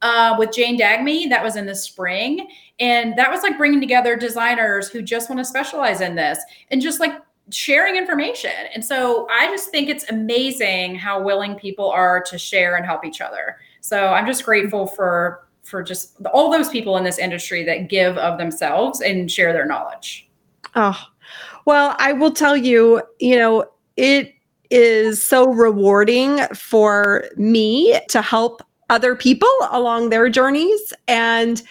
uh, 0.00 0.36
with 0.38 0.52
Jane 0.52 0.78
Dagmi. 0.78 1.28
That 1.28 1.42
was 1.42 1.56
in 1.56 1.66
the 1.66 1.74
spring. 1.74 2.48
And 2.78 3.16
that 3.18 3.30
was 3.30 3.42
like 3.42 3.58
bringing 3.58 3.80
together 3.80 4.14
designers 4.14 4.88
who 4.88 5.02
just 5.02 5.28
want 5.28 5.40
to 5.40 5.44
specialize 5.44 6.00
in 6.00 6.14
this 6.14 6.38
and 6.70 6.80
just 6.80 7.00
like 7.00 7.20
sharing 7.50 7.96
information. 7.96 8.52
And 8.74 8.84
so 8.84 9.26
I 9.28 9.46
just 9.48 9.70
think 9.70 9.88
it's 9.88 10.08
amazing 10.08 10.94
how 10.94 11.20
willing 11.20 11.56
people 11.56 11.90
are 11.90 12.22
to 12.22 12.38
share 12.38 12.76
and 12.76 12.86
help 12.86 13.04
each 13.04 13.20
other. 13.20 13.56
So 13.80 14.08
I'm 14.08 14.26
just 14.26 14.44
grateful 14.44 14.86
for 14.86 15.48
for 15.62 15.82
just 15.82 16.16
all 16.32 16.50
those 16.50 16.68
people 16.68 16.96
in 16.96 17.04
this 17.04 17.18
industry 17.18 17.64
that 17.64 17.88
give 17.88 18.18
of 18.18 18.38
themselves 18.38 19.00
and 19.00 19.30
share 19.30 19.52
their 19.52 19.66
knowledge. 19.66 20.28
Oh, 20.74 20.98
well, 21.64 21.94
I 21.98 22.12
will 22.12 22.32
tell 22.32 22.56
you, 22.56 23.02
you 23.20 23.38
know, 23.38 23.64
it 23.96 24.34
is 24.70 25.22
so 25.22 25.46
rewarding 25.46 26.40
for 26.54 27.24
me 27.36 28.00
to 28.08 28.22
help 28.22 28.62
other 28.90 29.14
people 29.14 29.48
along 29.70 30.10
their 30.10 30.28
journeys. 30.28 30.92
And 31.08 31.62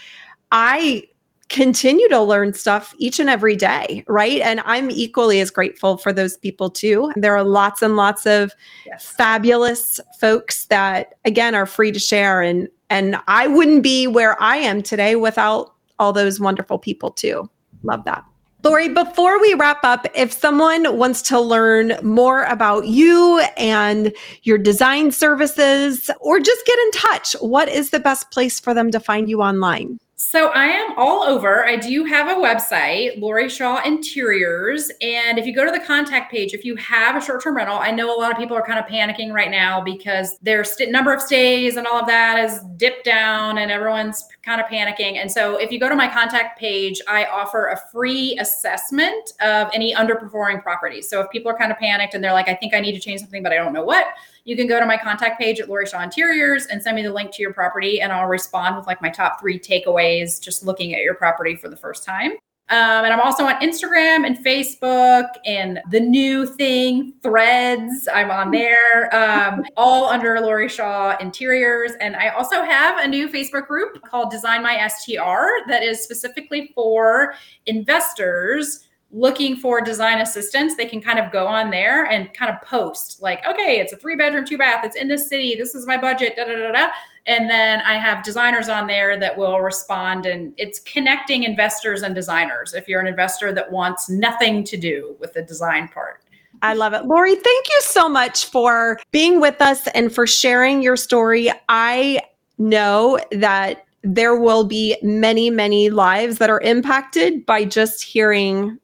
I 0.51 1.03
continue 1.49 2.07
to 2.07 2.21
learn 2.21 2.53
stuff 2.53 2.95
each 2.97 3.19
and 3.19 3.29
every 3.29 3.57
day, 3.57 4.05
right? 4.07 4.39
And 4.41 4.61
I'm 4.63 4.89
equally 4.89 5.41
as 5.41 5.51
grateful 5.51 5.97
for 5.97 6.13
those 6.13 6.37
people 6.37 6.69
too. 6.69 7.11
There 7.17 7.35
are 7.35 7.43
lots 7.43 7.81
and 7.81 7.97
lots 7.97 8.25
of 8.25 8.53
yes. 8.85 9.05
fabulous 9.17 9.99
folks 10.19 10.65
that 10.67 11.15
again 11.25 11.53
are 11.53 11.65
free 11.65 11.91
to 11.91 11.99
share 11.99 12.41
and 12.41 12.69
and 12.91 13.15
I 13.27 13.47
wouldn't 13.47 13.83
be 13.83 14.05
where 14.05 14.39
I 14.43 14.57
am 14.57 14.83
today 14.83 15.15
without 15.15 15.73
all 15.97 16.11
those 16.11 16.39
wonderful 16.39 16.77
people 16.77 17.09
too. 17.09 17.49
Love 17.83 18.03
that. 18.03 18.23
Lori, 18.63 18.89
before 18.89 19.41
we 19.41 19.55
wrap 19.55 19.83
up, 19.83 20.05
if 20.13 20.31
someone 20.31 20.97
wants 20.97 21.23
to 21.23 21.39
learn 21.39 21.93
more 22.03 22.43
about 22.43 22.85
you 22.85 23.39
and 23.57 24.13
your 24.43 24.59
design 24.59 25.11
services 25.11 26.11
or 26.19 26.39
just 26.39 26.65
get 26.65 26.77
in 26.77 26.91
touch, 26.91 27.33
what 27.39 27.69
is 27.69 27.89
the 27.89 27.99
best 27.99 28.29
place 28.29 28.59
for 28.59 28.75
them 28.75 28.91
to 28.91 28.99
find 28.99 29.29
you 29.29 29.41
online? 29.41 29.97
So 30.23 30.49
I 30.49 30.65
am 30.65 30.93
all 30.97 31.23
over. 31.23 31.65
I 31.65 31.77
do 31.77 32.05
have 32.05 32.27
a 32.27 32.39
website, 32.39 33.19
Lori 33.19 33.49
Shaw 33.49 33.81
Interiors. 33.83 34.91
And 35.01 35.39
if 35.39 35.47
you 35.47 35.53
go 35.53 35.65
to 35.65 35.71
the 35.71 35.79
contact 35.79 36.31
page, 36.31 36.53
if 36.53 36.63
you 36.63 36.75
have 36.75 37.15
a 37.15 37.25
short 37.25 37.41
term 37.41 37.57
rental, 37.57 37.79
I 37.79 37.89
know 37.89 38.15
a 38.15 38.17
lot 38.21 38.31
of 38.31 38.37
people 38.37 38.55
are 38.55 38.61
kind 38.61 38.77
of 38.77 38.85
panicking 38.85 39.33
right 39.33 39.49
now 39.49 39.81
because 39.81 40.37
their 40.37 40.63
st- 40.63 40.91
number 40.91 41.11
of 41.11 41.23
stays 41.23 41.75
and 41.75 41.87
all 41.87 42.01
of 42.01 42.05
that 42.05 42.37
has 42.37 42.63
dipped 42.77 43.03
down 43.03 43.57
and 43.57 43.71
everyone's 43.71 44.27
kind 44.43 44.61
of 44.61 44.67
panicking. 44.67 45.17
And 45.17 45.29
so 45.29 45.57
if 45.57 45.71
you 45.71 45.79
go 45.79 45.89
to 45.89 45.95
my 45.95 46.07
contact 46.07 46.59
page, 46.59 47.01
I 47.07 47.25
offer 47.25 47.69
a 47.69 47.81
free 47.91 48.37
assessment 48.39 49.33
of 49.41 49.71
any 49.73 49.95
underperforming 49.95 50.61
properties. 50.61 51.09
So 51.09 51.21
if 51.21 51.31
people 51.31 51.49
are 51.49 51.57
kind 51.57 51.71
of 51.71 51.79
panicked 51.79 52.13
and 52.13 52.23
they're 52.23 52.31
like, 52.31 52.47
I 52.47 52.53
think 52.53 52.75
I 52.75 52.79
need 52.79 52.93
to 52.93 52.99
change 52.99 53.21
something, 53.21 53.41
but 53.41 53.53
I 53.53 53.55
don't 53.55 53.73
know 53.73 53.83
what, 53.83 54.05
you 54.43 54.55
can 54.55 54.67
go 54.67 54.79
to 54.79 54.85
my 54.85 54.97
contact 54.97 55.39
page 55.39 55.59
at 55.59 55.69
Lori 55.69 55.85
Shaw 55.85 56.01
Interiors 56.01 56.65
and 56.67 56.81
send 56.81 56.95
me 56.95 57.03
the 57.03 57.13
link 57.13 57.31
to 57.33 57.41
your 57.41 57.53
property, 57.53 58.01
and 58.01 58.11
I'll 58.11 58.27
respond 58.27 58.75
with 58.75 58.87
like 58.87 59.01
my 59.01 59.09
top 59.09 59.39
three 59.39 59.59
takeaways 59.59 60.41
just 60.41 60.65
looking 60.65 60.95
at 60.95 61.01
your 61.01 61.15
property 61.15 61.55
for 61.55 61.69
the 61.69 61.77
first 61.77 62.03
time. 62.03 62.33
Um, 62.71 63.03
and 63.03 63.13
I'm 63.13 63.19
also 63.19 63.43
on 63.43 63.59
Instagram 63.59 64.25
and 64.25 64.37
Facebook 64.45 65.27
and 65.45 65.81
the 65.89 65.99
new 65.99 66.45
thing, 66.45 67.13
Threads. 67.21 68.07
I'm 68.13 68.31
on 68.31 68.49
there, 68.51 69.13
um, 69.13 69.65
all 69.75 70.05
under 70.05 70.39
Lori 70.39 70.69
Shaw 70.69 71.17
Interiors. 71.19 71.91
And 71.99 72.15
I 72.15 72.29
also 72.29 72.63
have 72.63 73.03
a 73.03 73.07
new 73.07 73.27
Facebook 73.27 73.67
group 73.67 74.01
called 74.03 74.31
Design 74.31 74.63
My 74.63 74.87
STR 74.87 75.67
that 75.67 75.83
is 75.83 76.01
specifically 76.01 76.71
for 76.73 77.33
investors 77.65 78.87
looking 79.13 79.57
for 79.57 79.81
design 79.81 80.19
assistance, 80.21 80.75
they 80.75 80.85
can 80.85 81.01
kind 81.01 81.19
of 81.19 81.31
go 81.31 81.45
on 81.45 81.69
there 81.69 82.05
and 82.05 82.33
kind 82.33 82.49
of 82.49 82.61
post 82.61 83.21
like, 83.21 83.45
okay, 83.45 83.79
it's 83.79 83.93
a 83.93 83.97
three 83.97 84.15
bedroom, 84.15 84.45
two 84.45 84.57
bath, 84.57 84.85
it's 84.85 84.95
in 84.95 85.07
this 85.07 85.27
city, 85.27 85.55
this 85.55 85.75
is 85.75 85.85
my 85.85 85.97
budget, 85.97 86.35
da 86.35 86.45
da 86.45 86.55
da 86.55 86.71
da. 86.71 86.87
And 87.27 87.49
then 87.49 87.81
I 87.81 87.95
have 87.95 88.23
designers 88.23 88.67
on 88.67 88.87
there 88.87 89.19
that 89.19 89.37
will 89.37 89.59
respond, 89.59 90.25
and 90.25 90.53
it's 90.57 90.79
connecting 90.79 91.43
investors 91.43 92.01
and 92.01 92.15
designers 92.15 92.73
if 92.73 92.87
you're 92.87 92.99
an 92.99 93.07
investor 93.07 93.53
that 93.53 93.71
wants 93.71 94.09
nothing 94.09 94.63
to 94.63 94.77
do 94.77 95.15
with 95.19 95.33
the 95.33 95.43
design 95.43 95.87
part. 95.89 96.23
I 96.63 96.73
love 96.73 96.93
it. 96.93 97.05
Lori, 97.05 97.35
thank 97.35 97.69
you 97.69 97.81
so 97.81 98.09
much 98.09 98.45
for 98.45 98.99
being 99.11 99.39
with 99.39 99.61
us 99.61 99.87
and 99.89 100.13
for 100.13 100.25
sharing 100.25 100.81
your 100.81 100.95
story. 100.95 101.51
I 101.69 102.21
know 102.57 103.19
that 103.31 103.85
there 104.03 104.35
will 104.35 104.63
be 104.63 104.97
many, 105.03 105.49
many 105.49 105.89
lives 105.89 106.37
that 106.39 106.49
are 106.49 106.61
impacted 106.61 107.45
by 107.45 107.65
just 107.65 108.03
hearing 108.03 108.79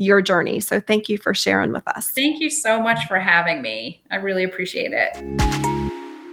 your 0.00 0.22
journey. 0.22 0.60
So 0.60 0.80
thank 0.80 1.08
you 1.08 1.18
for 1.18 1.34
sharing 1.34 1.72
with 1.72 1.86
us. 1.86 2.10
Thank 2.10 2.40
you 2.40 2.48
so 2.48 2.82
much 2.82 3.06
for 3.06 3.20
having 3.20 3.60
me. 3.60 4.02
I 4.10 4.16
really 4.16 4.42
appreciate 4.42 4.92
it. 4.92 5.60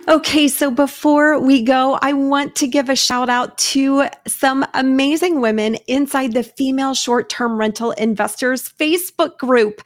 Okay, 0.07 0.47
so 0.47 0.71
before 0.71 1.37
we 1.37 1.61
go, 1.61 1.99
I 2.01 2.13
want 2.13 2.55
to 2.55 2.67
give 2.67 2.87
a 2.87 2.95
shout 2.95 3.27
out 3.27 3.57
to 3.57 4.05
some 4.25 4.65
amazing 4.73 5.41
women 5.41 5.75
inside 5.87 6.31
the 6.31 6.43
Female 6.43 6.93
Short 6.93 7.29
Term 7.29 7.57
Rental 7.57 7.91
Investors 7.91 8.71
Facebook 8.79 9.37
group. 9.37 9.81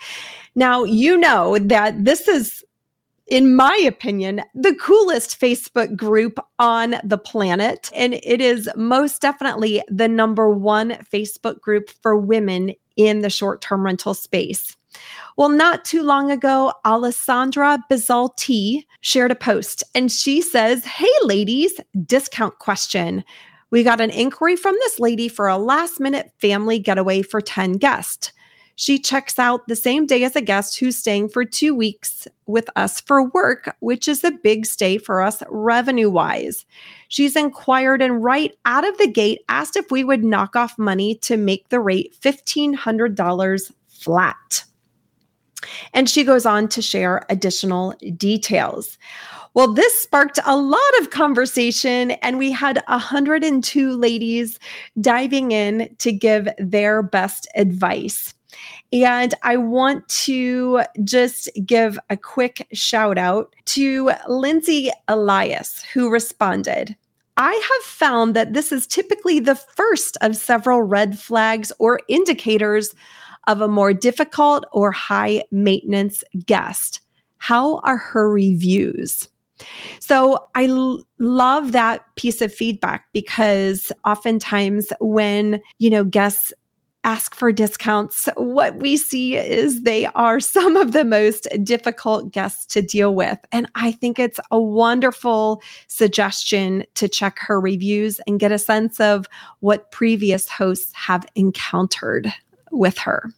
Now, 0.53 0.83
you 0.83 1.17
know 1.17 1.57
that 1.57 2.05
this 2.05 2.27
is, 2.27 2.63
in 3.25 3.55
my 3.55 3.75
opinion, 3.87 4.43
the 4.53 4.75
coolest 4.75 5.41
Facebook 5.41 5.95
group 5.95 6.37
on 6.59 6.97
the 7.03 7.17
planet. 7.17 7.89
And 7.95 8.13
it 8.13 8.41
is 8.41 8.69
most 8.75 9.23
definitely 9.23 9.81
the 9.87 10.07
number 10.07 10.51
one 10.51 10.91
Facebook 11.11 11.59
group 11.61 11.89
for 12.03 12.15
women 12.15 12.75
in 13.07 13.21
the 13.21 13.29
short 13.29 13.61
term 13.61 13.85
rental 13.85 14.13
space. 14.13 14.75
Well, 15.37 15.49
not 15.49 15.85
too 15.85 16.03
long 16.03 16.31
ago, 16.31 16.73
Alessandra 16.85 17.79
Bizalti 17.89 18.83
shared 18.99 19.31
a 19.31 19.35
post 19.35 19.83
and 19.95 20.11
she 20.11 20.41
says, 20.41 20.85
Hey, 20.85 21.11
ladies, 21.23 21.79
discount 22.05 22.59
question. 22.59 23.23
We 23.69 23.83
got 23.83 24.01
an 24.01 24.09
inquiry 24.09 24.57
from 24.57 24.75
this 24.75 24.99
lady 24.99 25.29
for 25.29 25.47
a 25.47 25.57
last 25.57 25.99
minute 25.99 26.31
family 26.39 26.77
getaway 26.77 27.21
for 27.21 27.39
10 27.39 27.73
guests. 27.73 28.33
She 28.81 28.97
checks 28.97 29.37
out 29.37 29.67
the 29.67 29.75
same 29.75 30.07
day 30.07 30.23
as 30.23 30.35
a 30.35 30.41
guest 30.41 30.79
who's 30.79 30.97
staying 30.97 31.29
for 31.29 31.45
two 31.45 31.75
weeks 31.75 32.27
with 32.47 32.67
us 32.75 32.99
for 32.99 33.25
work, 33.29 33.75
which 33.79 34.07
is 34.07 34.23
a 34.23 34.31
big 34.31 34.65
stay 34.65 34.97
for 34.97 35.21
us 35.21 35.43
revenue 35.51 36.09
wise. 36.09 36.65
She's 37.07 37.35
inquired 37.35 38.01
and 38.01 38.23
right 38.23 38.51
out 38.65 38.83
of 38.83 38.97
the 38.97 39.05
gate 39.05 39.41
asked 39.49 39.75
if 39.75 39.91
we 39.91 40.03
would 40.03 40.23
knock 40.23 40.55
off 40.55 40.79
money 40.79 41.13
to 41.17 41.37
make 41.37 41.69
the 41.69 41.79
rate 41.79 42.15
$1,500 42.23 43.71
flat. 43.87 44.63
And 45.93 46.09
she 46.09 46.23
goes 46.23 46.47
on 46.47 46.67
to 46.69 46.81
share 46.81 47.23
additional 47.29 47.93
details. 48.17 48.97
Well, 49.53 49.71
this 49.71 49.95
sparked 50.01 50.39
a 50.43 50.57
lot 50.57 50.99
of 51.01 51.11
conversation, 51.11 52.09
and 52.23 52.39
we 52.39 52.51
had 52.51 52.81
102 52.87 53.91
ladies 53.91 54.57
diving 54.99 55.51
in 55.51 55.95
to 55.99 56.11
give 56.11 56.49
their 56.57 57.03
best 57.03 57.47
advice. 57.53 58.33
And 58.93 59.33
I 59.43 59.55
want 59.57 60.07
to 60.09 60.81
just 61.03 61.49
give 61.65 61.97
a 62.09 62.17
quick 62.17 62.67
shout 62.73 63.17
out 63.17 63.55
to 63.67 64.11
Lindsay 64.27 64.91
Elias, 65.07 65.81
who 65.93 66.09
responded. 66.09 66.95
I 67.37 67.53
have 67.53 67.85
found 67.85 68.35
that 68.35 68.53
this 68.53 68.71
is 68.71 68.85
typically 68.85 69.39
the 69.39 69.55
first 69.55 70.17
of 70.21 70.35
several 70.35 70.81
red 70.81 71.17
flags 71.17 71.71
or 71.79 72.01
indicators 72.09 72.93
of 73.47 73.61
a 73.61 73.67
more 73.67 73.93
difficult 73.93 74.65
or 74.73 74.91
high 74.91 75.43
maintenance 75.51 76.23
guest. 76.45 76.99
How 77.37 77.77
are 77.79 77.97
her 77.97 78.29
reviews? 78.29 79.27
So 79.99 80.47
I 80.55 80.65
l- 80.65 81.03
love 81.19 81.71
that 81.71 82.03
piece 82.15 82.41
of 82.41 82.53
feedback 82.53 83.05
because 83.13 83.91
oftentimes 84.05 84.91
when, 84.99 85.61
you 85.79 85.89
know, 85.89 86.03
guests 86.03 86.53
ask 87.03 87.35
for 87.35 87.51
discounts, 87.51 88.29
what 88.35 88.75
we 88.77 88.97
see 88.97 89.35
is 89.35 89.81
they 89.81 90.05
are 90.07 90.39
some 90.39 90.75
of 90.75 90.91
the 90.91 91.05
most 91.05 91.47
difficult 91.63 92.31
guests 92.31 92.65
to 92.73 92.81
deal 92.81 93.15
with. 93.15 93.39
And 93.51 93.69
I 93.75 93.91
think 93.91 94.19
it's 94.19 94.39
a 94.51 94.59
wonderful 94.59 95.61
suggestion 95.87 96.83
to 96.95 97.07
check 97.07 97.39
her 97.39 97.59
reviews 97.59 98.19
and 98.27 98.39
get 98.39 98.51
a 98.51 98.59
sense 98.59 98.99
of 98.99 99.27
what 99.59 99.91
previous 99.91 100.49
hosts 100.49 100.91
have 100.95 101.25
encountered 101.35 102.31
with 102.71 102.97
her. 102.97 103.31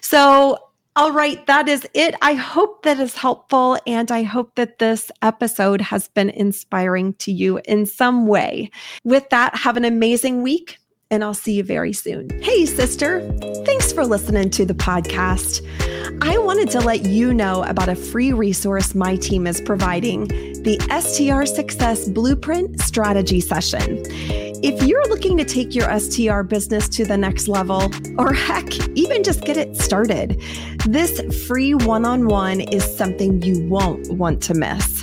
So, 0.00 0.58
all 0.96 1.12
right, 1.12 1.46
that 1.46 1.68
is 1.68 1.86
it. 1.94 2.14
I 2.20 2.34
hope 2.34 2.82
that 2.82 2.98
is 2.98 3.14
helpful. 3.14 3.78
And 3.86 4.10
I 4.10 4.22
hope 4.22 4.56
that 4.56 4.78
this 4.78 5.10
episode 5.22 5.80
has 5.80 6.08
been 6.08 6.30
inspiring 6.30 7.14
to 7.14 7.32
you 7.32 7.60
in 7.64 7.86
some 7.86 8.26
way. 8.26 8.70
With 9.04 9.30
that, 9.30 9.54
have 9.54 9.76
an 9.76 9.84
amazing 9.84 10.42
week 10.42 10.78
and 11.10 11.24
I'll 11.24 11.34
see 11.34 11.54
you 11.54 11.64
very 11.64 11.92
soon. 11.92 12.30
Hey, 12.40 12.64
sister, 12.66 13.20
thanks 13.64 13.92
for 13.92 14.06
listening 14.06 14.48
to 14.50 14.64
the 14.64 14.74
podcast. 14.74 15.66
I 16.22 16.38
wanted 16.38 16.70
to 16.70 16.80
let 16.80 17.04
you 17.04 17.34
know 17.34 17.64
about 17.64 17.88
a 17.88 17.96
free 17.96 18.32
resource 18.32 18.94
my 18.94 19.16
team 19.16 19.46
is 19.46 19.60
providing 19.60 20.28
the 20.62 20.78
STR 20.88 21.46
Success 21.46 22.08
Blueprint 22.08 22.80
Strategy 22.80 23.40
Session. 23.40 24.02
If 24.62 24.82
you're 24.82 25.06
looking 25.08 25.36
to 25.38 25.44
take 25.44 25.74
your 25.74 25.98
STR 25.98 26.42
business 26.42 26.88
to 26.90 27.04
the 27.04 27.16
next 27.16 27.48
level, 27.48 27.90
or 28.18 28.32
heck, 28.32 28.72
even 28.90 29.24
just 29.24 29.40
get 29.40 29.56
it 29.56 29.76
started, 29.76 30.40
this 30.86 31.20
free 31.46 31.74
one 31.74 32.04
on 32.04 32.28
one 32.28 32.60
is 32.60 32.84
something 32.96 33.42
you 33.42 33.66
won't 33.66 34.12
want 34.12 34.42
to 34.42 34.54
miss. 34.54 35.02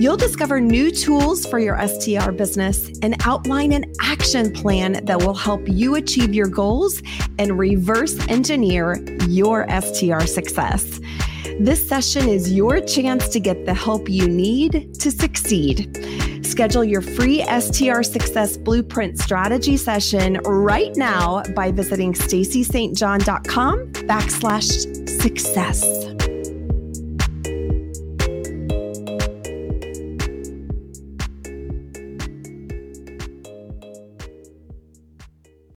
You'll 0.00 0.16
discover 0.16 0.62
new 0.62 0.90
tools 0.90 1.44
for 1.44 1.58
your 1.58 1.78
STR 1.86 2.30
business 2.30 2.90
and 3.02 3.16
outline 3.26 3.74
an 3.74 3.92
action 4.00 4.50
plan 4.50 5.04
that 5.04 5.18
will 5.18 5.34
help 5.34 5.60
you 5.68 5.96
achieve 5.96 6.32
your 6.34 6.46
goals 6.46 7.02
and 7.38 7.58
reverse 7.58 8.18
engineer 8.28 8.94
your 9.28 9.68
STR 9.68 10.20
success. 10.20 11.00
This 11.58 11.86
session 11.86 12.30
is 12.30 12.50
your 12.50 12.80
chance 12.80 13.28
to 13.28 13.40
get 13.40 13.66
the 13.66 13.74
help 13.74 14.08
you 14.08 14.26
need 14.26 14.94
to 15.00 15.10
succeed. 15.10 15.94
Schedule 16.46 16.84
your 16.84 17.02
free 17.02 17.44
STR 17.44 18.02
Success 18.02 18.56
Blueprint 18.56 19.18
strategy 19.18 19.76
session 19.76 20.38
right 20.46 20.96
now 20.96 21.42
by 21.54 21.70
visiting 21.70 22.14
stacystjohn.com 22.14 23.92
backslash 23.92 25.08
success. 25.20 26.09